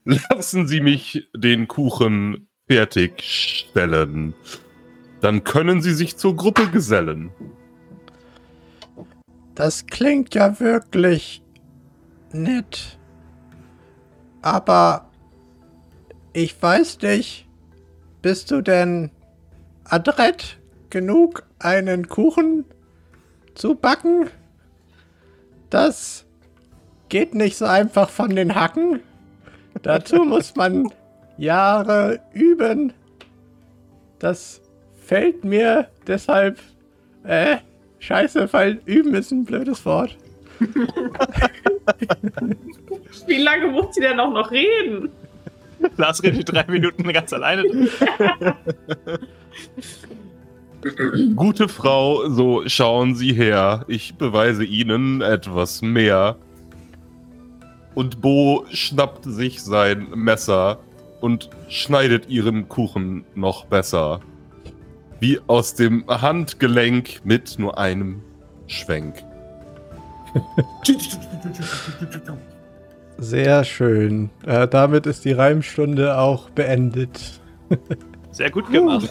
Lassen 0.03 0.67
Sie 0.67 0.81
mich 0.81 1.27
den 1.35 1.67
Kuchen 1.67 2.47
fertigstellen. 2.67 4.33
Dann 5.21 5.43
können 5.43 5.81
Sie 5.83 5.93
sich 5.93 6.17
zur 6.17 6.35
Gruppe 6.35 6.67
gesellen. 6.69 7.29
Das 9.55 9.87
klingt 9.87 10.35
ja 10.35 10.59
wirklich 10.59 11.41
nett. 12.31 12.99
Aber 14.41 15.09
ich 16.33 16.61
weiß 16.61 17.01
nicht, 17.01 17.47
bist 18.21 18.51
du 18.51 18.61
denn 18.61 19.11
adrett 19.85 20.57
genug, 20.89 21.43
einen 21.59 22.09
Kuchen 22.09 22.65
zu 23.55 23.75
backen. 23.75 24.29
Das 25.69 26.25
geht 27.09 27.33
nicht 27.33 27.57
so 27.57 27.65
einfach 27.65 28.09
von 28.09 28.35
den 28.35 28.55
Hacken. 28.55 28.99
Dazu 29.81 30.17
muss 30.25 30.55
man 30.55 30.91
Jahre 31.37 32.19
üben. 32.33 32.93
Das 34.19 34.61
fällt 34.95 35.43
mir 35.43 35.87
deshalb. 36.07 36.59
Äh, 37.23 37.57
scheiße, 37.99 38.51
weil 38.51 38.79
üben 38.85 39.13
ist 39.15 39.31
ein 39.31 39.45
blödes 39.45 39.85
Wort. 39.85 40.15
Wie 43.27 43.37
lange 43.37 43.67
muss 43.67 43.93
sie 43.95 44.01
denn 44.01 44.19
auch 44.19 44.31
noch 44.31 44.51
reden? 44.51 45.09
Lars 45.97 46.23
redet 46.23 46.51
drei 46.51 46.65
Minuten 46.67 47.11
ganz 47.11 47.31
alleine. 47.33 47.63
Gute 51.35 51.67
Frau, 51.67 52.29
so 52.29 52.61
schauen 52.67 53.15
Sie 53.15 53.33
her. 53.33 53.83
Ich 53.87 54.15
beweise 54.15 54.63
Ihnen 54.63 55.21
etwas 55.21 55.81
mehr. 55.81 56.37
Und 57.95 58.21
Bo 58.21 58.65
schnappt 58.71 59.23
sich 59.25 59.63
sein 59.63 60.09
Messer 60.13 60.79
und 61.21 61.49
schneidet 61.69 62.29
ihren 62.29 62.69
Kuchen 62.69 63.25
noch 63.33 63.65
besser. 63.65 64.19
Wie 65.19 65.39
aus 65.47 65.75
dem 65.75 66.05
Handgelenk 66.07 67.21
mit 67.23 67.57
nur 67.57 67.77
einem 67.77 68.21
Schwenk. 68.67 69.23
Sehr 73.17 73.63
schön. 73.63 74.29
Äh, 74.45 74.67
damit 74.67 75.05
ist 75.05 75.23
die 75.23 75.31
Reimstunde 75.31 76.17
auch 76.17 76.49
beendet. 76.49 77.39
Sehr 78.31 78.51
gut 78.51 78.69
gemacht. 78.69 79.09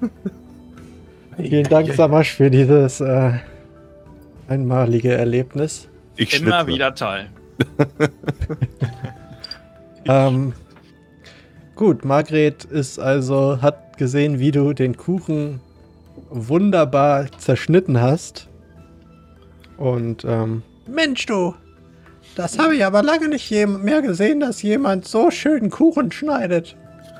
Vielen 1.36 1.64
Dank, 1.64 1.92
Samasch, 1.92 2.32
für 2.32 2.50
dieses 2.50 3.00
äh, 3.00 3.32
einmalige 4.48 5.12
Erlebnis. 5.12 5.88
Ich 6.16 6.40
Immer 6.40 6.62
schnitze. 6.62 6.66
wieder 6.66 6.94
toll. 6.94 7.26
Ähm, 10.06 10.52
gut, 11.74 12.04
Margret 12.04 12.64
ist 12.64 12.98
also, 12.98 13.60
hat 13.60 13.89
gesehen, 14.00 14.40
wie 14.40 14.50
du 14.50 14.72
den 14.72 14.96
Kuchen 14.96 15.60
wunderbar 16.30 17.26
zerschnitten 17.38 18.00
hast. 18.00 18.48
Und, 19.76 20.24
ähm, 20.24 20.62
Mensch, 20.88 21.26
du, 21.26 21.54
das 22.34 22.58
habe 22.58 22.74
ich 22.74 22.84
aber 22.84 23.02
lange 23.02 23.28
nicht 23.28 23.50
mehr 23.50 24.02
gesehen, 24.02 24.40
dass 24.40 24.62
jemand 24.62 25.06
so 25.06 25.30
schön 25.30 25.70
Kuchen 25.70 26.10
schneidet. 26.10 26.76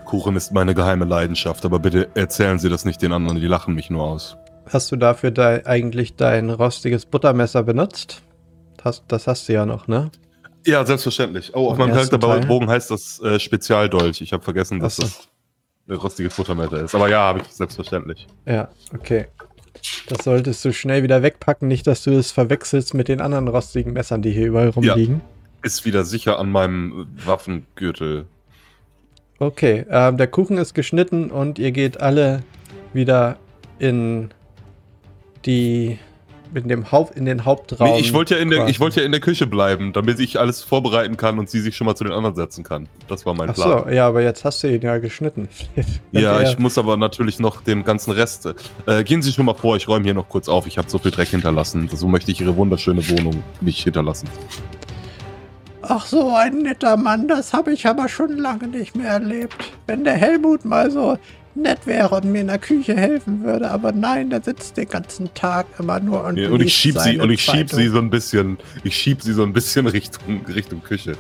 Kuchen 0.07 0.35
ist 0.35 0.53
meine 0.53 0.75
geheime 0.75 1.05
Leidenschaft, 1.05 1.65
aber 1.65 1.79
bitte 1.79 2.09
erzählen 2.15 2.59
Sie 2.59 2.69
das 2.69 2.85
nicht 2.85 3.01
den 3.03 3.13
anderen, 3.13 3.41
die 3.41 3.47
lachen 3.47 3.75
mich 3.75 3.91
nur 3.91 4.03
aus. 4.03 4.37
Hast 4.69 4.91
du 4.91 4.97
dafür 4.97 5.31
dei- 5.31 5.65
eigentlich 5.67 6.17
dein 6.17 6.51
rostiges 6.51 7.07
Buttermesser 7.07 7.63
benutzt? 7.63 8.23
Das, 8.83 9.05
das 9.07 9.27
hast 9.27 9.49
du 9.49 9.53
ja 9.53 9.67
noch, 9.67 9.87
ne? 9.87 10.11
Ja, 10.67 10.85
selbstverständlich. 10.85 11.53
Oh, 11.55 11.69
auf 11.71 11.79
meinem 11.79 11.93
Charakterbogen 11.95 12.69
heißt 12.69 12.91
das 12.91 13.21
äh, 13.21 13.39
Spezialdolch. 13.39 14.21
Ich 14.21 14.33
habe 14.33 14.43
vergessen, 14.43 14.81
dass 14.81 14.99
Ach 15.01 15.05
so. 15.07 15.09
das 15.19 15.29
rostiges 15.91 16.35
Futtermesser 16.35 16.83
ist. 16.83 16.95
Aber 16.95 17.09
ja, 17.09 17.21
habe 17.21 17.41
ich 17.41 17.49
selbstverständlich. 17.49 18.27
Ja, 18.47 18.69
okay. 18.95 19.27
Das 20.09 20.25
solltest 20.25 20.65
du 20.65 20.73
schnell 20.73 21.03
wieder 21.03 21.23
wegpacken, 21.23 21.69
nicht, 21.69 21.87
dass 21.87 22.03
du 22.03 22.11
es 22.11 22.33
verwechselst 22.33 22.95
mit 22.95 23.09
den 23.09 23.21
anderen 23.21 23.49
rostigen 23.49 23.93
Messern, 23.93 24.23
die 24.23 24.31
hier 24.31 24.49
überall 24.49 24.71
rumliegen. 24.71 25.21
Ist 25.63 25.85
wieder 25.85 26.05
sicher 26.05 26.39
an 26.39 26.51
meinem 26.51 27.07
Waffengürtel. 27.25 28.27
Okay, 29.39 29.87
ähm, 29.91 30.17
der 30.17 30.27
Kuchen 30.27 30.59
ist 30.59 30.75
geschnitten 30.75 31.31
und 31.31 31.59
ihr 31.59 31.73
geht 31.73 32.01
alle 32.01 32.43
wieder 32.93 33.39
in 33.79 34.31
die 35.47 35.99
in 36.55 36.69
dem 36.69 36.91
Haupt 36.93 37.17
in 37.17 37.25
den 37.25 37.45
Hauptraum. 37.45 37.89
Nee, 37.89 38.01
ich 38.01 38.13
wollte 38.13 38.35
ja, 38.35 38.41
in 38.41 38.51
der, 38.51 38.61
quasi. 38.61 38.71
ich 38.71 38.81
wollte 38.81 39.01
ja 39.01 39.07
in 39.07 39.13
der 39.13 39.21
Küche 39.21 39.47
bleiben, 39.47 39.93
damit 39.93 40.21
ich 40.21 40.39
alles 40.39 40.63
vorbereiten 40.63 41.17
kann 41.17 41.39
und 41.39 41.49
sie 41.49 41.61
sich 41.61 41.77
schon 41.77 41.87
mal 41.87 41.95
zu 41.95 42.05
den 42.05 42.13
anderen 42.13 42.35
setzen 42.37 42.65
kann. 42.65 42.89
Das 43.09 43.27
war 43.27 43.35
mein 43.35 43.51
Ach 43.51 43.55
Plan. 43.55 43.85
so, 43.85 43.91
ja, 43.91 44.07
aber 44.07 44.23
jetzt 44.23 44.45
hast 44.45 44.63
du 44.63 44.69
ihn 44.69 44.83
ja 44.83 44.99
geschnitten. 44.99 45.49
Ja, 46.13 46.41
ich 46.43 46.59
muss 46.59 46.77
aber 46.77 46.97
natürlich 46.97 47.39
noch 47.39 47.63
den 47.63 47.85
ganzen 47.85 48.11
Rest. 48.11 48.49
Äh, 48.87 49.05
gehen 49.05 49.23
Sie 49.23 49.33
schon 49.33 49.47
mal 49.47 49.55
vor, 49.55 49.77
ich 49.77 49.89
räume 49.89 50.05
hier 50.05 50.15
noch 50.15 50.29
kurz 50.29 50.49
auf. 50.49 50.67
Ich 50.67 50.77
habe 50.77 50.91
so 50.91 50.99
viel 50.99 51.11
Dreck 51.11 51.29
hinterlassen. 51.29 51.89
So 51.93 52.09
möchte 52.09 52.31
ich 52.31 52.41
Ihre 52.41 52.57
wunderschöne 52.57 53.09
Wohnung 53.09 53.43
nicht 53.61 53.83
hinterlassen. 53.83 54.29
Ach 55.83 56.05
so, 56.05 56.35
ein 56.35 56.59
netter 56.59 56.97
Mann, 56.97 57.27
das 57.27 57.53
habe 57.55 57.73
ich 57.73 57.87
aber 57.87 58.09
schon 58.09 58.37
lange 58.37 58.69
nicht 58.69 58.95
mehr 58.95 59.13
erlebt. 59.13 59.73
Wenn 59.87 60.05
der 60.05 60.15
Helmut 60.15 60.65
mal 60.65 60.91
so 60.91 61.17
nett 61.55 61.87
wäre 61.87 62.15
und 62.15 62.25
mir 62.27 62.43
in 62.43 62.47
der 62.47 62.59
Küche 62.59 62.97
helfen 62.97 63.43
würde, 63.43 63.71
aber 63.71 63.93
nein, 63.93 64.31
der 64.31 64.43
sitzt 64.43 64.77
den 64.77 64.89
ganzen 64.89 65.33
Tag 65.35 65.67
immer 65.79 66.01
nur 66.01 66.25
und, 66.25 66.37
Ja, 66.37 66.51
und 66.51 66.63
ich 66.63 66.75
schieb 66.75 66.99
sie 66.99 67.19
und 67.19 67.31
ich 67.31 67.43
schieb 67.43 67.71
sie 67.71 67.89
so 67.89 67.99
ein 67.99 68.11
bisschen, 68.11 68.59
ich 68.85 68.97
schieb 68.97 69.23
sie 69.23 69.33
so 69.33 69.43
ein 69.43 69.53
bisschen 69.53 69.87
Richtung 69.89 70.45
Richtung 70.47 70.83
Küche. 70.83 71.17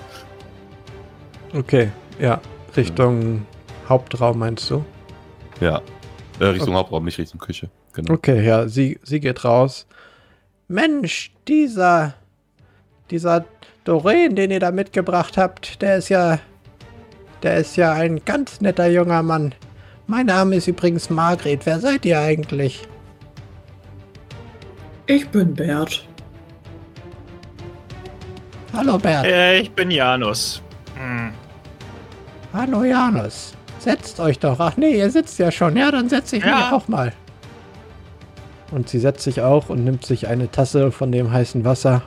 Okay, 1.53 1.91
ja, 2.21 2.41
Richtung 2.77 3.47
Hauptraum 3.89 4.39
meinst 4.39 4.71
du? 4.71 4.85
Ja. 5.61 5.83
Äh, 6.39 6.45
Richtung 6.45 6.75
Hauptraum, 6.75 7.05
nicht 7.05 7.19
Richtung 7.19 7.41
Küche. 7.41 7.69
Genau. 7.93 8.15
Okay, 8.15 8.45
ja, 8.45 8.69
sie, 8.69 8.99
sie 9.03 9.21
geht 9.21 9.45
raus. 9.45 9.87
Mensch, 10.69 11.33
dieser, 11.49 12.15
dieser 13.11 13.45
Doreen, 13.85 14.37
den 14.37 14.53
ihr 14.53 14.61
da 14.61 14.71
mitgebracht 14.71 15.37
habt, 15.37 15.83
der 15.83 15.97
ist 15.97 16.09
ja, 16.09 16.39
der 17.43 17.57
ist 17.57 17.77
ja 17.77 17.93
ein 17.93 18.25
ganz 18.25 18.61
netter 18.61 18.87
junger 18.87 19.23
Mann. 19.23 19.55
Mein 20.11 20.27
Name 20.27 20.57
ist 20.57 20.67
übrigens 20.67 21.09
Margret. 21.09 21.65
Wer 21.67 21.79
seid 21.79 22.05
ihr 22.05 22.19
eigentlich? 22.19 22.83
Ich 25.07 25.29
bin 25.29 25.55
Bert. 25.55 26.05
Hallo 28.73 28.99
Bert. 28.99 29.25
Äh, 29.25 29.61
ich 29.61 29.71
bin 29.71 29.89
Janus. 29.93 30.63
Hm. 30.97 31.31
Hallo 32.53 32.83
Janus. 32.83 33.55
Setzt 33.79 34.19
euch 34.19 34.41
doch. 34.41 34.59
Ach 34.59 34.77
nee, 34.77 34.99
ihr 34.99 35.11
sitzt 35.13 35.39
ja 35.39 35.53
schon. 35.53 35.77
Ja, 35.77 35.93
dann 35.93 36.09
setze 36.09 36.39
ich 36.39 36.45
mich 36.45 36.53
Ja. 36.53 36.73
auch 36.73 36.89
mal. 36.89 37.13
Und 38.73 38.89
sie 38.89 38.99
setzt 38.99 39.23
sich 39.23 39.41
auch 39.41 39.69
und 39.69 39.85
nimmt 39.85 40.05
sich 40.05 40.27
eine 40.27 40.51
Tasse 40.51 40.91
von 40.91 41.13
dem 41.13 41.31
heißen 41.31 41.65
Wasser. 41.65 42.03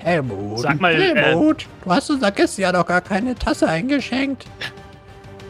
Helmut. 0.00 0.58
Sag 0.60 0.82
mal, 0.82 0.92
äh, 0.92 1.14
Helmut, 1.14 1.64
du 1.82 1.90
hast 1.90 2.10
unser 2.10 2.30
Gäste 2.30 2.60
ja 2.60 2.72
doch 2.72 2.84
gar 2.84 3.00
keine 3.00 3.34
Tasse 3.34 3.66
eingeschenkt. 3.66 4.44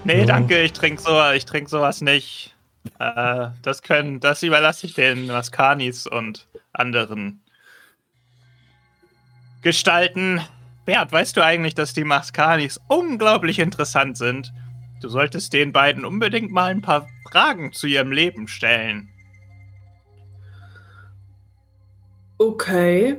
Nee, 0.09 0.25
danke, 0.25 0.63
ich 0.63 0.73
trinke 0.73 1.03
so, 1.03 1.31
ich 1.33 1.45
trink 1.45 1.69
sowas 1.69 2.01
nicht. 2.01 2.57
Äh, 2.99 3.49
das 3.61 3.83
können, 3.83 4.21
das 4.21 4.43
überlasse 4.43 4.87
ich 4.87 4.95
den 4.95 5.27
Maskanis 5.27 6.07
und 6.07 6.49
anderen 6.73 7.43
Gestalten. 9.61 10.41
Bert, 10.87 11.13
weißt 11.13 11.37
du 11.37 11.45
eigentlich, 11.45 11.75
dass 11.75 11.93
die 11.93 12.05
Maskanis 12.05 12.81
unglaublich 12.89 13.59
interessant 13.59 14.17
sind? 14.17 14.55
Du 15.03 15.11
solltest 15.11 15.53
den 15.53 15.73
beiden 15.73 16.07
unbedingt 16.07 16.51
mal 16.51 16.71
ein 16.71 16.81
paar 16.81 17.07
Fragen 17.31 17.75
zu 17.75 17.87
ihrem 17.87 18.11
Leben 18.11 18.49
stellen. 18.49 19.11
Okay. 22.39 23.19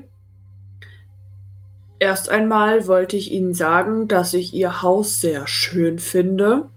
Erst 1.99 2.29
einmal 2.29 2.87
wollte 2.87 3.15
ich 3.15 3.31
Ihnen 3.31 3.53
sagen, 3.53 4.07
dass 4.07 4.33
ich 4.33 4.55
Ihr 4.55 4.81
Haus 4.81 5.21
sehr 5.21 5.45
schön 5.45 5.99
finde. 5.99 6.71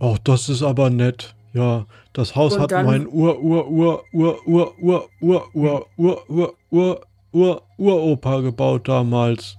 Ach, 0.00 0.18
das 0.24 0.48
ist 0.48 0.62
aber 0.62 0.90
nett. 0.90 1.34
Ja, 1.52 1.86
das 2.12 2.34
Haus 2.36 2.54
Und 2.54 2.62
hat 2.62 2.72
dann- 2.72 2.86
mein 2.86 3.06
Ur, 3.08 3.38
Ur, 3.40 3.68
Ur, 3.70 4.04
Ur, 4.12 4.38
Ur, 4.46 4.74
Ur, 4.80 5.08
Ur, 5.20 5.48
Ur, 5.56 5.86
Ur, 5.96 6.24
Ur, 6.28 6.54
Ur, 6.70 7.06
Ur, 7.32 7.62
Uropa 7.78 8.40
gebaut 8.40 8.88
damals. 8.88 9.56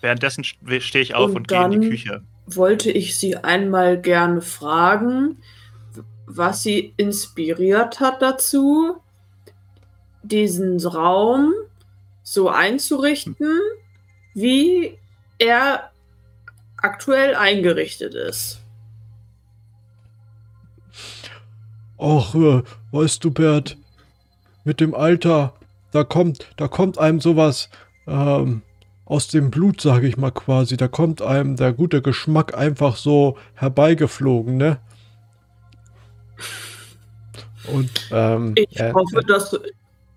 Währenddessen 0.00 0.44
stehe 0.44 1.02
ich 1.02 1.14
auf 1.14 1.30
und, 1.30 1.36
Und 1.36 1.48
gehe 1.48 1.64
in 1.64 1.70
die 1.72 1.78
dann- 1.80 1.88
Küche. 1.90 2.22
Wollte 2.46 2.90
ich 2.90 3.16
Sie 3.16 3.36
einmal 3.36 4.00
gerne 4.00 4.40
fragen, 4.42 5.38
was 6.26 6.62
Sie 6.62 6.92
inspiriert 6.96 8.00
hat 8.00 8.20
dazu, 8.22 8.96
diesen 10.22 10.78
Raum 10.86 11.52
so 12.22 12.48
einzurichten, 12.48 13.36
wie 14.34 14.98
er 15.38 15.90
aktuell 16.76 17.34
eingerichtet 17.34 18.14
ist. 18.14 18.60
Ach, 22.06 22.34
äh, 22.34 22.62
weißt 22.92 23.24
du, 23.24 23.30
Bert, 23.30 23.78
mit 24.64 24.80
dem 24.80 24.94
Alter, 24.94 25.54
da 25.90 26.04
kommt, 26.04 26.46
da 26.58 26.68
kommt 26.68 26.98
einem 26.98 27.20
sowas 27.20 27.70
ähm, 28.06 28.60
aus 29.06 29.28
dem 29.28 29.50
Blut, 29.50 29.80
sage 29.80 30.06
ich 30.06 30.16
mal 30.18 30.30
quasi. 30.30 30.76
Da 30.76 30.86
kommt 30.88 31.22
einem 31.22 31.56
der 31.56 31.72
gute 31.72 32.02
Geschmack 32.02 32.54
einfach 32.56 32.96
so 32.96 33.38
herbeigeflogen, 33.54 34.56
ne? 34.58 34.78
Und 37.72 37.90
ähm, 38.10 38.52
Ich 38.56 38.78
er- 38.78 38.92
hoffe, 38.92 39.22
das 39.26 39.58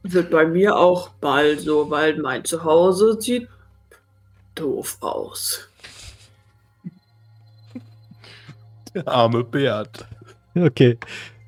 wird 0.03 0.29
bei 0.29 0.45
mir 0.45 0.75
auch 0.77 1.09
bald 1.21 1.61
so, 1.61 1.89
weil 1.89 2.17
mein 2.17 2.43
Zuhause 2.43 3.21
sieht 3.21 3.47
doof 4.55 4.97
aus. 4.99 5.69
Der 8.93 9.07
arme 9.07 9.43
Bert. 9.45 10.05
Okay. 10.55 10.97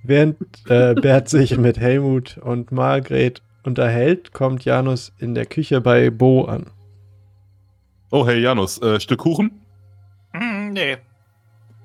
Während 0.03 0.37
äh, 0.69 0.93
Bert 0.95 1.29
sich 1.29 1.57
mit 1.57 1.77
Helmut 1.79 2.37
und 2.37 2.71
Margret 2.71 3.41
unterhält, 3.63 4.31
kommt 4.33 4.63
Janus 4.65 5.11
in 5.19 5.35
der 5.35 5.45
Küche 5.45 5.81
bei 5.81 6.09
Bo 6.09 6.45
an. 6.45 6.67
Oh, 8.11 8.25
hey 8.25 8.39
Janus, 8.39 8.81
äh, 8.81 8.99
Stück 8.99 9.19
Kuchen? 9.19 9.51
Hm, 10.31 10.71
nee. 10.73 10.97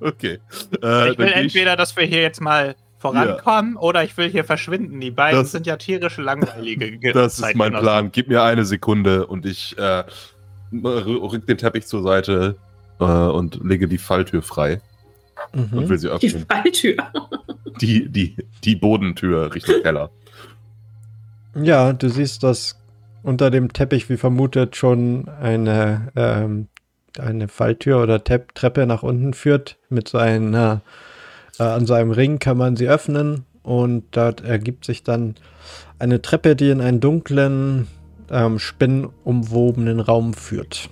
Okay. 0.01 0.39
Äh, 0.83 1.11
ich 1.11 1.17
dann 1.17 1.19
will 1.19 1.33
entweder, 1.33 1.77
dass 1.77 1.97
wir 1.97 2.05
hier 2.05 2.23
jetzt 2.23 2.41
mal 2.41 2.77
vorankommen 2.99 3.77
oder 3.77 4.03
ich 4.05 4.17
will 4.17 4.31
hier 4.31 4.45
verschwinden. 4.45 5.01
Die 5.01 5.11
beiden 5.11 5.41
Das- 5.41 5.53
sind 5.53 5.67
ja 5.67 5.77
tierische, 5.77 6.23
langweilige 6.23 6.93
Ge- 6.99 7.13
Das 7.13 7.39
ist 7.39 7.55
mein. 7.57 7.73
Plan. 7.73 8.11
Gib 8.13 8.29
mir 8.29 8.43
eine 8.43 8.65
Sekunde 8.65 9.27
und 9.27 9.45
ich 9.45 9.77
äh, 9.77 10.05
rück 10.73 11.47
den 11.47 11.59
Teppich 11.59 11.87
zur 11.87 12.03
Seite 12.03 12.57
äh, 13.01 13.05
und 13.05 13.61
lege 13.63 13.89
die 13.89 13.99
Falltür 13.99 14.41
frei 14.43 14.81
und 15.53 15.73
Mhm. 15.73 15.89
will 15.89 15.99
sie 15.99 16.09
Die 16.09 16.13
öffnen. 16.29 16.47
Falltür. 16.49 16.97
Die, 17.81 18.09
die, 18.09 18.37
die 18.63 18.77
Bodentür 18.77 19.53
Richtung 19.53 19.83
Keller. 19.83 20.11
Ja, 21.61 21.93
du 21.93 22.09
siehst, 22.09 22.43
dass 22.45 22.79
unter 23.25 23.51
dem 23.51 23.73
Teppich, 23.73 24.09
wie 24.09 24.17
vermutet, 24.17 24.77
schon 24.77 25.29
eine, 25.29 26.13
ähm, 26.15 26.69
eine 27.19 27.49
Falltür 27.49 28.01
oder 28.03 28.23
Tepp 28.23 28.55
Treppe 28.55 28.87
nach 28.87 29.03
unten 29.03 29.35
führt. 29.35 29.77
Mit 29.89 30.09
so 30.09 30.19
einer, 30.19 30.83
äh, 31.59 31.65
an 31.65 31.87
so 31.87 31.95
einem 31.95 32.13
Ring 32.13 32.39
kann 32.39 32.57
man 32.57 32.77
sie 32.77 32.89
öffnen 32.89 33.45
und 33.65 34.05
dort 34.13 34.43
ergibt 34.45 34.85
sich 34.85 35.03
dann 35.03 35.35
eine 35.99 36.23
Treppe, 36.23 36.55
die 36.55 36.71
in 36.71 36.81
einen 36.81 37.01
dunklen, 37.01 37.89
ähm, 38.31 38.59
spinnenumwobenen 38.61 39.99
Raum 40.01 40.33
führt. 40.35 40.89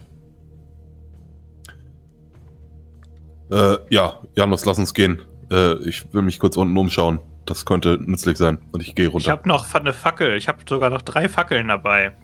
Äh, 3.53 3.76
ja, 3.90 4.18
Janus, 4.34 4.64
lass 4.64 4.78
uns 4.78 4.94
gehen. 4.94 5.20
Äh, 5.50 5.74
ich 5.86 6.11
will 6.14 6.22
mich 6.22 6.38
kurz 6.38 6.57
unten 6.57 6.74
umschauen. 6.76 7.18
Das 7.44 7.66
könnte 7.66 7.98
nützlich 8.00 8.38
sein. 8.38 8.59
Und 8.72 8.80
ich 8.82 8.94
gehe 8.94 9.09
Ich 9.09 9.12
runter. 9.14 9.30
habe 9.30 9.46
noch 9.48 9.72
eine 9.74 9.92
Fackel. 9.92 10.36
Ich 10.36 10.48
habe 10.48 10.61
sogar 10.66 10.88
noch 10.88 11.03
drei 11.03 11.28
Fackeln 11.28 11.68
dabei. 11.68 12.16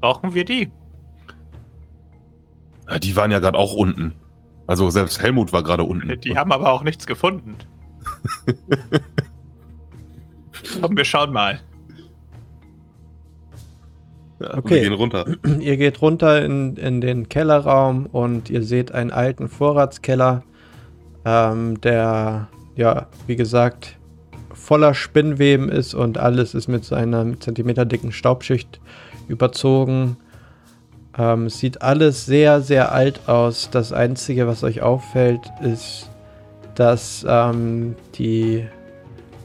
Brauchen 0.00 0.32
wir 0.34 0.44
die? 0.46 0.70
Äh, 2.88 2.98
die 3.00 3.14
waren 3.14 3.30
ja 3.30 3.40
gerade 3.40 3.58
auch 3.58 3.74
unten. 3.74 4.14
Also 4.66 4.88
selbst 4.90 5.20
Helmut 5.20 5.52
war 5.52 5.62
gerade 5.62 5.84
unten. 5.84 6.18
Die 6.20 6.38
haben 6.38 6.50
aber 6.50 6.72
auch 6.72 6.82
nichts 6.82 7.06
gefunden. 7.06 7.56
Komm, 10.80 10.96
wir 10.96 11.04
schauen 11.04 11.30
mal. 11.32 11.60
Ja, 14.42 14.58
Okay. 14.58 14.74
Wir 14.74 14.80
gehen 14.82 14.92
runter. 14.92 15.24
Ihr 15.60 15.76
geht 15.76 16.02
runter 16.02 16.44
in, 16.44 16.76
in 16.76 17.00
den 17.00 17.28
Kellerraum 17.28 18.06
und 18.06 18.50
ihr 18.50 18.62
seht 18.62 18.92
einen 18.92 19.10
alten 19.10 19.48
Vorratskeller, 19.48 20.42
ähm, 21.24 21.80
der, 21.80 22.48
ja, 22.76 23.06
wie 23.26 23.36
gesagt, 23.36 23.96
voller 24.52 24.94
Spinnweben 24.94 25.68
ist 25.68 25.94
und 25.94 26.18
alles 26.18 26.54
ist 26.54 26.68
mit 26.68 26.84
so 26.84 26.94
einer 26.94 27.38
zentimeterdicken 27.40 28.12
Staubschicht 28.12 28.80
überzogen. 29.28 30.16
Ähm, 31.16 31.46
es 31.46 31.58
sieht 31.58 31.82
alles 31.82 32.26
sehr, 32.26 32.60
sehr 32.60 32.92
alt 32.92 33.28
aus. 33.28 33.70
Das 33.70 33.92
Einzige, 33.92 34.46
was 34.46 34.64
euch 34.64 34.82
auffällt, 34.82 35.40
ist, 35.62 36.10
dass 36.74 37.24
ähm, 37.28 37.96
die 38.14 38.64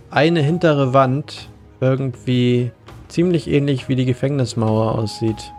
eine 0.10 0.42
hintere 0.42 0.94
Wand 0.94 1.50
irgendwie 1.82 2.72
ziemlich 3.18 3.48
ähnlich 3.48 3.90
wie 3.90 3.96
die 3.96 4.06
Gefängnismauer 4.06 4.94
aussieht. 4.94 5.52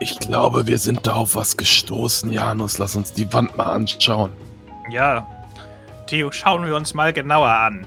Ich 0.00 0.18
glaube, 0.18 0.66
wir 0.66 0.78
sind 0.78 1.06
da 1.06 1.12
auf 1.12 1.36
was 1.36 1.58
gestoßen, 1.58 2.32
Janus. 2.32 2.78
Lass 2.78 2.96
uns 2.96 3.12
die 3.12 3.30
Wand 3.30 3.54
mal 3.58 3.66
anschauen. 3.66 4.30
Ja, 4.90 5.26
die 6.10 6.26
schauen 6.30 6.66
wir 6.66 6.74
uns 6.74 6.94
mal 6.94 7.12
genauer 7.12 7.50
an. 7.50 7.86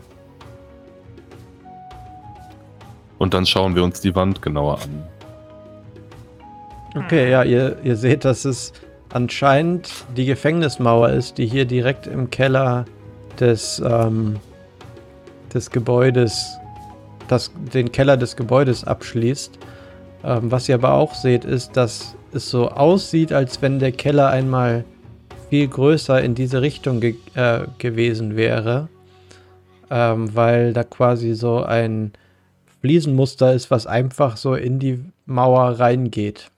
Und 3.17 3.33
dann 3.33 3.47
schauen 3.47 3.73
wir 3.73 3.83
uns 3.83 3.99
die 3.99 4.13
Wand 4.13 4.43
genauer 4.43 4.79
an. 4.79 5.03
Okay, 7.03 7.31
ja, 7.31 7.41
ihr, 7.41 7.77
ihr 7.83 7.95
seht, 7.95 8.25
dass 8.25 8.45
es 8.45 8.73
anscheinend 9.11 9.89
die 10.15 10.25
Gefängnismauer 10.25 11.09
ist, 11.09 11.39
die 11.39 11.47
hier 11.47 11.65
direkt 11.65 12.05
im 12.05 12.29
Keller 12.29 12.85
des, 13.39 13.81
ähm, 13.83 14.39
des 15.53 15.69
Gebäudes, 15.69 16.57
das, 17.27 17.51
den 17.73 17.91
Keller 17.91 18.17
des 18.17 18.35
Gebäudes 18.35 18.83
abschließt. 18.83 19.57
Ähm, 20.23 20.51
was 20.51 20.69
ihr 20.69 20.75
aber 20.75 20.93
auch 20.93 21.13
seht, 21.13 21.45
ist, 21.45 21.75
dass 21.77 22.15
es 22.33 22.49
so 22.49 22.69
aussieht, 22.69 23.33
als 23.33 23.61
wenn 23.61 23.79
der 23.79 23.91
Keller 23.91 24.29
einmal 24.29 24.85
viel 25.49 25.67
größer 25.67 26.21
in 26.21 26.35
diese 26.35 26.61
Richtung 26.61 27.01
ge 27.01 27.15
äh, 27.33 27.65
gewesen 27.77 28.35
wäre, 28.35 28.87
ähm, 29.89 30.33
weil 30.33 30.73
da 30.73 30.83
quasi 30.83 31.33
so 31.33 31.63
ein 31.63 32.13
Fliesenmuster 32.79 33.53
ist, 33.53 33.69
was 33.69 33.85
einfach 33.85 34.37
so 34.37 34.55
in 34.55 34.79
die 34.79 35.03
Mauer 35.25 35.79
reingeht. 35.79 36.49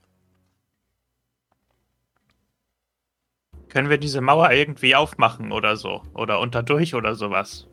Können 3.68 3.90
wir 3.90 3.98
diese 3.98 4.22
Mauer 4.22 4.52
irgendwie 4.52 4.96
aufmachen 4.96 5.52
oder 5.52 5.76
so? 5.76 6.04
Oder 6.14 6.40
unterdurch 6.40 6.94
oder 6.94 7.16
sowas? 7.16 7.68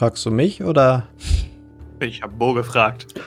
Fragst 0.00 0.24
du 0.24 0.30
mich 0.30 0.64
oder? 0.64 1.08
Ich 2.00 2.22
habe 2.22 2.32
Bo 2.32 2.54
gefragt. 2.54 3.20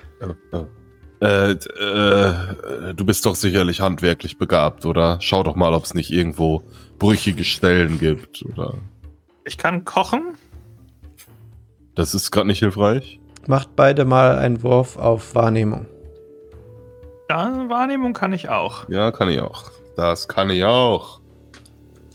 Äh, 1.22 1.52
äh, 1.52 2.94
du 2.96 3.06
bist 3.06 3.28
doch 3.28 3.36
sicherlich 3.36 3.80
handwerklich 3.80 4.40
begabt, 4.40 4.84
oder? 4.88 5.20
Schau 5.22 5.44
doch 5.44 5.56
mal, 5.56 5.76
ob 5.76 5.84
es 5.84 5.94
nicht 5.94 6.10
irgendwo 6.10 6.64
brüchige 6.98 7.44
Stellen 7.44 8.00
gibt, 8.00 8.44
oder? 8.44 8.74
Ich 9.46 9.60
kann 9.60 9.86
kochen? 9.86 10.34
Das 11.94 12.16
ist 12.16 12.32
gerade 12.32 12.48
nicht 12.48 12.58
hilfreich. 12.58 13.20
Macht 13.46 13.76
beide 13.76 14.04
mal 14.04 14.40
einen 14.40 14.64
Wurf 14.64 14.98
auf 14.98 15.36
Wahrnehmung. 15.36 15.86
Ja, 17.30 17.70
Wahrnehmung 17.70 18.14
kann 18.14 18.34
ich 18.34 18.50
auch. 18.50 18.90
Ja, 18.90 19.12
kann 19.12 19.30
ich 19.30 19.40
auch. 19.42 19.70
Das 19.96 20.28
kann 20.28 20.50
ich 20.50 20.64
auch. 20.64 21.22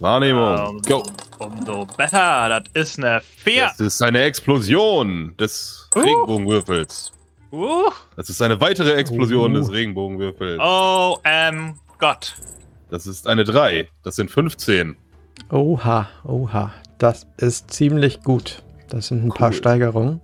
Wahrnehmung. 0.01 0.77
Ähm, 0.77 0.83
Go. 0.83 1.03
Umso 1.39 1.87
besser. 1.97 2.49
Das 2.49 2.63
ist 2.75 2.99
eine 2.99 3.21
4. 3.39 3.63
Das 3.65 3.81
ist 3.81 4.03
eine 4.03 4.23
Explosion 4.23 5.35
des 5.39 5.89
Uh. 5.95 6.01
Regenbogenwürfels. 6.01 7.13
Uh, 7.51 7.91
Das 8.17 8.29
ist 8.29 8.43
eine 8.43 8.61
weitere 8.61 8.93
Explosion 8.95 9.53
Uh. 9.57 9.61
des 9.61 9.73
Regenbogenwürfels. 9.73 10.61
oh, 10.63 11.17
ähm, 11.25 11.75
Gott. 11.99 12.35
Das 12.91 13.07
ist 13.07 13.27
eine 13.27 13.45
3. 13.45 13.89
Das 14.03 14.17
sind 14.17 14.31
15. 14.31 14.97
Oha, 15.51 16.09
oha. 16.25 16.73
Das 16.99 17.27
ist 17.37 17.71
ziemlich 17.71 18.23
gut. 18.23 18.63
Das 18.89 19.09
sind 19.09 19.25
ein 19.25 19.29
paar 19.31 19.51
Cool. 19.51 19.55
Steigerungen. 19.57 20.21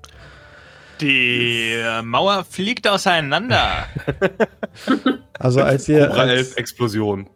Die 1.01 1.72
äh, 1.72 2.03
Mauer 2.03 2.45
fliegt 2.49 2.87
auseinander. 2.89 3.87
Also 5.41 5.62
als 5.62 5.89
ihr, 5.89 6.07
Cobra 6.07 6.25
11 6.27 6.39
als, 6.39 6.53
Explosion. 6.55 7.29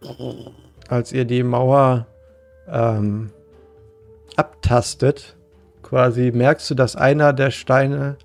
als 0.89 1.13
ihr 1.13 1.25
die 1.25 1.43
Mauer 1.43 2.07
ähm, 2.71 3.31
abtastet, 4.37 5.37
quasi 5.83 6.31
merkst 6.33 6.71
du, 6.71 6.75
dass 6.75 6.97
einer 6.97 7.33
der 7.33 7.51
Steine 7.51 8.17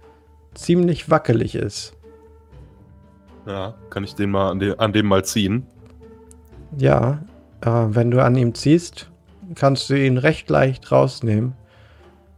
ziemlich 0.54 1.10
wackelig 1.10 1.56
ist. 1.56 1.94
Ja, 3.46 3.74
kann 3.90 4.04
ich 4.04 4.16
den 4.16 4.32
mal 4.32 4.52
an 4.52 4.60
dem, 4.60 4.80
an 4.80 4.94
dem 4.94 5.08
mal 5.08 5.26
ziehen? 5.26 5.66
Ja, 6.78 7.20
äh, 7.62 7.70
wenn 7.70 8.12
du 8.12 8.24
an 8.24 8.36
ihm 8.36 8.54
ziehst, 8.54 9.10
kannst 9.56 9.90
du 9.90 9.96
ihn 9.96 10.18
recht 10.18 10.50
leicht 10.50 10.92
rausnehmen. 10.92 11.54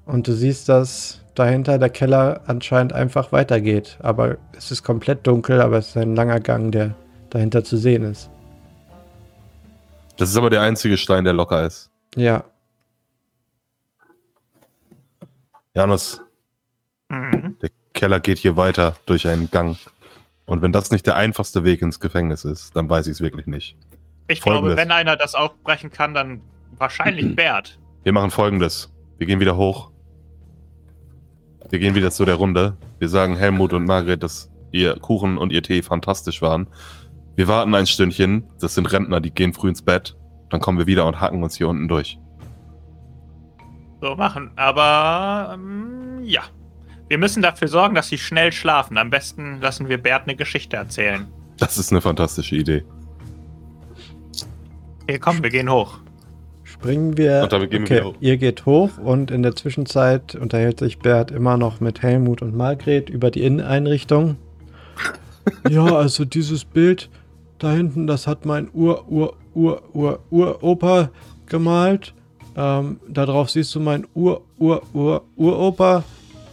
Und 0.06 0.28
du 0.28 0.34
siehst, 0.34 0.70
dass 0.70 1.22
dahinter 1.36 1.78
der 1.78 1.90
Keller 1.90 2.42
anscheinend 2.48 2.94
einfach 2.94 3.32
weitergeht. 3.32 3.98
Aber 4.02 4.38
es 4.58 4.72
ist 4.72 4.84
komplett 4.84 5.26
dunkel, 5.28 5.62
aber 5.62 5.78
es 5.78 5.90
ist 5.90 5.98
ein 5.98 6.16
langer 6.16 6.40
Gang, 6.40 6.72
der 6.72 6.96
dahinter 7.30 7.64
zu 7.64 7.78
sehen 7.78 8.04
ist. 8.04 8.30
Das 10.18 10.30
ist 10.30 10.38
aber 10.38 10.50
der 10.50 10.62
einzige 10.62 10.98
Stein, 10.98 11.26
der 11.26 11.34
locker 11.34 11.66
ist. 11.66 11.92
Ja, 12.16 12.46
Janus, 15.74 16.22
Mhm. 17.10 17.58
der 17.62 17.70
Keller 17.94 18.20
geht 18.22 18.38
hier 18.38 18.56
weiter 18.56 18.96
durch 19.06 19.28
einen 19.28 19.52
Gang. 19.52 19.78
Und 20.46 20.62
wenn 20.62 20.72
das 20.72 20.92
nicht 20.92 21.06
der 21.06 21.16
einfachste 21.18 21.64
Weg 21.64 21.82
ins 21.82 22.00
Gefängnis 22.00 22.46
ist, 22.46 22.76
dann 22.76 22.90
weiß 22.90 23.08
ich 23.08 23.14
es 23.14 23.22
wirklich 23.22 23.46
nicht. 23.48 23.76
Ich 24.28 24.40
Folgendes. 24.42 24.76
glaube, 24.76 24.78
wenn 24.82 24.92
einer 24.92 25.18
das 25.18 25.36
aufbrechen 25.36 25.92
kann, 25.92 26.14
dann 26.14 26.42
wahrscheinlich 26.78 27.36
Bert. 27.36 27.78
Wir 28.04 28.14
machen 28.14 28.32
folgendes. 28.32 28.92
Wir 29.18 29.28
gehen 29.28 29.40
wieder 29.40 29.58
hoch. 29.58 29.92
Wir 31.70 31.80
gehen 31.80 31.96
wieder 31.96 32.12
zu 32.12 32.24
der 32.26 32.36
Runde. 32.36 32.78
Wir 33.00 33.10
sagen 33.10 33.36
Helmut 33.36 33.74
und 33.74 33.86
Margret, 33.86 34.24
dass 34.24 34.50
ihr 34.72 34.96
Kuchen 35.00 35.38
und 35.38 35.52
ihr 35.52 35.64
Tee 35.64 35.82
fantastisch 35.82 36.42
waren. 36.42 36.68
Wir 37.36 37.48
warten 37.48 37.74
ein 37.76 37.88
Stündchen. 37.88 38.48
Das 38.60 38.76
sind 38.76 38.92
Rentner, 38.92 39.20
die 39.20 39.32
gehen 39.32 39.54
früh 39.54 39.70
ins 39.70 39.82
Bett. 39.82 40.16
Dann 40.50 40.60
kommen 40.60 40.78
wir 40.78 40.88
wieder 40.88 41.06
und 41.06 41.20
hacken 41.20 41.44
uns 41.44 41.58
hier 41.58 41.68
unten 41.68 41.88
durch. 41.88 42.20
So 44.02 44.16
machen. 44.16 44.52
Aber 44.56 45.52
ähm, 45.54 46.24
ja. 46.24 46.44
Wir 47.08 47.18
müssen 47.20 47.44
dafür 47.44 47.68
sorgen, 47.68 47.94
dass 47.94 48.10
sie 48.10 48.18
schnell 48.18 48.52
schlafen. 48.52 48.98
Am 48.98 49.10
besten 49.10 49.62
lassen 49.62 49.90
wir 49.90 50.00
Bert 50.00 50.24
eine 50.24 50.36
Geschichte 50.36 50.76
erzählen. 50.76 51.28
Das 51.58 51.78
ist 51.78 51.92
eine 51.92 52.02
fantastische 52.02 52.56
Idee. 52.56 52.84
Hey, 55.08 55.20
komm, 55.20 55.44
wir 55.44 55.52
gehen 55.52 55.70
hoch. 55.70 56.00
Springen 56.64 57.16
wir. 57.16 57.44
Und 57.44 57.54
damit 57.54 57.70
gehen 57.70 57.82
wir 57.82 57.86
okay, 57.86 57.96
wieder 57.96 58.06
hoch. 58.10 58.16
ihr 58.22 58.38
geht 58.38 58.66
hoch 58.66 58.98
und 58.98 59.30
in 59.30 59.44
der 59.44 59.56
Zwischenzeit 59.56 60.36
unterhält 60.36 60.80
sich 60.80 60.98
Bert 60.98 61.30
immer 61.30 61.58
noch 61.58 61.80
mit 61.80 62.02
Helmut 62.02 62.42
und 62.42 62.56
Margret 62.56 63.10
über 63.10 63.30
die 63.30 63.44
Inneneinrichtung. 63.44 64.38
ja, 65.70 65.84
also 65.84 66.26
dieses 66.26 66.66
Bild 66.66 67.10
da 67.60 67.72
hinten, 67.72 68.08
das 68.08 68.28
hat 68.28 68.46
mein 68.46 68.70
Ur, 68.74 69.06
Ur, 69.10 69.34
Ur, 69.54 69.82
Ur, 69.94 70.20
Uropa 70.30 71.10
gemalt. 71.48 72.14
Ähm, 72.58 73.00
darauf 73.08 73.50
siehst 73.50 73.74
du 73.76 73.80
mein 73.80 74.06
Ur, 74.14 74.42
Ur, 74.60 74.82
Ur, 74.94 75.24
Uropa, 75.36 76.04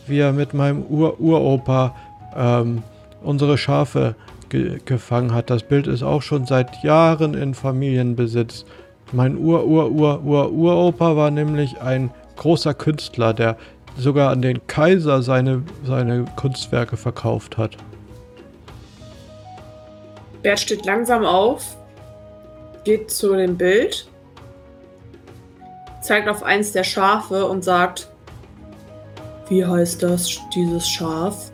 wie 0.06 0.18
er 0.18 0.32
mit 0.32 0.54
meinem 0.54 0.82
Ur, 0.88 1.20
Uropa 1.20 1.94
ähm, 2.36 2.82
unsere 3.22 3.58
Schafe 3.58 4.14
ge 4.48 4.78
gefangen 4.84 5.32
hat. 5.32 5.50
Das 5.50 5.62
Bild 5.62 5.86
ist 5.86 6.02
auch 6.02 6.22
schon 6.22 6.46
seit 6.46 6.82
Jahren 6.82 7.34
in 7.34 7.54
Familienbesitz. 7.54 8.64
Mein 9.12 9.36
Ur, 9.36 9.66
Ur, 9.66 9.90
Ur, 9.90 10.22
Ur, 10.22 10.52
Uropa 10.52 11.16
war 11.16 11.30
nämlich 11.30 11.80
ein 11.80 12.10
großer 12.36 12.74
Künstler, 12.74 13.34
der 13.34 13.56
sogar 13.96 14.30
an 14.30 14.42
den 14.42 14.66
Kaiser 14.66 15.22
seine, 15.22 15.62
seine 15.84 16.24
Kunstwerke 16.36 16.96
verkauft 16.96 17.58
hat. 17.58 17.76
Bert 20.42 20.60
steht 20.60 20.84
langsam 20.86 21.24
auf, 21.24 21.76
geht 22.84 23.10
zu 23.10 23.34
dem 23.36 23.56
Bild, 23.56 24.06
zeigt 26.00 26.28
auf 26.28 26.42
eins 26.42 26.72
der 26.72 26.84
Schafe 26.84 27.46
und 27.46 27.62
sagt, 27.62 28.08
wie 29.48 29.64
heißt 29.64 30.02
das, 30.02 30.40
dieses 30.54 30.88
Schaf? 30.88 31.50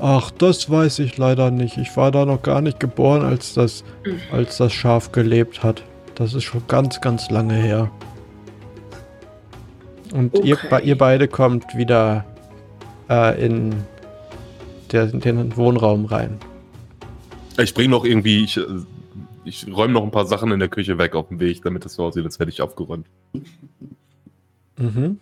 Ach, 0.00 0.30
das 0.32 0.68
weiß 0.70 0.98
ich 0.98 1.16
leider 1.16 1.50
nicht. 1.50 1.78
Ich 1.78 1.96
war 1.96 2.10
da 2.10 2.26
noch 2.26 2.42
gar 2.42 2.60
nicht 2.60 2.78
geboren, 2.78 3.24
als 3.24 3.54
das, 3.54 3.82
als 4.30 4.58
das 4.58 4.72
Schaf 4.72 5.10
gelebt 5.10 5.62
hat. 5.62 5.82
Das 6.16 6.34
ist 6.34 6.44
schon 6.44 6.62
ganz, 6.68 7.00
ganz 7.00 7.30
lange 7.30 7.54
her. 7.54 7.90
Und 10.12 10.38
ihr, 10.44 10.54
Okay. 10.56 10.68
be- 10.70 10.80
ihr 10.82 10.98
beide 10.98 11.28
kommt 11.28 11.76
wieder 11.76 12.24
äh, 13.08 13.44
in 13.44 13.74
der, 14.92 15.06
den 15.06 15.56
Wohnraum 15.56 16.04
rein. 16.04 16.38
Ich 17.58 17.74
bringe 17.74 17.90
noch 17.90 18.04
irgendwie, 18.04 18.44
ich, 18.44 18.60
ich 19.44 19.66
räume 19.72 19.92
noch 19.94 20.02
ein 20.02 20.10
paar 20.10 20.26
Sachen 20.26 20.50
in 20.52 20.58
der 20.58 20.68
Küche 20.68 20.98
weg 20.98 21.14
auf 21.14 21.28
dem 21.28 21.40
Weg, 21.40 21.62
damit 21.62 21.84
das 21.84 21.94
so 21.94 22.04
aussieht, 22.04 22.24
als 22.24 22.38
hätte 22.38 22.50
ich 22.50 22.60
aufgeräumt. 22.62 23.06
Mhm. 24.78 25.20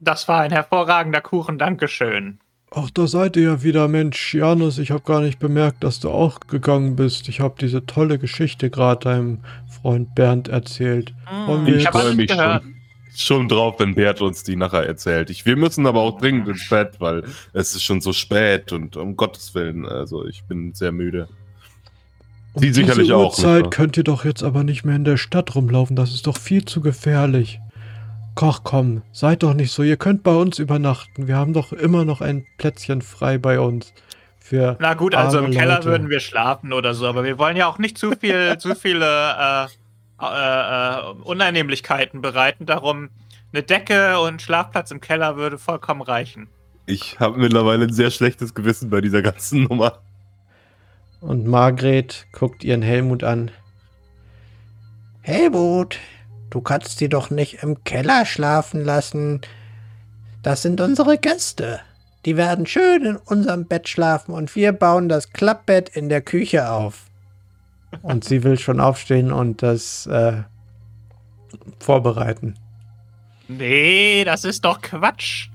Das 0.00 0.28
war 0.28 0.40
ein 0.42 0.50
hervorragender 0.52 1.20
Kuchen, 1.20 1.58
Dankeschön. 1.58 2.38
Ach, 2.72 2.88
da 2.90 3.06
seid 3.08 3.36
ihr 3.36 3.42
ja 3.42 3.62
wieder, 3.64 3.88
Mensch, 3.88 4.32
Janus. 4.34 4.78
Ich 4.78 4.92
habe 4.92 5.02
gar 5.02 5.20
nicht 5.20 5.40
bemerkt, 5.40 5.82
dass 5.82 5.98
du 5.98 6.08
auch 6.10 6.38
gegangen 6.40 6.94
bist. 6.94 7.28
Ich 7.28 7.40
habe 7.40 7.56
diese 7.60 7.84
tolle 7.84 8.18
Geschichte 8.18 8.70
gerade 8.70 9.04
deinem 9.04 9.38
Freund 9.82 10.14
Bernd 10.14 10.46
erzählt. 10.48 11.12
Wir 11.28 11.66
ich 11.66 11.74
jetzt- 11.82 11.86
habe 11.88 11.98
freu 11.98 12.04
alles 12.04 12.16
mich 12.16 12.28
gehört. 12.28 12.62
Schon 12.62 12.74
drauf, 13.48 13.76
wenn 13.78 13.94
Bert 13.94 14.20
uns 14.20 14.42
die 14.42 14.56
nachher 14.56 14.86
erzählt. 14.86 15.30
Ich, 15.30 15.46
wir 15.46 15.56
müssen 15.56 15.86
aber 15.86 16.00
auch 16.00 16.18
dringend 16.18 16.48
ins 16.48 16.68
Bett, 16.68 16.96
weil 16.98 17.24
es 17.52 17.74
ist 17.74 17.82
schon 17.82 18.00
so 18.00 18.12
spät 18.12 18.72
und 18.72 18.96
um 18.96 19.16
Gottes 19.16 19.54
Willen, 19.54 19.86
also 19.86 20.26
ich 20.26 20.44
bin 20.44 20.74
sehr 20.74 20.92
müde. 20.92 21.28
Um 22.52 22.62
Sie 22.62 22.72
sicherlich 22.72 23.04
diese 23.06 23.16
auch, 23.16 23.30
nicht 23.30 23.38
Uhrzeit 23.38 23.64
wahr? 23.64 23.70
könnt 23.70 23.96
ihr 23.96 24.04
doch 24.04 24.24
jetzt 24.24 24.42
aber 24.42 24.64
nicht 24.64 24.84
mehr 24.84 24.96
in 24.96 25.04
der 25.04 25.16
Stadt 25.16 25.54
rumlaufen. 25.54 25.94
Das 25.96 26.12
ist 26.12 26.26
doch 26.26 26.36
viel 26.36 26.64
zu 26.64 26.80
gefährlich. 26.80 27.60
Koch, 28.34 28.60
komm, 28.64 29.02
seid 29.12 29.42
doch 29.42 29.54
nicht 29.54 29.72
so. 29.72 29.82
Ihr 29.82 29.96
könnt 29.96 30.22
bei 30.22 30.34
uns 30.34 30.58
übernachten. 30.58 31.28
Wir 31.28 31.36
haben 31.36 31.52
doch 31.52 31.72
immer 31.72 32.04
noch 32.04 32.20
ein 32.20 32.46
Plätzchen 32.58 33.02
frei 33.02 33.38
bei 33.38 33.60
uns. 33.60 33.92
Für 34.38 34.76
Na 34.80 34.94
gut, 34.94 35.14
also 35.14 35.38
im 35.38 35.44
arme 35.44 35.54
Keller 35.54 35.74
Leute. 35.76 35.88
würden 35.88 36.08
wir 36.10 36.18
schlafen 36.18 36.72
oder 36.72 36.94
so, 36.94 37.06
aber 37.06 37.22
wir 37.22 37.38
wollen 37.38 37.56
ja 37.56 37.68
auch 37.68 37.78
nicht 37.78 37.98
zu 37.98 38.12
viel, 38.12 38.56
zu 38.58 38.74
viele 38.74 39.06
äh, 39.06 39.66
äh, 40.20 41.00
äh, 41.00 41.12
Unannehmlichkeiten 41.22 42.20
bereiten. 42.20 42.66
Darum 42.66 43.10
eine 43.52 43.62
Decke 43.62 44.20
und 44.20 44.42
Schlafplatz 44.42 44.90
im 44.90 45.00
Keller 45.00 45.36
würde 45.36 45.58
vollkommen 45.58 46.02
reichen. 46.02 46.48
Ich 46.86 47.18
habe 47.20 47.38
mittlerweile 47.38 47.84
ein 47.84 47.92
sehr 47.92 48.10
schlechtes 48.10 48.54
Gewissen 48.54 48.90
bei 48.90 49.00
dieser 49.00 49.22
ganzen 49.22 49.62
Nummer. 49.68 49.98
Und 51.20 51.46
Margret 51.46 52.26
guckt 52.32 52.64
ihren 52.64 52.82
Helmut 52.82 53.24
an. 53.24 53.50
Helmut, 55.22 55.98
du 56.48 56.60
kannst 56.60 56.98
sie 56.98 57.08
doch 57.08 57.30
nicht 57.30 57.62
im 57.62 57.84
Keller 57.84 58.24
schlafen 58.24 58.84
lassen. 58.84 59.40
Das 60.42 60.62
sind 60.62 60.80
unsere 60.80 61.18
Gäste. 61.18 61.80
Die 62.24 62.36
werden 62.36 62.66
schön 62.66 63.04
in 63.04 63.16
unserem 63.16 63.66
Bett 63.66 63.88
schlafen 63.88 64.32
und 64.32 64.54
wir 64.54 64.72
bauen 64.72 65.08
das 65.08 65.30
Klappbett 65.30 65.90
in 65.90 66.08
der 66.08 66.20
Küche 66.22 66.70
auf. 66.70 67.09
Und 68.02 68.24
sie 68.24 68.44
will 68.44 68.58
schon 68.58 68.80
aufstehen 68.80 69.32
und 69.32 69.62
das 69.62 70.06
äh, 70.06 70.42
vorbereiten. 71.78 72.54
Nee, 73.48 74.24
das 74.24 74.44
ist 74.44 74.64
doch 74.64 74.80
Quatsch. 74.80 75.48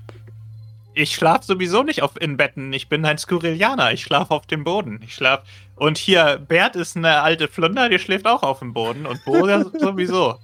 Ich 0.94 1.14
schlafe 1.14 1.44
sowieso 1.44 1.82
nicht 1.82 2.02
auf 2.02 2.20
in 2.20 2.36
Betten. 2.36 2.72
Ich 2.72 2.88
bin 2.88 3.04
ein 3.04 3.18
Skurrilianer. 3.18 3.92
Ich 3.92 4.02
schlafe 4.02 4.32
auf 4.32 4.46
dem 4.46 4.64
Boden. 4.64 5.00
Ich 5.02 5.14
schlaf. 5.14 5.42
Und 5.74 5.98
hier, 5.98 6.38
Bert 6.38 6.76
ist 6.76 6.96
eine 6.96 7.20
alte 7.20 7.48
Flunder, 7.48 7.88
die 7.88 7.98
schläft 7.98 8.26
auch 8.26 8.42
auf 8.42 8.60
dem 8.60 8.72
Boden. 8.72 9.06
Und 9.06 9.22
Bo 9.24 9.46
sowieso. 9.78 10.38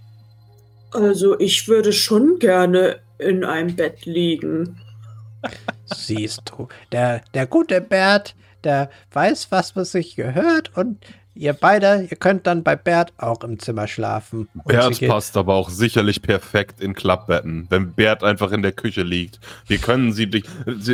Also 0.90 1.38
ich 1.38 1.68
würde 1.68 1.92
schon 1.92 2.38
gerne 2.38 3.00
in 3.18 3.44
einem 3.44 3.74
Bett 3.74 4.04
liegen. 4.04 4.78
Siehst 5.86 6.42
du, 6.50 6.68
der, 6.92 7.22
der 7.34 7.46
gute 7.46 7.80
Bert, 7.80 8.34
der 8.64 8.90
weiß, 9.12 9.50
was 9.50 9.74
was 9.74 9.92
sich 9.92 10.16
gehört 10.16 10.76
und 10.76 10.98
ihr 11.34 11.52
beide, 11.52 12.06
ihr 12.10 12.16
könnt 12.16 12.46
dann 12.46 12.62
bei 12.62 12.76
Bert 12.76 13.12
auch 13.16 13.42
im 13.44 13.58
Zimmer 13.58 13.86
schlafen. 13.86 14.48
Bert 14.66 15.00
passt 15.06 15.36
aber 15.36 15.54
auch 15.54 15.70
sicherlich 15.70 16.22
perfekt 16.22 16.80
in 16.80 16.94
Klappbetten, 16.94 17.66
wenn 17.70 17.92
Bert 17.92 18.22
einfach 18.22 18.52
in 18.52 18.62
der 18.62 18.72
Küche 18.72 19.02
liegt. 19.02 19.40
Wir 19.66 19.78
können 19.78 20.12
sie 20.12 20.26
dich. 20.28 20.44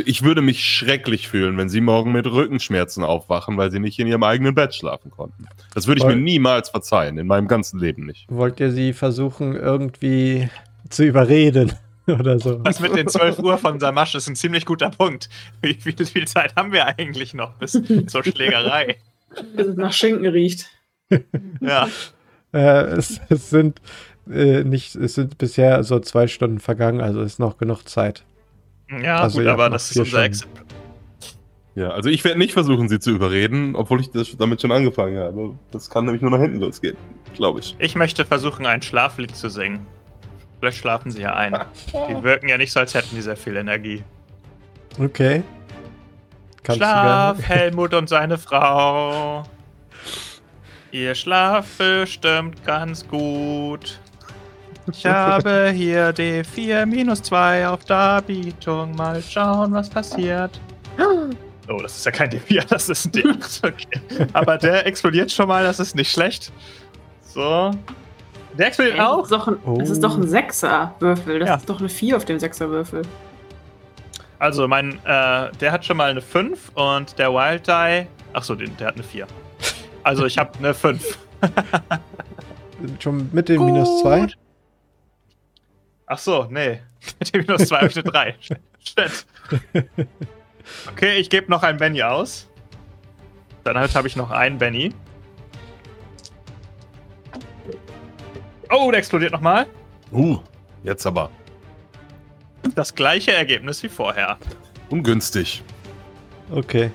Ich 0.05 0.23
würde 0.23 0.41
mich 0.41 0.63
schrecklich 0.63 1.27
fühlen, 1.27 1.57
wenn 1.57 1.69
sie 1.69 1.81
morgen 1.81 2.11
mit 2.11 2.25
Rückenschmerzen 2.27 3.03
aufwachen, 3.03 3.57
weil 3.57 3.71
sie 3.71 3.79
nicht 3.79 3.99
in 3.99 4.07
ihrem 4.07 4.23
eigenen 4.23 4.55
Bett 4.55 4.75
schlafen 4.75 5.11
konnten. 5.11 5.47
Das 5.73 5.87
würde 5.87 5.99
ich 5.99 6.05
Voll. 6.05 6.15
mir 6.15 6.21
niemals 6.21 6.69
verzeihen, 6.69 7.17
in 7.17 7.27
meinem 7.27 7.47
ganzen 7.47 7.79
Leben 7.79 8.05
nicht. 8.05 8.25
Wollt 8.29 8.59
ihr 8.59 8.71
sie 8.71 8.93
versuchen, 8.93 9.55
irgendwie 9.55 10.49
zu 10.89 11.03
überreden? 11.03 11.73
Oder 12.07 12.39
so? 12.39 12.55
Das 12.55 12.79
mit 12.79 12.95
den 12.95 13.07
12 13.07 13.39
Uhr 13.39 13.57
von 13.57 13.79
Samasch 13.79 14.15
ist 14.15 14.27
ein 14.27 14.35
ziemlich 14.35 14.65
guter 14.65 14.89
Punkt. 14.89 15.29
Wie 15.61 15.75
viel, 15.75 15.93
viel 16.05 16.27
Zeit 16.27 16.55
haben 16.55 16.71
wir 16.71 16.87
eigentlich 16.87 17.33
noch 17.33 17.53
bis 17.55 17.79
zur 18.07 18.23
Schlägerei? 18.23 18.97
Bis 19.55 19.67
es 19.67 19.75
nach 19.75 19.93
Schinken 19.93 20.27
riecht. 20.27 20.69
Ja. 21.61 21.87
Äh, 22.53 22.83
es, 22.97 23.19
es 23.29 23.49
sind 23.49 23.81
äh, 24.29 24.63
nicht, 24.63 24.95
es 24.95 25.15
sind 25.15 25.37
bisher 25.37 25.83
so 25.83 25.99
zwei 25.99 26.27
Stunden 26.27 26.59
vergangen, 26.59 27.01
also 27.01 27.21
ist 27.21 27.39
noch 27.39 27.57
genug 27.57 27.87
Zeit. 27.87 28.23
Ja, 29.01 29.21
Also 29.21 29.39
gut, 29.39 29.47
aber 29.47 29.69
das 29.69 29.91
ist 29.91 29.97
unser. 29.97 30.23
Exempel. 30.23 30.63
Ja, 31.75 31.89
also 31.91 32.09
ich 32.09 32.23
werde 32.23 32.37
nicht 32.39 32.53
versuchen, 32.53 32.89
sie 32.89 32.99
zu 32.99 33.11
überreden, 33.11 33.75
obwohl 33.75 34.01
ich 34.01 34.11
das 34.11 34.35
damit 34.37 34.61
schon 34.61 34.71
angefangen 34.71 35.17
habe. 35.17 35.55
Das 35.71 35.89
kann 35.89 36.05
nämlich 36.05 36.21
nur 36.21 36.31
nach 36.31 36.41
hinten 36.41 36.59
losgehen, 36.59 36.97
glaube 37.35 37.59
ich. 37.59 37.75
Ich 37.79 37.95
möchte 37.95 38.25
versuchen, 38.25 38.65
ein 38.65 38.81
Schlaflied 38.81 39.35
zu 39.35 39.49
singen. 39.49 39.85
Vielleicht 40.59 40.79
schlafen 40.79 41.11
sie 41.11 41.21
ja 41.21 41.35
ein. 41.35 41.53
Die 42.09 42.23
wirken 42.23 42.49
ja 42.49 42.57
nicht 42.57 42.71
so, 42.71 42.79
als 42.81 42.93
hätten 42.93 43.15
die 43.15 43.21
sehr 43.21 43.37
viel 43.37 43.55
Energie. 43.55 44.03
Okay. 44.99 45.43
Kannst 46.63 46.77
Schlaf, 46.79 47.37
du 47.37 47.43
Helmut 47.43 47.93
und 47.93 48.09
seine 48.09 48.37
Frau. 48.37 49.43
Ihr 50.91 51.15
Schlaf 51.15 51.65
bestimmt 51.77 52.63
ganz 52.65 53.07
gut. 53.07 53.99
Ich 54.91 55.05
habe 55.05 55.69
hier 55.75 56.11
D4 56.13 56.85
minus 56.85 57.21
2 57.23 57.67
auf 57.67 57.85
Darbietung. 57.85 58.95
Mal 58.95 59.21
schauen, 59.21 59.71
was 59.73 59.89
passiert. 59.89 60.59
Oh, 61.71 61.77
das 61.81 61.97
ist 61.97 62.05
ja 62.05 62.11
kein 62.11 62.31
D4, 62.31 62.65
das 62.69 62.89
ist 62.89 63.05
ein 63.05 63.11
D8. 63.11 63.67
Okay. 63.67 64.27
Aber 64.33 64.57
der 64.57 64.85
explodiert 64.87 65.31
schon 65.31 65.47
mal, 65.47 65.63
das 65.63 65.79
ist 65.79 65.95
nicht 65.95 66.11
schlecht. 66.11 66.51
So. 67.21 67.71
Der 68.57 68.67
explodiert 68.67 68.97
Das 68.97 69.07
auch. 69.07 69.23
ist 69.23 69.31
doch 69.31 69.47
ein, 69.47 69.57
das 69.77 69.89
ist 69.91 70.03
doch 70.03 70.17
ein 70.17 70.27
Sechser-Würfel. 70.27 71.39
Das 71.39 71.47
Ja. 71.49 71.55
ist 71.55 71.69
doch 71.69 71.79
eine 71.79 71.89
4 71.89 72.17
auf 72.17 72.25
dem 72.25 72.39
Sechser-Würfel. 72.39 73.03
Also 74.39 74.67
mein, 74.67 74.93
äh, 75.05 75.51
der 75.51 75.71
hat 75.71 75.85
schon 75.85 75.97
mal 75.97 76.09
eine 76.09 76.21
5 76.21 76.71
und 76.75 77.19
der 77.19 77.31
Wild 77.33 77.67
Die. 77.67 78.07
Achso, 78.33 78.55
den, 78.55 78.75
der 78.77 78.87
hat 78.87 78.95
eine 78.95 79.03
4. 79.03 79.27
Also 80.03 80.25
ich 80.25 80.37
habe 80.37 80.57
eine 80.57 80.73
5. 80.73 81.17
schon 82.99 83.29
mit 83.33 83.49
dem 83.49 83.65
Minus 83.65 84.01
2? 84.01 84.27
Ach 86.11 86.17
so, 86.17 86.47
nee. 86.49 86.79
Mit 87.19 87.33
dem 87.33 87.41
minus 87.41 87.67
2 87.67 87.77
habe 87.77 87.87
ich 87.87 87.97
eine 87.97 88.11
3. 88.11 88.35
Shit. 88.39 89.25
Okay, 90.91 91.17
ich 91.17 91.29
gebe 91.29 91.49
noch 91.49 91.61
ein 91.61 91.77
Benny 91.77 92.01
aus. 92.01 92.49
Dann 93.63 93.77
halt 93.77 93.93
habe 93.95 94.07
ich 94.07 94.15
noch 94.15 94.31
einen 94.31 94.57
Benny. 94.57 94.93
Oh, 98.71 98.89
der 98.89 98.99
explodiert 98.99 99.31
nochmal. 99.31 99.67
Uh, 100.11 100.39
jetzt 100.83 101.05
aber. 101.05 101.29
Das 102.75 102.93
gleiche 102.95 103.31
Ergebnis 103.33 103.81
wie 103.83 103.89
vorher. 103.89 104.37
Ungünstig. 104.89 105.63
Okay. 106.51 106.91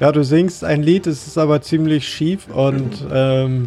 Ja, 0.00 0.10
du 0.12 0.24
singst 0.24 0.64
ein 0.64 0.82
Lied, 0.82 1.06
es 1.06 1.26
ist 1.26 1.38
aber 1.38 1.62
ziemlich 1.62 2.08
schief 2.08 2.48
und 2.48 3.06
ähm, 3.12 3.66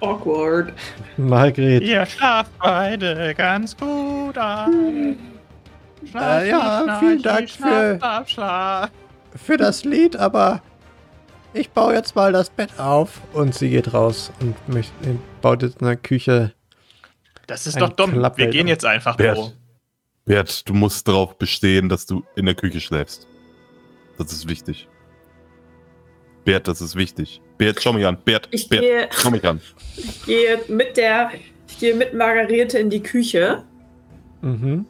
Awkward. 0.00 0.72
Margret, 1.16 1.82
Ihr 1.82 2.04
schlaft 2.06 2.50
beide 2.58 3.34
ganz 3.34 3.76
gut 3.76 4.36
ein. 4.36 5.16
Äh, 6.14 6.48
ja, 6.50 6.96
vielen 7.00 7.22
Dank 7.22 7.48
für- 7.48 7.96
Schlaf, 7.98 8.28
schlaf. 8.28 8.90
Für 9.36 9.56
das 9.56 9.84
Lied, 9.84 10.16
aber 10.16 10.60
ich 11.54 11.70
baue 11.70 11.94
jetzt 11.94 12.14
mal 12.16 12.32
das 12.32 12.50
Bett 12.50 12.70
auf. 12.78 13.20
und 13.32 13.54
sie 13.54 13.70
geht 13.70 13.94
raus 13.94 14.30
und 14.40 14.54
äh, 14.76 14.82
baut 15.40 15.62
jetzt 15.62 15.80
in 15.80 15.86
der 15.86 15.96
Küche. 15.96 16.52
Das 17.46 17.66
ist 17.66 17.76
Ein 17.76 17.80
doch 17.80 17.90
dumm. 17.90 18.12
Wir 18.12 18.18
Klappbild. 18.20 18.50
gehen 18.52 18.66
jetzt 18.68 18.84
einfach, 18.84 19.16
Bro. 19.16 19.52
Bert, 20.24 20.68
du 20.68 20.74
musst 20.74 21.08
darauf 21.08 21.36
bestehen, 21.36 21.88
dass 21.88 22.06
du 22.06 22.22
in 22.36 22.46
der 22.46 22.54
Küche 22.54 22.80
schläfst. 22.80 23.26
Das 24.18 24.32
ist 24.32 24.48
wichtig. 24.48 24.88
Bert, 26.44 26.68
das 26.68 26.80
ist 26.80 26.94
wichtig. 26.96 27.40
Bert, 27.58 27.82
schau 27.82 27.92
mich 27.92 28.06
an. 28.06 28.18
Bert, 28.24 28.48
Ich 28.50 28.68
Bert, 28.68 28.82
gehe, 28.82 29.08
schau 29.12 29.30
mich 29.30 29.44
an. 29.44 29.60
ich 29.96 30.24
gehe 30.24 30.60
mit 30.68 30.96
der, 30.96 31.30
ich 31.68 31.78
gehe 31.78 31.94
mit 31.94 32.14
Margarete 32.14 32.78
in 32.78 32.90
die 32.90 33.02
Küche 33.02 33.64
Mhm. 34.42 34.86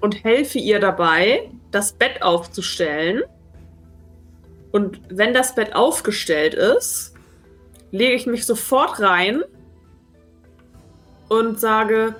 und 0.00 0.24
helfe 0.24 0.58
ihr 0.58 0.80
dabei, 0.80 1.48
das 1.70 1.92
Bett 1.92 2.22
aufzustellen. 2.22 3.22
Und 4.72 5.00
wenn 5.08 5.32
das 5.32 5.54
Bett 5.54 5.74
aufgestellt 5.76 6.54
ist, 6.54 7.14
lege 7.92 8.14
ich 8.14 8.26
mich 8.26 8.44
sofort 8.46 8.98
rein 9.00 9.42
und 11.28 11.60
sage, 11.60 12.16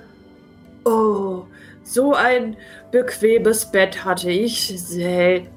oh, 0.85 1.43
so 1.87 2.13
ein 2.13 2.57
bequemes 2.91 3.71
Bett 3.71 4.03
hatte 4.03 4.29
ich 4.29 4.73
selten. 4.79 5.49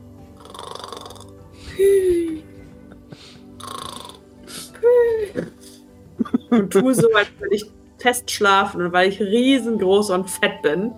Und 6.51 6.72
tue 6.72 6.95
so, 6.95 7.09
als 7.14 7.28
würde 7.39 7.55
ich 7.55 7.64
fest 7.99 8.31
schlafen. 8.31 8.83
Und 8.83 8.93
weil 8.93 9.09
ich 9.09 9.20
riesengroß 9.20 10.11
und 10.11 10.31
fett 10.31 10.62
bin, 10.62 10.93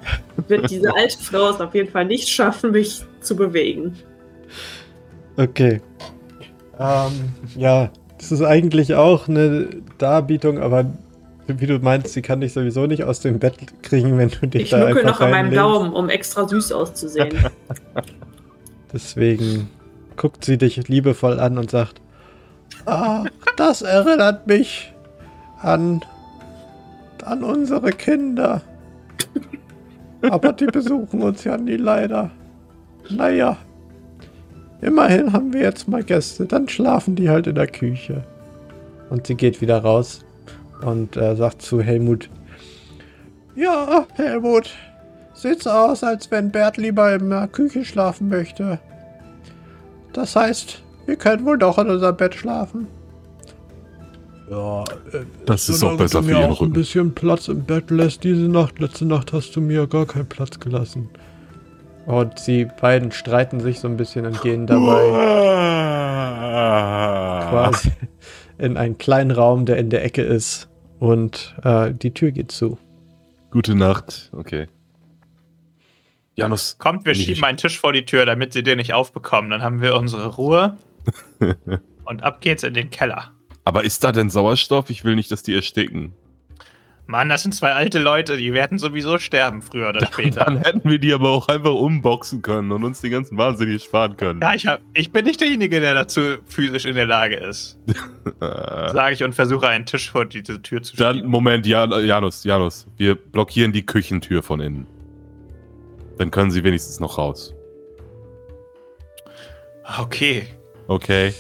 wird 0.49 0.71
diese 0.71 0.95
alte 0.95 1.19
Frau 1.19 1.51
es 1.51 1.61
auf 1.61 1.75
jeden 1.75 1.91
Fall 1.91 2.07
nicht 2.07 2.29
schaffen, 2.29 2.73
mich 2.73 3.05
zu 3.21 3.37
bewegen. 3.37 3.97
Okay. 5.37 5.81
Ähm, 6.79 7.33
ja, 7.57 7.91
das 8.19 8.33
ist 8.33 8.43
eigentlich 8.43 8.95
auch 8.95 9.29
eine 9.29 9.69
Darbietung, 9.99 10.59
aber 10.59 10.87
wie 11.47 11.67
du 11.67 11.79
meinst, 11.79 12.13
sie 12.13 12.23
kann 12.23 12.41
dich 12.41 12.53
sowieso 12.53 12.87
nicht 12.87 13.05
aus 13.05 13.21
dem 13.21 13.39
Bett 13.39 13.57
kriegen, 13.83 14.17
wenn 14.19 14.29
du 14.29 14.47
dich 14.47 14.63
Ich 14.63 14.71
da 14.71 14.87
einfach 14.87 15.05
noch 15.05 15.21
an 15.21 15.31
meinem. 15.31 15.53
Daumen, 15.53 15.93
um 15.93 16.09
extra 16.09 16.47
süß 16.47 16.73
auszusehen. 16.73 17.31
Deswegen 18.93 19.69
guckt 20.17 20.45
sie 20.45 20.59
dich 20.59 20.89
liebevoll 20.89 21.41
an 21.41 21.59
und 21.59 21.71
sagt, 21.71 22.01
Ah, 22.87 23.25
das 23.57 23.83
erinnert 23.83 24.47
mich 24.47 24.93
an, 25.61 26.01
an 27.25 27.45
unsere 27.45 27.91
Kinder. 27.91 28.63
Aber 30.23 30.53
die 30.53 30.67
besuchen 30.67 31.23
uns 31.23 31.45
ja 31.45 31.57
nie 31.57 31.77
leider. 31.77 32.31
Naja, 33.11 33.57
immerhin 34.81 35.33
haben 35.33 35.53
wir 35.53 35.63
jetzt 35.63 35.89
mal 35.89 36.03
Gäste. 36.03 36.47
Dann 36.47 36.69
schlafen 36.69 37.17
die 37.17 37.29
halt 37.29 37.47
in 37.47 37.55
der 37.57 37.67
Küche. 37.67 38.25
und 39.11 39.27
sie 39.27 39.35
geht 39.35 39.61
wieder 39.61 39.79
raus 39.79 40.25
und 40.83 41.17
äh, 41.17 41.37
sagt 41.37 41.63
zu 41.63 41.81
Helmut, 41.81 42.29
Ja, 43.55 44.07
Helmut. 44.15 44.71
Sieht 45.35 45.63
so 45.63 45.71
aus, 45.71 46.05
als 46.05 46.31
wenn 46.31 46.51
Bert 46.51 46.77
lieber 46.77 47.15
in 47.15 47.31
der 47.31 47.49
Küche 47.49 47.85
schlafen 47.85 48.29
möchte. 48.29 48.79
Das 50.13 50.37
heißt, 50.37 50.83
wir 51.07 51.17
können 51.17 51.45
wohl 51.47 51.59
doch 51.59 51.79
in 51.79 51.89
unserem 51.89 52.17
Bett 52.17 52.35
schlafen. 52.35 52.87
ja, 54.51 54.83
äh, 55.13 55.25
Das 55.47 55.69
ist 55.69 55.83
auch 55.83 55.97
besser 55.97 56.21
du 56.21 56.23
für 56.23 56.33
mir 56.35 56.41
ihren 56.41 56.51
auch 56.51 56.61
ein 56.63 56.67
Rücken. 56.67 56.73
bisschen 56.73 57.15
Platz 57.15 57.49
im 57.49 57.65
Bett 57.65 57.91
lässt. 57.91 58.25
Diese 58.25 58.49
Nacht, 58.49 58.79
letzte 58.79 59.07
Nacht 59.07 59.33
hast 59.33 59.57
du 59.57 59.61
mir 59.61 59.87
gar 59.87 60.07
keinen 60.07 60.29
Platz 60.29 60.61
gelassen. 60.61 61.09
Und 62.05 62.39
sie 62.39 62.67
beiden 62.81 63.13
streiten 63.13 63.61
sich 63.61 63.81
so 63.81 63.89
ein 63.89 63.97
bisschen 63.97 64.27
und 64.27 64.41
gehen 64.43 64.67
dabei 64.67 65.03
quasi 67.51 67.93
in 68.59 68.77
einen 68.77 68.99
kleinen 68.99 69.31
Raum, 69.31 69.67
der 69.67 69.79
in 69.79 69.89
der 69.91 70.05
Ecke 70.05 70.23
ist. 70.23 70.69
Und 71.03 71.57
äh, 71.65 71.93
die 71.93 72.15
Tür 72.15 72.31
geht 72.31 72.53
zu. 72.53 72.79
Gute 73.51 73.75
Nacht. 73.75 74.31
Okay. 74.31 74.69
Janus, 76.37 76.79
Kommt, 76.79 77.05
wir 77.05 77.17
schieben 77.17 77.43
einen 77.43 77.59
Tisch 77.59 77.81
vor 77.81 77.93
die 77.93 78.05
Tür, 78.05 78.25
damit 78.25 78.53
sie 78.53 78.63
den 78.63 78.77
nicht 78.77 78.95
aufbekommen. 78.95 79.51
Dann 79.51 79.63
haben 79.63 79.83
wir 79.83 79.97
unsere 79.97 80.29
Ruhe. 80.29 80.79
Und 82.05 82.23
ab 82.23 82.41
geht's 82.41 82.63
in 82.63 82.75
den 82.75 82.91
Keller. 82.91 83.33
aber 83.65 83.83
ist 83.83 84.05
da 84.05 84.13
denn 84.13 84.31
Sauerstoff? 84.31 84.91
Ich 84.91 85.03
will 85.03 85.17
nicht, 85.17 85.33
dass 85.33 85.43
die 85.43 85.57
ersticken. 85.57 86.13
Mann, 87.13 87.29
das 87.29 87.43
sind 87.43 87.55
zwei 87.55 87.73
alte 87.73 87.99
Leute, 87.99 88.39
die 88.39 88.55
werden 88.55 88.79
sowieso 88.79 89.19
sterben, 89.19 89.61
früher 89.61 89.91
oder 89.91 90.07
später. 90.07 90.47
Dann 90.47 90.57
hätten 90.57 90.89
wir 90.89 90.99
die 90.99 91.13
aber 91.13 91.29
auch 91.29 91.47
einfach 91.47 91.75
umboxen 91.75 92.41
können 92.41 92.73
und 92.73 92.85
uns 92.85 93.03
den 93.03 93.11
ganzen 93.11 93.37
Wahnsinn 93.37 93.69
hier 93.69 93.79
sparen 93.81 94.17
können. 94.17 94.41
Ja, 94.41 94.55
ich, 94.55 94.67
hab, 94.67 94.81
ich 94.95 95.13
bin 95.13 95.27
nicht 95.27 95.39
derjenige, 95.43 95.79
der 95.79 95.93
dazu 95.93 96.39
physisch 96.47 96.87
in 96.87 96.95
der 96.95 97.05
Lage 97.05 97.37
ist. 97.37 97.79
Sage 98.41 99.13
ich 99.13 99.23
und 99.23 99.35
versuche 99.35 99.69
einen 99.69 99.85
Tisch 99.85 100.11
vor 100.11 100.25
diese 100.25 100.63
Tür 100.63 100.83
zu 100.83 100.97
Dann, 100.97 101.17
schieben. 101.17 101.31
Moment, 101.31 101.67
Jan, 101.67 101.91
Janus, 102.05 102.45
Janus. 102.45 102.87
Wir 102.97 103.15
blockieren 103.15 103.73
die 103.73 103.85
Küchentür 103.85 104.43
von 104.43 104.61
innen. 104.61 104.87
Dann 106.17 106.31
können 106.31 106.51
sie 106.51 106.65
wenigstens 106.65 106.99
noch 106.99 107.19
raus. 107.19 107.55
Okay. 109.99 110.47
Okay. 110.87 111.35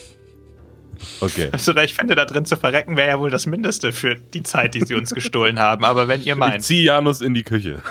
Okay. 1.21 1.49
Also, 1.53 1.75
ich 1.77 1.95
finde, 1.95 2.15
da 2.15 2.25
drin 2.25 2.45
zu 2.45 2.57
verrecken 2.57 2.97
wäre 2.97 3.09
ja 3.09 3.19
wohl 3.19 3.31
das 3.31 3.47
Mindeste 3.47 3.93
für 3.93 4.15
die 4.17 4.43
Zeit, 4.43 4.75
die 4.75 4.85
sie 4.85 4.95
uns 4.95 5.15
gestohlen 5.15 5.59
haben. 5.59 5.85
Aber 5.85 6.09
wenn 6.09 6.21
ihr 6.23 6.33
Ich 6.35 6.39
meint. 6.39 6.63
zieh 6.63 6.83
Janus 6.85 7.21
in 7.21 7.35
die 7.35 7.43
Küche. 7.43 7.83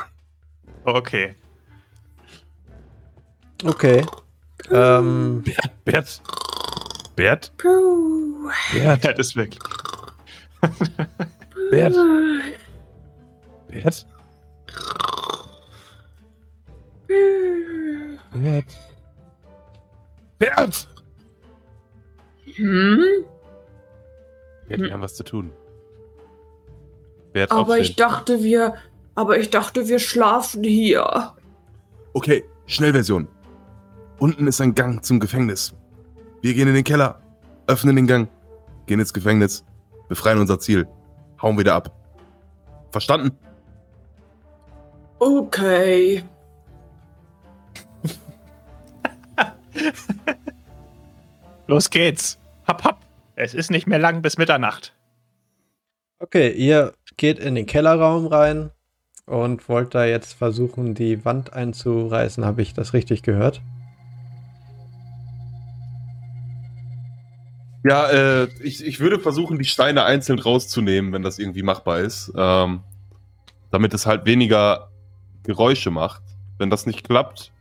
Okay. 0.83 1.35
Okay. 3.63 4.05
Ähm, 4.71 5.43
Bert. 5.85 6.21
Bert? 7.15 7.51
Puh. 7.57 8.49
Bert? 8.73 9.03
Ja, 9.03 9.13
das 9.13 9.35
wirklich. 9.35 9.61
Bert? 11.71 11.95
Bert? 13.69 14.05
Bert? 18.33 18.65
Bert! 20.39 20.87
Hm? 22.55 23.25
Bert, 24.67 24.81
wir 24.81 24.93
haben 24.93 25.01
was 25.01 25.15
zu 25.15 25.23
tun. 25.23 25.51
Aber 27.49 27.77
ich 27.77 27.89
aufstehen. 27.89 27.95
dachte, 27.97 28.43
wir. 28.43 28.75
Aber 29.15 29.37
ich 29.37 29.49
dachte, 29.49 29.87
wir 29.87 29.99
schlafen 29.99 30.63
hier. 30.63 31.33
Okay, 32.13 32.43
Schnellversion. 32.65 33.27
Unten 34.19 34.47
ist 34.47 34.61
ein 34.61 34.75
Gang 34.75 35.03
zum 35.03 35.19
Gefängnis. 35.19 35.73
Wir 36.41 36.53
gehen 36.53 36.67
in 36.67 36.75
den 36.75 36.83
Keller, 36.83 37.21
öffnen 37.67 37.95
den 37.95 38.07
Gang, 38.07 38.29
gehen 38.85 38.99
ins 38.99 39.13
Gefängnis, 39.13 39.63
befreien 40.09 40.39
unser 40.39 40.59
Ziel, 40.59 40.87
hauen 41.41 41.57
wieder 41.57 41.75
ab. 41.75 41.95
Verstanden? 42.91 43.37
Okay. 45.19 46.23
Los 51.67 51.89
geht's. 51.89 52.40
Hopp, 52.71 52.85
hopp. 52.85 52.97
Es 53.35 53.53
ist 53.53 53.69
nicht 53.69 53.85
mehr 53.85 53.99
lang 53.99 54.21
bis 54.21 54.37
Mitternacht. 54.37 54.95
okay, 56.19 56.51
ihr 56.51 56.93
geht 57.17 57.37
in 57.37 57.55
den 57.55 57.65
Kellerraum 57.65 58.27
rein 58.27 58.71
und 59.25 59.67
wollt 59.67 59.93
da 59.93 60.05
jetzt 60.05 60.31
versuchen, 60.31 60.95
die 60.95 61.25
Wand 61.25 61.51
einzureißen. 61.51 62.45
Habe 62.45 62.61
ich 62.61 62.73
das 62.73 62.93
richtig 62.93 63.23
gehört? 63.23 63.61
Ja, 67.83 68.09
äh, 68.09 68.47
ich, 68.63 68.85
ich 68.85 69.01
würde 69.01 69.19
versuchen, 69.19 69.57
die 69.57 69.65
Steine 69.65 70.05
einzeln 70.05 70.39
rauszunehmen, 70.39 71.11
wenn 71.11 71.23
das 71.23 71.39
irgendwie 71.39 71.63
machbar 71.63 71.99
ist. 71.99 72.31
Ähm, 72.37 72.85
damit 73.69 73.93
es 73.93 74.05
halt 74.05 74.25
weniger 74.25 74.89
Geräusche 75.43 75.91
macht. 75.91 76.23
Wenn 76.57 76.69
das 76.69 76.85
nicht 76.85 77.03
klappt, 77.03 77.51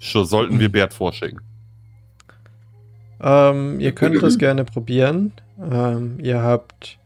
so 0.00 0.24
sollten 0.24 0.58
wir 0.58 0.72
Bert 0.72 0.94
vorschicken. 0.94 1.51
Ähm, 3.22 3.80
ihr 3.80 3.92
könnt 3.94 4.22
das 4.22 4.38
gerne 4.38 4.64
probieren. 4.64 5.32
Ähm, 5.58 6.18
ihr 6.20 6.42
habt 6.42 6.98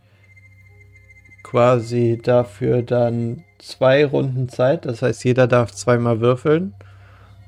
quasi 1.43 2.19
dafür 2.23 2.83
dann 2.83 3.45
zwei 3.59 4.05
Runden 4.05 4.49
Zeit. 4.49 4.87
Das 4.87 5.03
heißt, 5.03 5.25
jeder 5.25 5.47
darf 5.47 5.73
zweimal 5.73 6.21
würfeln. 6.21 6.75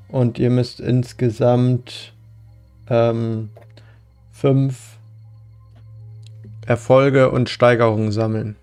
Und 0.07 0.39
ihr 0.39 0.49
müsst 0.49 0.79
insgesamt 0.79 2.13
ähm, 2.89 3.49
fünf 4.31 4.97
Erfolge 6.65 7.29
und 7.31 7.49
Steigerungen 7.49 8.11
sammeln. 8.11 8.55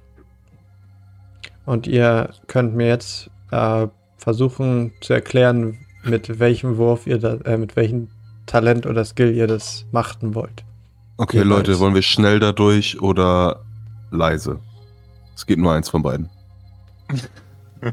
Und 1.65 1.87
ihr 1.87 2.31
könnt 2.47 2.75
mir 2.75 2.87
jetzt 2.87 3.31
äh, 3.51 3.89
versuchen 4.17 4.93
zu 5.01 5.13
erklären, 5.13 5.79
mit 6.05 6.39
welchem 6.39 6.77
Wurf 6.77 7.07
ihr 7.07 7.19
da, 7.19 7.35
äh, 7.45 7.59
mit 7.59 7.77
welchen 7.77 8.11
Talent 8.47 8.87
oder 8.87 9.05
Skill 9.05 9.35
ihr 9.35 9.47
das 9.47 9.87
machten 9.93 10.35
wollt. 10.35 10.65
Okay, 11.19 11.39
Jeweils. 11.39 11.49
Leute, 11.51 11.79
wollen 11.81 11.95
wir 11.95 12.03
schnell 12.03 12.41
da 12.41 12.53
durch 12.53 13.01
oder 13.01 13.65
leise? 14.11 14.61
Es 15.35 15.47
geht 15.47 15.59
nur 15.59 15.73
eins 15.73 15.89
von 15.89 16.03
beiden. 16.03 16.29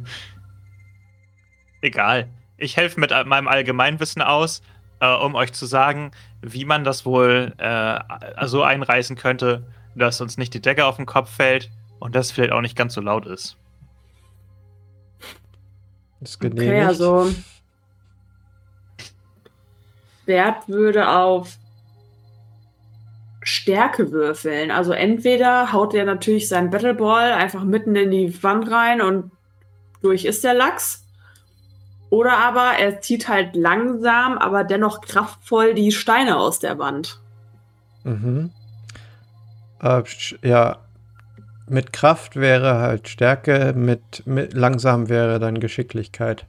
Egal. 1.82 2.28
Ich 2.58 2.78
helfe 2.78 3.00
mit 3.00 3.12
meinem 3.26 3.48
Allgemeinwissen 3.48 4.22
aus, 4.22 4.62
äh, 5.00 5.14
um 5.14 5.36
euch 5.36 5.54
zu 5.54 5.66
sagen, 5.66 6.12
wie 6.42 6.66
man 6.66 6.84
das 6.84 7.06
wohl 7.06 7.54
äh, 7.58 8.00
so 8.48 8.64
einreißen 8.64 9.16
könnte, 9.18 9.66
dass 9.96 10.22
uns 10.22 10.38
nicht 10.38 10.54
die 10.54 10.62
Decke 10.62 10.86
auf 10.86 10.96
den 10.98 11.06
Kopf 11.06 11.30
fällt 11.30 11.70
und 12.00 12.16
das 12.16 12.32
vielleicht 12.32 12.52
auch 12.54 12.62
nicht 12.62 12.76
ganz 12.78 12.94
so 12.94 13.02
laut 13.02 13.26
ist. 13.26 13.58
Ist 16.22 16.38
Okay, 16.38 16.50
genehmigt. 16.50 16.88
also. 16.88 17.30
Bert 20.26 20.68
würde 20.68 21.10
auf 21.10 21.58
Stärke 23.42 24.12
würfeln. 24.12 24.72
Also 24.72 24.94
entweder 24.94 25.74
haut 25.74 25.94
er 25.94 26.06
natürlich 26.06 26.48
seinen 26.48 26.70
Battleball 26.70 27.34
einfach 27.34 27.64
mitten 27.64 27.96
in 27.96 28.12
die 28.12 28.44
Wand 28.44 28.70
rein 28.72 29.02
und 29.02 29.32
durch 30.02 30.26
ist 30.26 30.44
der 30.44 30.54
Lachs. 30.54 31.04
Oder 32.10 32.38
aber 32.38 32.78
er 32.80 33.02
zieht 33.02 33.28
halt 33.28 33.56
langsam, 33.56 34.38
aber 34.38 34.64
dennoch 34.64 35.02
kraftvoll 35.02 35.74
die 35.74 35.92
Steine 35.92 36.38
aus 36.38 36.60
der 36.60 36.78
Wand. 36.78 37.20
Mhm. 38.04 38.52
Äh, 39.82 40.04
ja, 40.44 40.78
mit 41.68 41.92
Kraft 41.92 42.36
wäre 42.36 42.78
halt 42.78 43.08
Stärke, 43.08 43.74
mit, 43.76 44.28
mit 44.28 44.54
langsam 44.54 45.10
wäre 45.10 45.40
dann 45.40 45.60
Geschicklichkeit. 45.60 46.46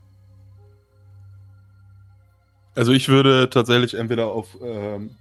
Also 2.75 2.93
ich 2.93 3.09
würde 3.09 3.49
tatsächlich 3.51 3.95
entweder 3.95 4.27
auf 4.27 4.57
ähm, 4.63 5.17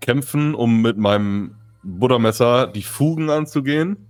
kämpfen, 0.00 0.54
um 0.54 0.82
mit 0.82 0.98
meinem 0.98 1.56
Buttermesser 1.82 2.66
die 2.66 2.82
Fugen 2.82 3.30
anzugehen. 3.30 4.08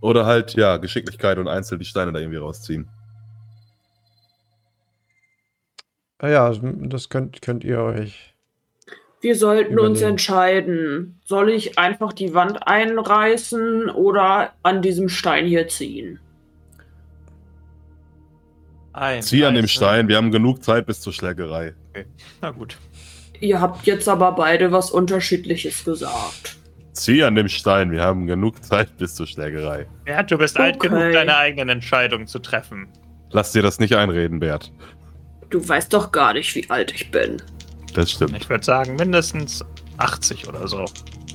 Oder 0.00 0.26
halt, 0.26 0.54
ja, 0.54 0.76
Geschicklichkeit 0.76 1.38
und 1.38 1.48
einzeln 1.48 1.78
die 1.78 1.84
Steine 1.84 2.12
da 2.12 2.18
irgendwie 2.18 2.38
rausziehen. 2.38 2.88
Ah 6.18 6.28
ja, 6.28 6.52
das 6.52 7.08
könnt, 7.08 7.42
könnt 7.42 7.64
ihr 7.64 7.80
euch. 7.80 8.34
Wir 9.20 9.36
sollten 9.36 9.78
uns 9.78 9.98
Überlegen. 9.98 10.10
entscheiden. 10.10 11.20
Soll 11.24 11.50
ich 11.50 11.78
einfach 11.78 12.12
die 12.12 12.34
Wand 12.34 12.66
einreißen 12.66 13.90
oder 13.90 14.52
an 14.62 14.82
diesem 14.82 15.08
Stein 15.08 15.46
hier 15.46 15.68
ziehen? 15.68 16.20
Ein, 18.96 19.22
Zieh 19.22 19.44
an 19.44 19.54
dem 19.54 19.64
eins, 19.64 19.72
Stein, 19.72 20.08
wir 20.08 20.16
haben 20.16 20.30
genug 20.30 20.64
Zeit 20.64 20.86
bis 20.86 21.00
zur 21.02 21.12
Schlägerei. 21.12 21.74
Na 22.40 22.50
gut. 22.50 22.78
Ihr 23.40 23.60
habt 23.60 23.86
jetzt 23.86 24.08
aber 24.08 24.32
beide 24.32 24.72
was 24.72 24.90
Unterschiedliches 24.90 25.84
gesagt. 25.84 26.56
Zieh 26.92 27.22
an 27.22 27.34
dem 27.34 27.48
Stein, 27.48 27.90
wir 27.90 28.00
haben 28.02 28.26
genug 28.26 28.64
Zeit 28.64 28.96
bis 28.96 29.14
zur 29.14 29.26
Schlägerei. 29.26 29.86
Bert, 30.06 30.30
du 30.30 30.38
bist 30.38 30.58
alt 30.58 30.76
Okay. 30.76 30.88
genug, 30.88 31.12
deine 31.12 31.36
eigenen 31.36 31.68
Entscheidungen 31.68 32.26
zu 32.26 32.38
treffen. 32.38 32.88
Lass 33.30 33.52
dir 33.52 33.60
das 33.60 33.78
nicht 33.78 33.94
einreden, 33.94 34.40
Bert. 34.40 34.72
Du 35.50 35.66
weißt 35.68 35.92
doch 35.92 36.10
gar 36.10 36.32
nicht, 36.32 36.54
wie 36.54 36.68
alt 36.70 36.92
ich 36.94 37.10
bin. 37.10 37.36
Das 37.92 38.12
stimmt. 38.12 38.34
Ich 38.36 38.48
würde 38.48 38.64
sagen, 38.64 38.96
mindestens 38.96 39.62
80 39.98 40.48
oder 40.48 40.66
so. 40.66 40.84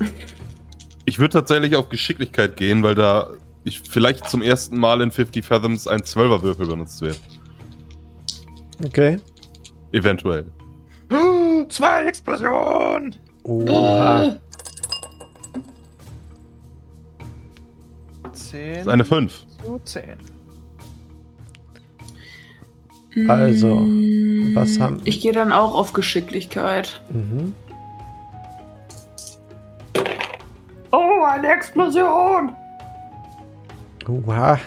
Ich 1.04 1.18
würde 1.18 1.32
tatsächlich 1.32 1.74
auf 1.74 1.88
Geschicklichkeit 1.88 2.56
gehen, 2.56 2.84
weil 2.84 2.94
da 2.94 3.30
ich 3.64 3.80
vielleicht 3.80 4.30
zum 4.30 4.40
ersten 4.40 4.78
Mal 4.78 5.00
in 5.00 5.10
50 5.10 5.44
Fathoms 5.44 5.88
ein 5.88 6.02
12er 6.02 6.42
Würfel 6.42 6.66
benutzt 6.68 7.00
wird. 7.00 7.18
Okay. 8.84 9.18
Eventuell. 9.92 10.46
Zwei 11.68 12.04
Explosionen! 12.06 13.16
Oha. 13.44 14.36
Das 18.22 18.48
10 18.50 18.74
ist 18.80 18.88
eine 18.88 19.04
5. 19.04 19.44
zu 19.64 19.80
10. 19.84 20.16
Also, 23.28 23.82
was 24.54 24.80
haben- 24.80 25.00
Ich 25.04 25.20
gehe 25.20 25.32
dann 25.32 25.52
auch 25.52 25.74
auf 25.74 25.92
Geschicklichkeit. 25.92 27.02
Mhm. 27.10 27.54
Oh, 30.92 31.24
eine 31.26 31.48
Explosion! 31.52 32.54
Oha. 34.08 34.58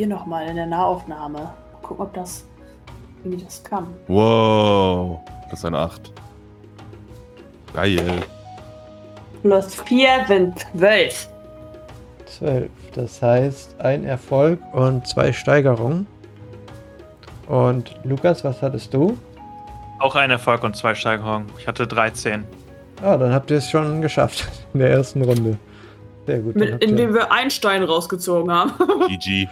Hier 0.00 0.06
nochmal 0.06 0.48
in 0.48 0.56
der 0.56 0.64
Nahaufnahme. 0.64 1.38
Mal 1.40 1.54
gucken, 1.82 2.06
ob 2.06 2.14
das. 2.14 2.46
Wie 3.22 3.36
das 3.36 3.62
kann. 3.62 3.86
Wow. 4.08 5.20
Das 5.50 5.58
ist 5.58 5.64
eine 5.66 5.76
8. 5.76 6.10
Geil. 7.74 8.22
Plus 9.42 9.74
4 9.74 10.24
sind 10.26 10.58
12. 10.72 11.28
12. 12.38 12.70
Das 12.94 13.20
heißt, 13.20 13.78
ein 13.78 14.04
Erfolg 14.04 14.58
und 14.72 15.06
zwei 15.06 15.34
Steigerungen. 15.34 16.06
Und 17.46 17.94
Lukas, 18.02 18.42
was 18.42 18.62
hattest 18.62 18.94
du? 18.94 19.18
Auch 19.98 20.16
ein 20.16 20.30
Erfolg 20.30 20.64
und 20.64 20.74
zwei 20.78 20.94
Steigerungen. 20.94 21.44
Ich 21.58 21.68
hatte 21.68 21.86
13. 21.86 22.44
Ah, 23.02 23.18
dann 23.18 23.34
habt 23.34 23.50
ihr 23.50 23.58
es 23.58 23.68
schon 23.68 24.00
geschafft 24.00 24.48
in 24.72 24.80
der 24.80 24.92
ersten 24.92 25.20
Runde. 25.20 25.58
Sehr 26.26 26.38
gut. 26.38 26.56
Mit, 26.56 26.82
indem 26.82 27.12
wir 27.12 27.30
einen 27.30 27.50
Stein 27.50 27.82
rausgezogen 27.82 28.50
haben. 28.50 28.72
GG. 29.08 29.46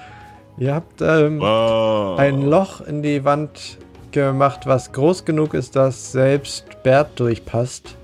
Ihr 0.58 0.74
habt 0.74 1.00
ähm, 1.00 1.40
Wow. 1.40 2.18
ein 2.18 2.42
Loch 2.42 2.80
in 2.80 3.02
die 3.02 3.24
Wand 3.24 3.78
gemacht, 4.10 4.66
was 4.66 4.92
groß 4.92 5.24
genug 5.24 5.54
ist, 5.54 5.76
dass 5.76 6.12
selbst 6.12 6.82
Bert 6.82 7.18
durchpasst. 7.20 7.96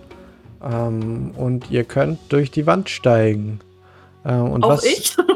Ähm, 0.62 1.32
und 1.36 1.70
ihr 1.70 1.84
könnt 1.84 2.20
durch 2.30 2.50
die 2.50 2.66
Wand 2.66 2.88
steigen. 2.88 3.61
Ähm, 4.24 4.50
und 4.50 4.64
auch 4.64 4.70
was, 4.70 4.84
ich? 4.84 5.16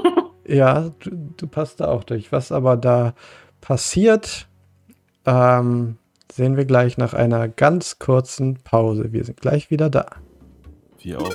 Ja, 0.46 0.92
du, 1.00 1.10
du 1.36 1.46
passt 1.46 1.80
da 1.80 1.88
auch 1.88 2.04
durch. 2.04 2.32
Was 2.32 2.52
aber 2.52 2.78
da 2.78 3.12
passiert, 3.60 4.48
ähm, 5.26 5.96
sehen 6.32 6.56
wir 6.56 6.64
gleich 6.64 6.96
nach 6.96 7.12
einer 7.12 7.48
ganz 7.48 7.98
kurzen 7.98 8.54
Pause. 8.64 9.12
Wir 9.12 9.24
sind 9.24 9.42
gleich 9.42 9.70
wieder 9.70 9.90
da. 9.90 10.06
Wie 11.00 11.16
auch. 11.16 11.34